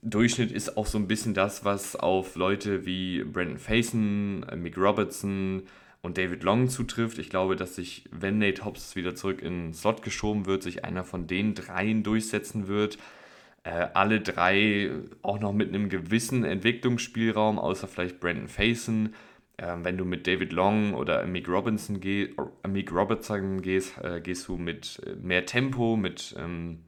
Durchschnitt 0.02 0.52
ist 0.52 0.76
auch 0.76 0.86
so 0.86 0.98
ein 0.98 1.08
bisschen 1.08 1.32
das, 1.32 1.64
was 1.64 1.96
auf 1.96 2.36
Leute 2.36 2.84
wie 2.84 3.24
Brandon 3.24 3.58
Faison, 3.58 4.42
äh, 4.50 4.56
Mick 4.56 4.76
Robertson 4.76 5.62
und 6.02 6.18
David 6.18 6.42
Long 6.42 6.68
zutrifft. 6.68 7.18
Ich 7.18 7.30
glaube, 7.30 7.56
dass 7.56 7.74
sich, 7.76 8.04
wenn 8.10 8.36
Nate 8.36 8.66
Hobbs 8.66 8.96
wieder 8.96 9.14
zurück 9.14 9.40
in 9.40 9.68
den 9.68 9.74
Slot 9.74 10.02
geschoben 10.02 10.44
wird, 10.44 10.62
sich 10.62 10.84
einer 10.84 11.04
von 11.04 11.26
den 11.26 11.54
dreien 11.54 12.02
durchsetzen 12.02 12.68
wird. 12.68 12.98
Äh, 13.64 13.88
alle 13.94 14.20
drei 14.20 14.90
auch 15.22 15.40
noch 15.40 15.52
mit 15.52 15.70
einem 15.70 15.88
gewissen 15.88 16.44
Entwicklungsspielraum, 16.44 17.58
außer 17.58 17.88
vielleicht 17.88 18.20
Brandon 18.20 18.48
Faison. 18.48 19.14
Äh, 19.56 19.76
wenn 19.82 19.96
du 19.96 20.04
mit 20.04 20.26
David 20.26 20.52
Long 20.52 20.92
oder 20.94 21.24
Mick, 21.26 21.48
Robinson 21.48 21.98
geh, 22.00 22.34
äh, 22.62 22.68
Mick 22.68 22.92
Robertson 22.92 23.62
gehst, 23.62 23.98
äh, 24.02 24.20
gehst 24.20 24.48
du 24.48 24.58
mit 24.58 25.00
äh, 25.06 25.14
mehr 25.16 25.46
Tempo, 25.46 25.96
mit, 25.96 26.34
ähm, 26.38 26.80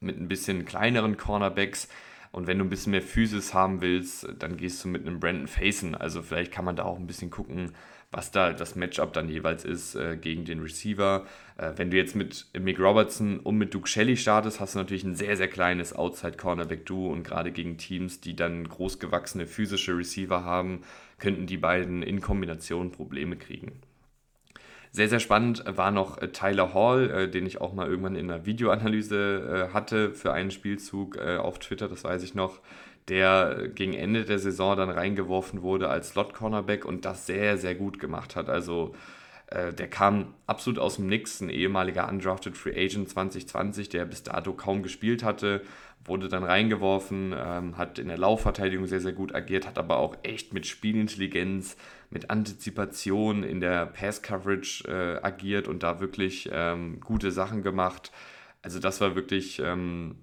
mit 0.00 0.20
ein 0.20 0.28
bisschen 0.28 0.66
kleineren 0.66 1.16
Cornerbacks. 1.16 1.88
Und 2.32 2.48
wenn 2.48 2.58
du 2.58 2.64
ein 2.64 2.70
bisschen 2.70 2.90
mehr 2.90 3.02
Physis 3.02 3.54
haben 3.54 3.80
willst, 3.80 4.28
dann 4.40 4.56
gehst 4.58 4.84
du 4.84 4.88
mit 4.88 5.06
einem 5.06 5.20
Brandon 5.20 5.46
Faison. 5.46 5.94
Also 5.94 6.20
vielleicht 6.20 6.52
kann 6.52 6.66
man 6.66 6.76
da 6.76 6.84
auch 6.84 6.98
ein 6.98 7.06
bisschen 7.06 7.30
gucken, 7.30 7.72
was 8.14 8.30
da 8.30 8.52
das 8.52 8.76
Matchup 8.76 9.12
dann 9.12 9.28
jeweils 9.28 9.64
ist 9.64 9.96
äh, 9.96 10.16
gegen 10.16 10.44
den 10.44 10.60
Receiver. 10.60 11.26
Äh, 11.58 11.72
wenn 11.76 11.90
du 11.90 11.96
jetzt 11.96 12.14
mit 12.14 12.46
Mick 12.58 12.78
Robertson 12.78 13.40
und 13.40 13.58
mit 13.58 13.74
Duke 13.74 13.88
Shelley 13.88 14.16
startest, 14.16 14.60
hast 14.60 14.74
du 14.74 14.78
natürlich 14.78 15.04
ein 15.04 15.16
sehr, 15.16 15.36
sehr 15.36 15.48
kleines 15.48 15.92
Outside-Cornerback-Duo 15.92 17.10
und 17.10 17.24
gerade 17.24 17.50
gegen 17.50 17.76
Teams, 17.76 18.20
die 18.20 18.36
dann 18.36 18.68
großgewachsene 18.68 19.46
physische 19.46 19.96
Receiver 19.96 20.44
haben, 20.44 20.82
könnten 21.18 21.46
die 21.46 21.56
beiden 21.56 22.02
in 22.02 22.20
Kombination 22.20 22.92
Probleme 22.92 23.36
kriegen. 23.36 23.80
Sehr, 24.92 25.08
sehr 25.08 25.18
spannend 25.18 25.64
war 25.66 25.90
noch 25.90 26.18
äh, 26.18 26.28
Tyler 26.28 26.72
Hall, 26.72 27.10
äh, 27.10 27.28
den 27.28 27.46
ich 27.46 27.60
auch 27.60 27.74
mal 27.74 27.88
irgendwann 27.88 28.14
in 28.14 28.30
einer 28.30 28.46
Videoanalyse 28.46 29.68
äh, 29.70 29.74
hatte 29.74 30.14
für 30.14 30.32
einen 30.32 30.52
Spielzug 30.52 31.18
auf 31.18 31.58
Twitter, 31.58 31.88
das 31.88 32.04
weiß 32.04 32.22
ich 32.22 32.36
noch, 32.36 32.60
der 33.08 33.68
gegen 33.68 33.94
Ende 33.94 34.24
der 34.24 34.38
Saison 34.38 34.76
dann 34.76 34.90
reingeworfen 34.90 35.62
wurde 35.62 35.88
als 35.88 36.10
Slot-Cornerback 36.10 36.84
und 36.84 37.04
das 37.04 37.26
sehr, 37.26 37.58
sehr 37.58 37.74
gut 37.74 37.98
gemacht 37.98 38.34
hat. 38.36 38.48
Also 38.48 38.94
äh, 39.48 39.72
der 39.72 39.88
kam 39.88 40.34
absolut 40.46 40.78
aus 40.78 40.96
dem 40.96 41.06
Nix, 41.06 41.40
ein 41.40 41.50
ehemaliger 41.50 42.08
Undrafted 42.08 42.56
Free 42.56 42.72
Agent 42.72 43.08
2020, 43.10 43.88
der 43.90 44.04
bis 44.06 44.22
dato 44.22 44.54
kaum 44.54 44.82
gespielt 44.82 45.22
hatte, 45.22 45.62
wurde 46.04 46.28
dann 46.28 46.44
reingeworfen, 46.44 47.34
ähm, 47.36 47.76
hat 47.76 47.98
in 47.98 48.08
der 48.08 48.18
Laufverteidigung 48.18 48.86
sehr, 48.86 49.00
sehr 49.00 49.12
gut 49.12 49.34
agiert, 49.34 49.66
hat 49.66 49.78
aber 49.78 49.98
auch 49.98 50.16
echt 50.22 50.52
mit 50.52 50.66
Spielintelligenz, 50.66 51.76
mit 52.10 52.30
Antizipation 52.30 53.42
in 53.42 53.60
der 53.60 53.86
Pass-Coverage 53.86 54.88
äh, 54.88 55.24
agiert 55.24 55.68
und 55.68 55.82
da 55.82 56.00
wirklich 56.00 56.48
ähm, 56.52 57.00
gute 57.00 57.30
Sachen 57.32 57.62
gemacht. 57.62 58.12
Also 58.62 58.80
das 58.80 59.00
war 59.00 59.14
wirklich 59.14 59.60
ähm, 59.64 60.16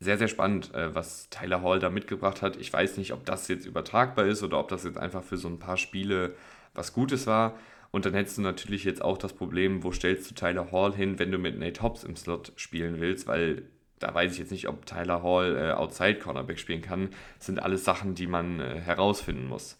sehr, 0.00 0.16
sehr 0.18 0.28
spannend, 0.28 0.74
äh, 0.74 0.94
was 0.94 1.28
Tyler 1.28 1.62
Hall 1.62 1.78
da 1.78 1.90
mitgebracht 1.90 2.42
hat. 2.42 2.56
Ich 2.56 2.72
weiß 2.72 2.96
nicht, 2.96 3.12
ob 3.12 3.24
das 3.26 3.48
jetzt 3.48 3.66
übertragbar 3.66 4.26
ist 4.26 4.42
oder 4.42 4.58
ob 4.58 4.68
das 4.68 4.84
jetzt 4.84 4.98
einfach 4.98 5.22
für 5.22 5.36
so 5.36 5.48
ein 5.48 5.58
paar 5.58 5.76
Spiele 5.76 6.34
was 6.74 6.92
Gutes 6.92 7.26
war. 7.26 7.58
Und 7.90 8.06
dann 8.06 8.14
hättest 8.14 8.38
du 8.38 8.42
natürlich 8.42 8.84
jetzt 8.84 9.02
auch 9.02 9.18
das 9.18 9.32
Problem, 9.32 9.82
wo 9.82 9.92
stellst 9.92 10.30
du 10.30 10.34
Tyler 10.34 10.72
Hall 10.72 10.94
hin, 10.94 11.18
wenn 11.18 11.30
du 11.30 11.38
mit 11.38 11.58
Nate 11.58 11.82
Hobbs 11.82 12.04
im 12.04 12.16
Slot 12.16 12.52
spielen 12.56 13.00
willst, 13.00 13.26
weil 13.26 13.64
da 13.98 14.14
weiß 14.14 14.32
ich 14.32 14.38
jetzt 14.38 14.52
nicht, 14.52 14.68
ob 14.68 14.86
Tyler 14.86 15.22
Hall 15.22 15.56
äh, 15.56 15.72
Outside 15.72 16.18
Cornerback 16.18 16.58
spielen 16.58 16.82
kann. 16.82 17.10
Das 17.36 17.46
sind 17.46 17.60
alles 17.60 17.84
Sachen, 17.84 18.14
die 18.14 18.26
man 18.26 18.60
äh, 18.60 18.80
herausfinden 18.80 19.46
muss. 19.46 19.76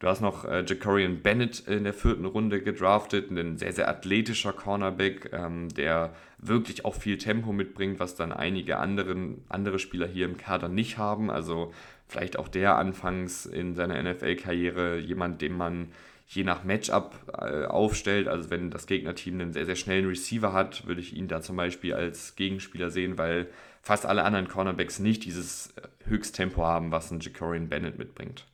Du 0.00 0.08
hast 0.08 0.22
noch 0.22 0.46
äh, 0.46 0.64
Jacorian 0.66 1.20
Bennett 1.20 1.60
in 1.68 1.84
der 1.84 1.92
vierten 1.92 2.24
Runde 2.24 2.62
gedraftet, 2.62 3.30
ein 3.30 3.58
sehr, 3.58 3.74
sehr 3.74 3.86
athletischer 3.86 4.54
Cornerback, 4.54 5.30
ähm, 5.34 5.68
der 5.68 6.14
wirklich 6.38 6.86
auch 6.86 6.94
viel 6.94 7.18
Tempo 7.18 7.52
mitbringt, 7.52 8.00
was 8.00 8.14
dann 8.14 8.32
einige 8.32 8.78
anderen, 8.78 9.44
andere 9.50 9.78
Spieler 9.78 10.06
hier 10.06 10.24
im 10.24 10.38
Kader 10.38 10.70
nicht 10.70 10.96
haben. 10.96 11.30
Also 11.30 11.74
vielleicht 12.08 12.38
auch 12.38 12.48
der 12.48 12.76
anfangs 12.76 13.44
in 13.44 13.74
seiner 13.74 14.02
NFL-Karriere 14.02 14.98
jemand, 15.00 15.42
den 15.42 15.52
man 15.52 15.92
je 16.26 16.44
nach 16.44 16.64
Matchup 16.64 17.14
äh, 17.38 17.66
aufstellt. 17.66 18.26
Also 18.26 18.48
wenn 18.48 18.70
das 18.70 18.86
Gegnerteam 18.86 19.34
einen 19.34 19.52
sehr, 19.52 19.66
sehr 19.66 19.76
schnellen 19.76 20.06
Receiver 20.06 20.54
hat, 20.54 20.86
würde 20.86 21.02
ich 21.02 21.14
ihn 21.14 21.28
da 21.28 21.42
zum 21.42 21.56
Beispiel 21.56 21.92
als 21.92 22.36
Gegenspieler 22.36 22.88
sehen, 22.88 23.18
weil 23.18 23.48
fast 23.82 24.06
alle 24.06 24.24
anderen 24.24 24.48
Cornerbacks 24.48 24.98
nicht 24.98 25.26
dieses 25.26 25.74
Höchsttempo 26.06 26.64
haben, 26.64 26.90
was 26.90 27.10
ein 27.10 27.20
Jacorian 27.20 27.68
Bennett 27.68 27.98
mitbringt. 27.98 28.46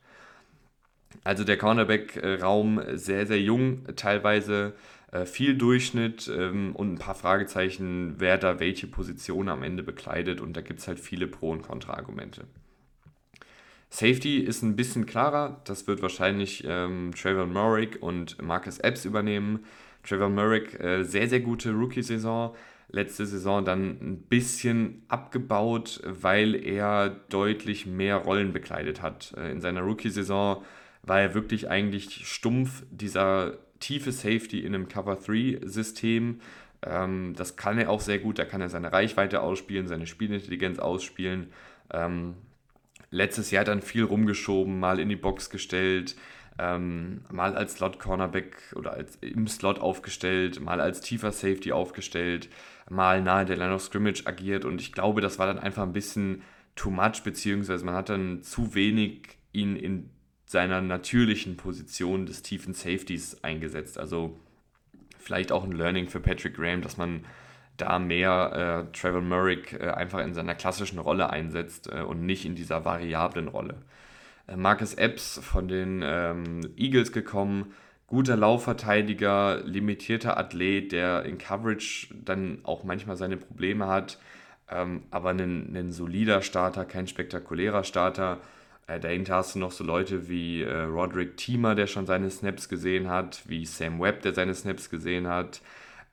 Also 1.23 1.43
der 1.43 1.57
Cornerback-Raum 1.57 2.81
sehr, 2.93 3.25
sehr 3.25 3.41
jung, 3.41 3.83
teilweise 3.95 4.73
äh, 5.11 5.25
viel 5.25 5.57
Durchschnitt 5.57 6.29
ähm, 6.33 6.75
und 6.75 6.93
ein 6.93 6.97
paar 6.97 7.15
Fragezeichen, 7.15 8.15
wer 8.17 8.37
da 8.37 8.59
welche 8.59 8.87
Position 8.87 9.49
am 9.49 9.63
Ende 9.63 9.83
bekleidet. 9.83 10.41
Und 10.41 10.55
da 10.55 10.61
gibt 10.61 10.79
es 10.79 10.87
halt 10.87 10.99
viele 10.99 11.27
Pro- 11.27 11.51
und 11.51 11.63
Kontra-Argumente. 11.63 12.45
Safety 13.89 14.39
ist 14.39 14.63
ein 14.63 14.75
bisschen 14.75 15.05
klarer. 15.05 15.61
Das 15.63 15.87
wird 15.87 16.01
wahrscheinlich 16.01 16.63
ähm, 16.67 17.11
Trevor 17.15 17.45
Merrick 17.45 18.01
und 18.01 18.41
Marcus 18.41 18.79
Epps 18.79 19.05
übernehmen. 19.05 19.63
Trevor 20.03 20.29
Merrick, 20.29 20.79
äh, 20.79 21.03
sehr, 21.03 21.29
sehr 21.29 21.39
gute 21.39 21.71
Rookie-Saison. 21.71 22.53
Letzte 22.89 23.25
Saison 23.25 23.65
dann 23.65 23.97
ein 24.01 24.21
bisschen 24.29 25.03
abgebaut, 25.07 26.01
weil 26.05 26.55
er 26.55 27.09
deutlich 27.29 27.85
mehr 27.85 28.17
Rollen 28.17 28.53
bekleidet 28.53 29.01
hat. 29.01 29.33
Äh, 29.37 29.51
in 29.51 29.61
seiner 29.61 29.81
Rookie-Saison 29.81 30.63
war 31.07 31.21
er 31.21 31.33
wirklich 31.33 31.69
eigentlich 31.69 32.27
stumpf 32.27 32.83
dieser 32.91 33.57
tiefe 33.79 34.11
Safety 34.11 34.59
in 34.59 34.75
einem 34.75 34.87
Cover-3-System. 34.87 36.41
Ähm, 36.83 37.33
das 37.35 37.55
kann 37.55 37.77
er 37.77 37.89
auch 37.89 38.01
sehr 38.01 38.19
gut. 38.19 38.39
Da 38.39 38.45
kann 38.45 38.61
er 38.61 38.69
seine 38.69 38.91
Reichweite 38.91 39.41
ausspielen, 39.41 39.87
seine 39.87 40.07
Spielintelligenz 40.07 40.79
ausspielen. 40.79 41.51
Ähm, 41.91 42.35
letztes 43.09 43.51
Jahr 43.51 43.63
dann 43.63 43.81
viel 43.81 44.03
rumgeschoben, 44.03 44.79
mal 44.79 44.99
in 44.99 45.09
die 45.09 45.15
Box 45.15 45.49
gestellt, 45.49 46.15
ähm, 46.59 47.21
mal 47.31 47.55
als 47.55 47.75
Slot-Cornerback 47.75 48.73
oder 48.75 48.93
als 48.93 49.15
im 49.17 49.47
Slot 49.47 49.79
aufgestellt, 49.79 50.59
mal 50.59 50.81
als 50.81 51.01
tiefer 51.01 51.31
Safety 51.31 51.71
aufgestellt, 51.71 52.49
mal 52.89 53.21
nahe 53.21 53.45
der 53.45 53.57
Line 53.57 53.73
of 53.73 53.81
Scrimmage 53.81 54.25
agiert 54.25 54.65
und 54.65 54.81
ich 54.81 54.91
glaube, 54.91 55.21
das 55.21 55.39
war 55.39 55.47
dann 55.47 55.59
einfach 55.59 55.83
ein 55.83 55.93
bisschen 55.93 56.41
too 56.75 56.89
much, 56.89 57.23
beziehungsweise 57.23 57.85
man 57.85 57.95
hat 57.95 58.09
dann 58.09 58.41
zu 58.41 58.73
wenig 58.73 59.37
ihn 59.53 59.75
in 59.75 60.09
seiner 60.47 60.81
natürlichen 60.81 61.57
Position 61.57 62.25
des 62.25 62.41
tiefen 62.41 62.73
Safeties 62.73 63.43
eingesetzt. 63.43 63.99
Also 63.99 64.39
vielleicht 65.19 65.51
auch 65.51 65.65
ein 65.65 65.73
Learning 65.73 66.07
für 66.07 66.21
Patrick 66.21 66.55
Graham, 66.55 66.81
dass 66.81 66.97
man 66.97 67.25
da 67.75 67.99
mehr 67.99 68.87
äh, 68.89 68.97
Trevor 68.97 69.21
Murray 69.21 69.61
äh, 69.77 69.89
einfach 69.89 70.19
in 70.19 70.33
seiner 70.33 70.55
klassischen 70.55 70.99
Rolle 70.99 71.29
einsetzt 71.29 71.91
äh, 71.91 72.01
und 72.01 72.25
nicht 72.25 72.45
in 72.45 72.55
dieser 72.55 72.85
variablen 72.85 73.49
Rolle. 73.49 73.75
Äh, 74.47 74.55
Marcus 74.55 74.93
Epps 74.93 75.39
von 75.43 75.67
den 75.67 76.01
ähm, 76.03 76.61
Eagles 76.77 77.11
gekommen, 77.11 77.73
guter 78.07 78.37
Laufverteidiger, 78.37 79.61
limitierter 79.65 80.37
Athlet, 80.37 80.93
der 80.93 81.23
in 81.25 81.37
Coverage 81.37 82.07
dann 82.23 82.59
auch 82.63 82.85
manchmal 82.85 83.17
seine 83.17 83.35
Probleme 83.35 83.87
hat, 83.87 84.17
ähm, 84.71 85.03
aber 85.11 85.31
ein 85.31 85.91
solider 85.91 86.41
Starter, 86.41 86.85
kein 86.85 87.07
spektakulärer 87.07 87.83
Starter. 87.83 88.39
Äh, 88.87 88.99
dahinter 88.99 89.35
hast 89.35 89.55
du 89.55 89.59
noch 89.59 89.71
so 89.71 89.83
Leute 89.83 90.29
wie 90.29 90.63
äh, 90.63 90.83
Roderick 90.83 91.37
Thiemer, 91.37 91.75
der 91.75 91.87
schon 91.87 92.05
seine 92.05 92.29
Snaps 92.29 92.69
gesehen 92.69 93.09
hat, 93.09 93.43
wie 93.47 93.65
Sam 93.65 93.99
Webb, 93.99 94.21
der 94.21 94.33
seine 94.33 94.55
Snaps 94.55 94.89
gesehen 94.89 95.27
hat. 95.27 95.61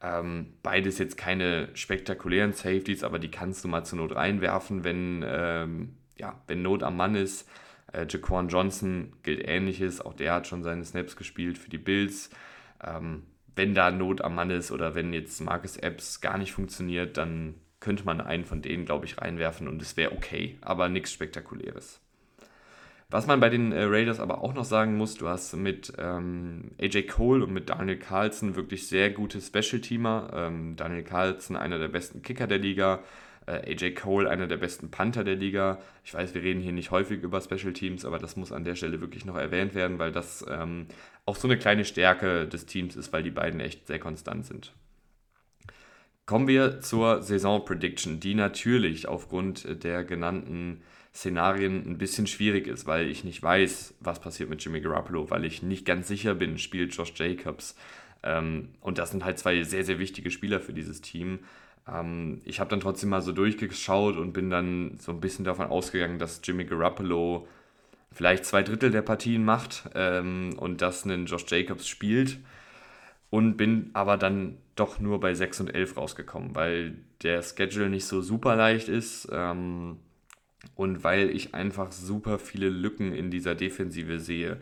Ähm, 0.03 0.55
beides 0.63 0.99
jetzt 0.99 1.17
keine 1.17 1.69
spektakulären 1.75 2.53
Safeties, 2.53 3.05
aber 3.05 3.19
die 3.19 3.31
kannst 3.31 3.65
du 3.65 3.69
mal 3.69 3.85
zur 3.85 3.99
Not 3.99 4.15
reinwerfen, 4.17 4.85
wenn, 4.85 5.25
ähm, 5.27 5.95
ja, 6.19 6.41
wenn 6.47 6.63
Not 6.63 6.83
am 6.83 6.97
Mann 6.97 7.15
ist. 7.15 7.49
Äh, 7.93 8.07
Jaquan 8.09 8.49
Johnson 8.49 9.13
gilt 9.23 9.47
ähnliches, 9.47 10.01
auch 10.01 10.15
der 10.15 10.35
hat 10.35 10.47
schon 10.49 10.63
seine 10.65 10.85
Snaps 10.85 11.17
gespielt 11.17 11.57
für 11.59 11.71
die 11.71 11.79
Bills. 11.79 12.31
Ähm, 12.85 13.23
wenn 13.57 13.75
da 13.75 13.91
Not 13.93 14.21
am 14.23 14.35
Mann 14.35 14.51
ist 14.51 14.73
oder 14.73 14.95
wenn 14.97 15.13
jetzt 15.13 15.41
Marcus 15.41 15.77
Epps 15.77 16.21
gar 16.21 16.39
nicht 16.39 16.53
funktioniert, 16.53 17.17
dann 17.17 17.55
könnte 17.81 18.05
man 18.05 18.21
einen 18.21 18.45
von 18.45 18.63
denen, 18.63 18.85
glaube 18.85 19.07
ich, 19.07 19.19
reinwerfen 19.19 19.69
und 19.69 19.81
es 19.81 19.97
wäre 19.97 20.13
okay, 20.13 20.59
aber 20.61 20.89
nichts 20.89 21.13
Spektakuläres. 21.13 22.04
Was 23.11 23.27
man 23.27 23.41
bei 23.41 23.49
den 23.49 23.73
äh, 23.73 23.85
Raiders 23.85 24.19
aber 24.19 24.43
auch 24.43 24.55
noch 24.55 24.65
sagen 24.65 24.97
muss, 24.97 25.17
du 25.17 25.29
hast 25.29 25.55
mit 25.55 25.93
ähm, 25.99 26.73
AJ 26.81 27.05
Cole 27.05 27.45
und 27.45 27.53
mit 27.53 27.69
Daniel 27.69 27.99
Carlson 27.99 28.57
wirklich 28.57 28.89
sehr 28.89 29.11
gute 29.11 29.41
Special-Teamer. 29.41 30.31
Ähm, 30.35 30.77
Daniel 30.77 31.05
Carlson, 31.05 31.57
einer 31.57 31.79
der 31.79 31.89
besten 31.89 32.23
Kicker 32.23 32.47
der 32.47 32.59
Liga, 32.59 33.05
äh, 33.47 33.73
AJ 33.73 33.95
Cole, 33.95 34.29
einer 34.29 34.47
der 34.47 34.57
besten 34.57 34.91
Panther 34.91 35.23
der 35.23 35.37
Liga. 35.37 35.79
Ich 36.03 36.15
weiß, 36.15 36.35
wir 36.35 36.43
reden 36.43 36.61
hier 36.61 36.73
nicht 36.73 36.91
häufig 36.91 37.23
über 37.23 37.41
Special 37.41 37.73
Teams, 37.73 38.05
aber 38.05 38.19
das 38.19 38.37
muss 38.37 38.53
an 38.53 38.65
der 38.65 38.75
Stelle 38.75 39.01
wirklich 39.01 39.25
noch 39.25 39.37
erwähnt 39.37 39.75
werden, 39.75 39.99
weil 39.99 40.13
das 40.13 40.45
ähm, 40.49 40.87
auch 41.27 41.37
so 41.37 41.47
eine 41.47 41.59
kleine 41.59 41.85
Stärke 41.85 42.49
des 42.49 42.67
Teams 42.67 42.97
ist, 42.97 43.13
weil 43.13 43.23
die 43.23 43.31
beiden 43.31 43.61
echt 43.61 43.87
sehr 43.87 43.99
konstant 43.99 44.47
sind. 44.47 44.73
Kommen 46.27 46.49
wir 46.49 46.81
zur 46.81 47.23
Saison 47.23 47.65
Prediction, 47.65 48.19
die 48.19 48.35
natürlich 48.35 49.09
aufgrund 49.09 49.85
der 49.85 50.05
genannten 50.05 50.81
Szenarien 51.15 51.87
ein 51.87 51.99
bisschen 51.99 52.27
schwierig 52.27 52.67
ist, 52.67 52.87
weil 52.87 53.09
ich 53.09 53.25
nicht 53.25 53.43
weiß, 53.43 53.95
was 54.01 54.21
passiert 54.21 54.49
mit 54.49 54.65
Jimmy 54.65 54.81
Garoppolo, 54.81 55.31
weil 55.31 55.45
ich 55.45 55.63
nicht 55.63 55.85
ganz 55.85 56.09
sicher 56.09 56.35
bin, 56.35 56.59
spielt 56.59 56.95
Josh 56.95 57.13
Jacobs. 57.15 57.77
Ähm, 58.23 58.71
und 58.81 58.99
das 58.99 59.11
sind 59.11 59.25
halt 59.25 59.39
zwei 59.39 59.63
sehr, 59.63 59.85
sehr 59.85 59.99
wichtige 59.99 60.31
Spieler 60.31 60.61
für 60.61 60.73
dieses 60.73 61.03
Team. 61.03 61.41
Ähm, 61.87 62.41
ich 62.45 62.59
habe 62.59 62.71
dann 62.71 62.81
trotzdem 62.81 63.11
mal 63.11 63.23
so 63.23 63.33
durchgeschaut 63.33 64.17
und 64.17 64.33
bin 64.33 64.51
dann 64.51 64.99
so 64.99 65.13
ein 65.13 65.21
bisschen 65.21 65.45
davon 65.45 65.67
ausgegangen, 65.67 66.19
dass 66.19 66.41
Jimmy 66.43 66.65
Garoppolo 66.65 67.47
vielleicht 68.11 68.45
zwei 68.45 68.63
Drittel 68.63 68.91
der 68.91 69.03
Partien 69.03 69.45
macht 69.45 69.85
ähm, 69.95 70.55
und 70.57 70.81
dass 70.81 71.05
ein 71.05 71.27
Josh 71.27 71.45
Jacobs 71.49 71.87
spielt. 71.87 72.39
Und 73.35 73.57
bin 73.57 73.91
aber 73.95 74.17
dann 74.17 74.59
doch 74.77 75.01
nur 75.01 75.19
bei 75.19 75.35
6 75.35 75.63
und 75.63 75.75
11 75.75 75.97
rausgekommen, 75.97 76.55
weil 76.55 76.99
der 77.25 77.43
Schedule 77.43 77.91
nicht 77.91 78.05
so 78.05 78.23
super 78.23 78.55
leicht 78.55 78.89
ist. 78.89 79.29
Ähm, 79.33 79.97
und 80.77 81.03
weil 81.03 81.31
ich 81.31 81.53
einfach 81.53 81.91
super 81.91 82.39
viele 82.39 82.69
Lücken 82.69 83.13
in 83.13 83.33
dieser 83.33 83.57
Defensive 83.57 84.21
sehe. 84.21 84.61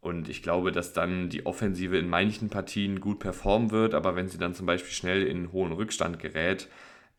Und 0.00 0.30
ich 0.30 0.42
glaube, 0.42 0.72
dass 0.72 0.94
dann 0.94 1.28
die 1.28 1.44
Offensive 1.44 1.98
in 1.98 2.08
manchen 2.08 2.48
Partien 2.48 3.00
gut 3.00 3.18
performen 3.18 3.72
wird, 3.72 3.92
aber 3.92 4.16
wenn 4.16 4.28
sie 4.28 4.38
dann 4.38 4.54
zum 4.54 4.64
Beispiel 4.64 4.92
schnell 4.92 5.26
in 5.26 5.52
hohen 5.52 5.72
Rückstand 5.72 6.18
gerät, 6.18 6.70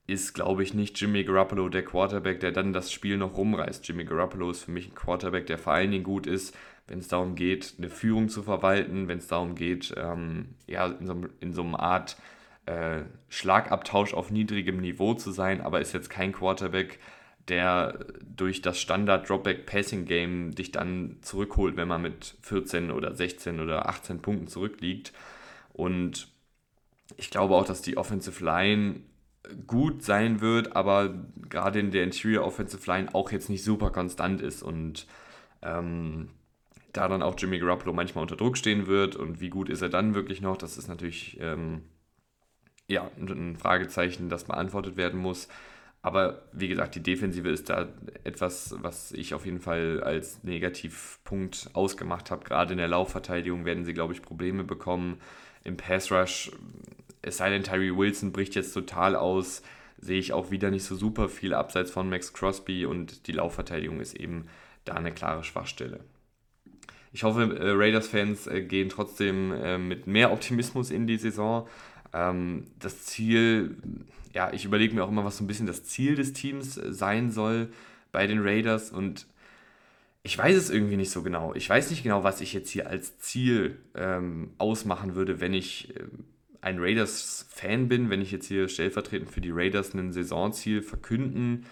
ist, 0.08 0.34
glaube 0.34 0.64
ich, 0.64 0.74
nicht 0.74 1.00
Jimmy 1.00 1.24
Garoppolo 1.24 1.70
der 1.70 1.86
Quarterback, 1.86 2.40
der 2.40 2.52
dann 2.52 2.74
das 2.74 2.92
Spiel 2.92 3.18
noch 3.18 3.38
rumreißt. 3.38 3.88
Jimmy 3.88 4.06
Garoppolo 4.06 4.50
ist 4.50 4.64
für 4.64 4.72
mich 4.72 4.88
ein 4.88 4.96
Quarterback, 4.96 5.46
der 5.46 5.60
vor 5.60 5.74
allen 5.74 5.92
Dingen 5.92 6.04
gut 6.04 6.26
ist, 6.26 6.58
wenn 6.90 7.00
es 7.00 7.08
darum 7.08 7.36
geht, 7.36 7.76
eine 7.78 7.90
Führung 7.90 8.30
zu 8.30 8.42
verwalten, 8.42 9.08
wenn 9.08 9.20
es 9.20 9.28
darum 9.28 9.56
geht, 9.56 9.94
ähm, 9.96 10.56
ja, 10.68 10.88
in 10.88 11.06
so, 11.06 11.22
in 11.40 11.54
so 11.54 11.62
einer 11.62 11.80
Art 11.80 12.18
äh, 12.66 13.02
Schlagabtausch 13.30 14.14
auf 14.14 14.32
niedrigem 14.32 14.78
Niveau 14.78 15.14
zu 15.14 15.32
sein, 15.32 15.62
aber 15.62 15.82
ist 15.82 15.94
jetzt 15.94 16.10
kein 16.10 16.34
Quarterback, 16.34 17.00
der 17.48 18.06
durch 18.24 18.62
das 18.62 18.80
Standard-Dropback-Passing-Game 18.80 20.56
dich 20.56 20.72
dann 20.72 21.18
zurückholt, 21.22 21.78
wenn 21.78 21.88
man 21.88 22.02
mit 22.02 22.36
14 22.42 22.92
oder 22.92 23.14
16 23.16 23.60
oder 23.60 23.88
18 23.88 24.22
Punkten 24.22 24.48
zurückliegt. 24.48 25.14
Und 25.74 26.28
ich 27.18 27.30
glaube 27.30 27.56
auch, 27.56 27.66
dass 27.66 27.82
die 27.82 27.98
Offensive 27.98 28.44
Line 28.44 29.02
gut 29.68 30.04
sein 30.04 30.42
wird, 30.42 30.76
aber 30.76 31.14
gerade 31.50 31.80
in 31.80 31.92
der 31.92 32.04
Interior 32.04 32.46
Offensive 32.46 32.86
Line 32.90 33.14
auch 33.14 33.32
jetzt 33.32 33.50
nicht 33.50 33.64
super 33.64 33.90
konstant 33.90 34.42
ist 34.42 34.62
und 34.62 35.08
ähm, 35.62 36.30
da 36.94 37.08
dann 37.08 37.22
auch 37.22 37.36
Jimmy 37.38 37.60
Garoppolo 37.60 37.94
manchmal 37.94 38.24
unter 38.24 38.36
Druck 38.36 38.58
stehen 38.58 38.88
wird 38.88 39.16
und 39.16 39.40
wie 39.42 39.50
gut 39.50 39.70
ist 39.70 39.82
er 39.82 39.90
dann 39.90 40.16
wirklich 40.16 40.42
noch, 40.42 40.58
das 40.58 40.78
ist 40.78 40.88
natürlich 40.88 41.38
ähm, 41.40 41.84
ja, 42.88 43.10
ein 43.18 43.56
Fragezeichen, 43.56 44.30
das 44.30 44.46
beantwortet 44.46 44.98
werden 44.98 45.20
muss. 45.20 45.48
Aber 46.02 46.44
wie 46.54 46.70
gesagt, 46.70 46.96
die 46.96 47.04
Defensive 47.04 47.50
ist 47.50 47.70
da 47.70 47.90
etwas, 48.24 48.76
was 48.80 49.12
ich 49.12 49.34
auf 49.34 49.46
jeden 49.46 49.60
Fall 49.60 50.02
als 50.02 50.44
Negativpunkt 50.44 51.72
ausgemacht 51.74 52.32
habe. 52.32 52.46
Gerade 52.46 52.72
in 52.72 52.78
der 52.78 52.88
Laufverteidigung 52.88 53.66
werden 53.66 53.84
sie, 53.84 53.94
glaube 53.94 54.14
ich, 54.14 54.22
Probleme 54.22 54.64
bekommen. 54.64 55.20
Im 55.66 55.76
Pass 55.76 56.10
Rush, 56.12 56.52
es 57.22 57.38
sei 57.38 57.50
denn, 57.50 57.64
Tyree 57.64 57.96
Wilson 57.96 58.32
bricht 58.32 58.56
jetzt 58.56 58.74
total 58.74 59.16
aus, 59.18 59.62
sehe 59.98 60.20
ich 60.20 60.32
auch 60.32 60.52
wieder 60.52 60.72
nicht 60.72 60.86
so 60.86 60.96
super 60.96 61.28
viel 61.28 61.54
abseits 61.54 61.92
von 61.92 62.10
Max 62.10 62.32
Crosby 62.32 62.86
und 62.86 63.28
die 63.28 63.34
Laufverteidigung 63.34 64.00
ist 64.00 64.16
eben 64.16 64.48
da 64.86 64.94
eine 64.94 65.12
klare 65.12 65.44
Schwachstelle. 65.44 66.00
Ich 67.12 67.24
hoffe, 67.24 67.58
äh, 67.58 67.72
Raiders-Fans 67.72 68.48
äh, 68.48 68.62
gehen 68.62 68.90
trotzdem 68.90 69.52
äh, 69.52 69.78
mit 69.78 70.08
mehr 70.08 70.32
Optimismus 70.32 70.92
in 70.92 71.08
die 71.08 71.18
Saison. 71.18 71.68
Ähm, 72.14 72.66
das 72.80 73.06
Ziel 73.06 73.78
ja, 74.34 74.52
ich 74.54 74.66
überlege 74.66 74.94
mir 74.94 75.04
auch 75.04 75.10
immer, 75.10 75.26
was 75.26 75.38
so 75.38 75.44
ein 75.44 75.48
bisschen 75.48 75.68
das 75.68 75.84
Ziel 75.84 76.16
des 76.16 76.34
Teams 76.34 76.78
äh, 76.78 76.94
sein 76.94 77.32
soll 77.32 77.70
bei 78.12 78.28
den 78.28 78.40
Raiders 78.42 78.92
und 78.92 79.28
ich 80.22 80.38
weiß 80.38 80.56
es 80.58 80.70
irgendwie 80.70 80.98
nicht 80.98 81.12
so 81.12 81.24
genau. 81.24 81.54
Ich 81.56 81.70
weiß 81.70 81.90
nicht 81.90 82.04
genau, 82.04 82.24
was 82.24 82.42
ich 82.42 82.54
jetzt 82.54 82.70
hier 82.70 82.88
als 82.90 83.18
Ziel 83.20 83.80
ähm, 83.96 84.52
ausmachen 84.58 85.16
würde, 85.16 85.40
wenn 85.40 85.54
ich 85.54 85.96
äh, 85.96 86.04
ein 86.62 86.80
Raiders-Fan 86.80 87.88
bin, 87.88 88.10
wenn 88.10 88.22
ich 88.22 88.32
jetzt 88.32 88.48
hier 88.48 88.68
stellvertretend 88.68 89.32
für 89.32 89.42
die 89.42 89.52
Raiders 89.52 89.94
ein 89.94 90.12
Saisonziel 90.12 90.82
verkünden 90.82 91.66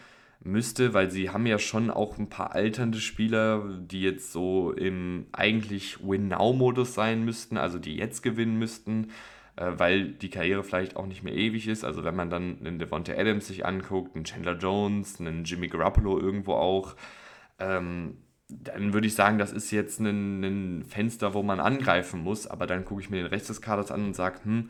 müsste, 0.48 0.94
weil 0.94 1.12
sie 1.12 1.30
haben 1.30 1.46
ja 1.46 1.60
schon 1.60 1.92
auch 1.92 2.18
ein 2.18 2.30
paar 2.30 2.54
alternde 2.54 3.00
Spieler, 3.00 3.64
die 3.80 4.02
jetzt 4.02 4.32
so 4.32 4.72
im 4.72 5.28
eigentlich 5.32 6.00
Win-Now-Modus 6.02 6.94
sein 6.94 7.24
müssten, 7.26 7.58
also 7.58 7.78
die 7.80 7.96
jetzt 7.96 8.24
gewinnen 8.24 8.58
müssten. 8.58 9.10
Äh, 9.58 9.72
weil 9.78 10.10
die 10.12 10.30
Karriere 10.30 10.64
vielleicht 10.64 10.96
auch 10.96 11.08
nicht 11.08 11.24
mehr 11.24 11.34
ewig 11.34 11.68
ist. 11.68 11.84
Also 11.84 12.04
wenn 12.04 12.16
man 12.16 12.30
dann 12.30 12.60
einen 12.60 12.80
Devonta 12.80 13.14
Adams 13.14 13.48
sich 13.48 13.66
anguckt, 13.66 14.16
einen 14.16 14.24
Chandler 14.24 14.58
Jones, 14.58 15.20
einen 15.20 15.44
Jimmy 15.44 15.68
Garoppolo 15.68 16.20
irgendwo 16.20 16.54
auch, 16.54 16.96
ähm, 17.60 18.18
dann 18.50 18.94
würde 18.94 19.08
ich 19.08 19.16
sagen, 19.16 19.40
das 19.40 19.52
ist 19.52 19.72
jetzt 19.72 20.00
ein, 20.00 20.44
ein, 20.44 20.86
Fenster, 20.86 21.34
wo 21.34 21.44
man 21.44 21.60
angreifen 21.60 22.22
muss. 22.22 22.48
Aber 22.48 22.68
dann 22.68 22.86
gucke 22.86 23.02
ich 23.02 23.10
mir 23.10 23.18
den 23.18 23.26
Rest 23.26 23.50
des 23.50 23.62
Kaders 23.62 23.92
an 23.92 24.06
und 24.06 24.16
sage, 24.16 24.40
hm, 24.44 24.70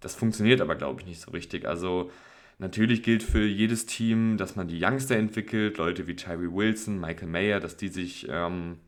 das 0.00 0.14
funktioniert 0.16 0.60
aber, 0.60 0.74
glaube 0.74 1.00
ich, 1.00 1.06
nicht 1.06 1.20
so 1.20 1.30
richtig. 1.30 1.66
Also 1.66 2.10
natürlich 2.58 3.02
gilt 3.02 3.22
für 3.22 3.44
jedes 3.44 3.86
Team, 3.86 4.36
dass 4.36 4.56
man 4.56 4.68
die 4.68 4.82
Youngster 4.82 5.16
entwickelt, 5.16 5.78
Leute 5.78 6.06
wie 6.06 6.16
Tyree 6.16 6.50
Wilson, 6.50 7.00
Michael 7.00 7.28
Mayer, 7.28 7.60
dass 7.60 7.76
die 7.76 7.88
sich 7.88 8.26
ähm, 8.28 8.78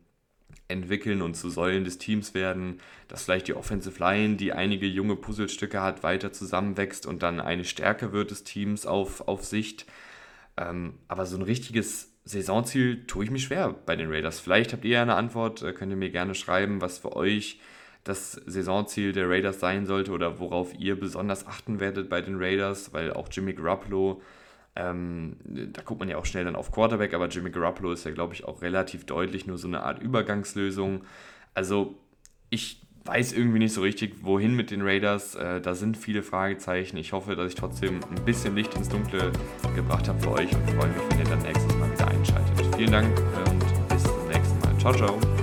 entwickeln 0.69 1.23
und 1.23 1.35
zu 1.35 1.49
Säulen 1.51 1.85
des 1.85 1.99
Teams 1.99 2.35
werden, 2.35 2.81
dass 3.09 3.25
vielleicht 3.25 3.49
die 3.49 3.55
Offensive 3.55 3.99
Line, 4.01 4.37
die 4.37 4.53
einige 4.53 4.87
junge 4.87 5.17
Puzzlestücke 5.17 5.81
hat, 5.81 6.03
weiter 6.03 6.33
zusammenwächst 6.33 7.07
und 7.07 7.23
dann 7.23 7.41
eine 7.41 7.65
Stärke 7.65 8.13
wird 8.13 8.31
des 8.31 8.45
Teams 8.45 8.87
auf, 8.87 9.29
auf 9.29 9.45
Sicht. 9.45 9.87
Ähm, 10.57 10.95
aber 11.09 11.27
so 11.27 11.37
ein 11.37 11.43
richtiges 11.43 12.13
Saisonziel 12.25 13.07
tue 13.07 13.25
ich 13.25 13.31
mich 13.31 13.45
schwer 13.45 13.75
bei 13.87 13.95
den 13.95 14.11
Raiders. 14.11 14.41
Vielleicht 14.41 14.73
habt 14.73 14.85
ihr 14.85 14.93
ja 14.93 15.03
eine 15.03 15.15
Antwort, 15.15 15.63
äh, 15.63 15.73
könnt 15.73 15.93
ihr 15.93 15.97
mir 15.97 16.11
gerne 16.11 16.35
schreiben, 16.35 16.81
was 16.81 16.99
für 16.99 17.15
euch 17.15 17.61
das 18.07 18.33
Saisonziel 18.47 19.13
der 19.13 19.29
Raiders 19.29 19.61
sein 19.61 19.85
sollte 19.85 20.13
oder 20.13 20.39
worauf 20.41 20.73
ihr 20.79 20.99
besonders 20.99 21.47
achten 21.47 21.79
werdet 21.81 22.09
bei 22.09 22.23
den 22.23 22.37
Raiders, 22.39 22.95
weil 22.95 23.13
auch 23.13 23.29
Jimmy 23.31 23.53
Garoppolo 23.53 24.23
Ähm, 24.79 25.37
da 25.73 25.81
guckt 25.81 26.01
man 26.01 26.09
ja 26.11 26.19
auch 26.19 26.27
schnell 26.27 26.45
dann 26.45 26.55
auf 26.55 26.71
Quarterback, 26.71 27.15
aber 27.15 27.29
Jimmy 27.29 27.51
Garoppolo 27.51 27.93
ist 27.93 28.05
ja, 28.05 28.11
glaube 28.11 28.35
ich, 28.35 28.45
auch 28.45 28.61
relativ 28.61 29.07
deutlich 29.07 29.47
nur 29.47 29.57
so 29.57 29.69
eine 29.69 29.83
Art 29.83 30.03
Übergangslösung. 30.03 31.01
Also 31.55 31.95
ich 32.51 32.83
weiß 33.07 33.33
irgendwie 33.33 33.59
nicht 33.59 33.73
so 33.73 33.81
richtig, 33.81 34.17
wohin 34.23 34.55
mit 34.55 34.71
den 34.71 34.83
Raiders. 34.83 35.35
Äh, 35.35 35.63
da 35.63 35.75
sind 35.75 35.97
viele 35.97 36.23
Fragezeichen. 36.23 36.99
Ich 36.99 37.13
hoffe, 37.15 37.37
dass 37.37 37.49
ich 37.49 37.55
trotzdem 37.55 38.01
ein 38.11 38.25
bisschen 38.27 38.55
Licht 38.55 38.75
ins 38.75 38.91
Dunkle 38.91 39.33
gebracht 39.75 40.09
habe 40.09 40.21
für 40.21 40.33
euch 40.33 40.53
und 40.55 40.71
freue 40.73 40.89
mich, 40.89 41.03
wenn 41.09 41.19
ihr 41.21 41.25
dann 41.25 41.43
nächstes 41.43 41.75
Mal 41.77 41.91
wieder 41.91 42.09
einschaltet. 42.09 42.77
Vielen 42.77 42.93
Dank 42.93 43.19
und 43.47 43.89
bis 43.89 44.03
zum 44.03 44.29
nächsten 44.29 44.59
Mal. 44.61 44.79
Ciao, 44.79 44.93
ciao. 44.93 45.36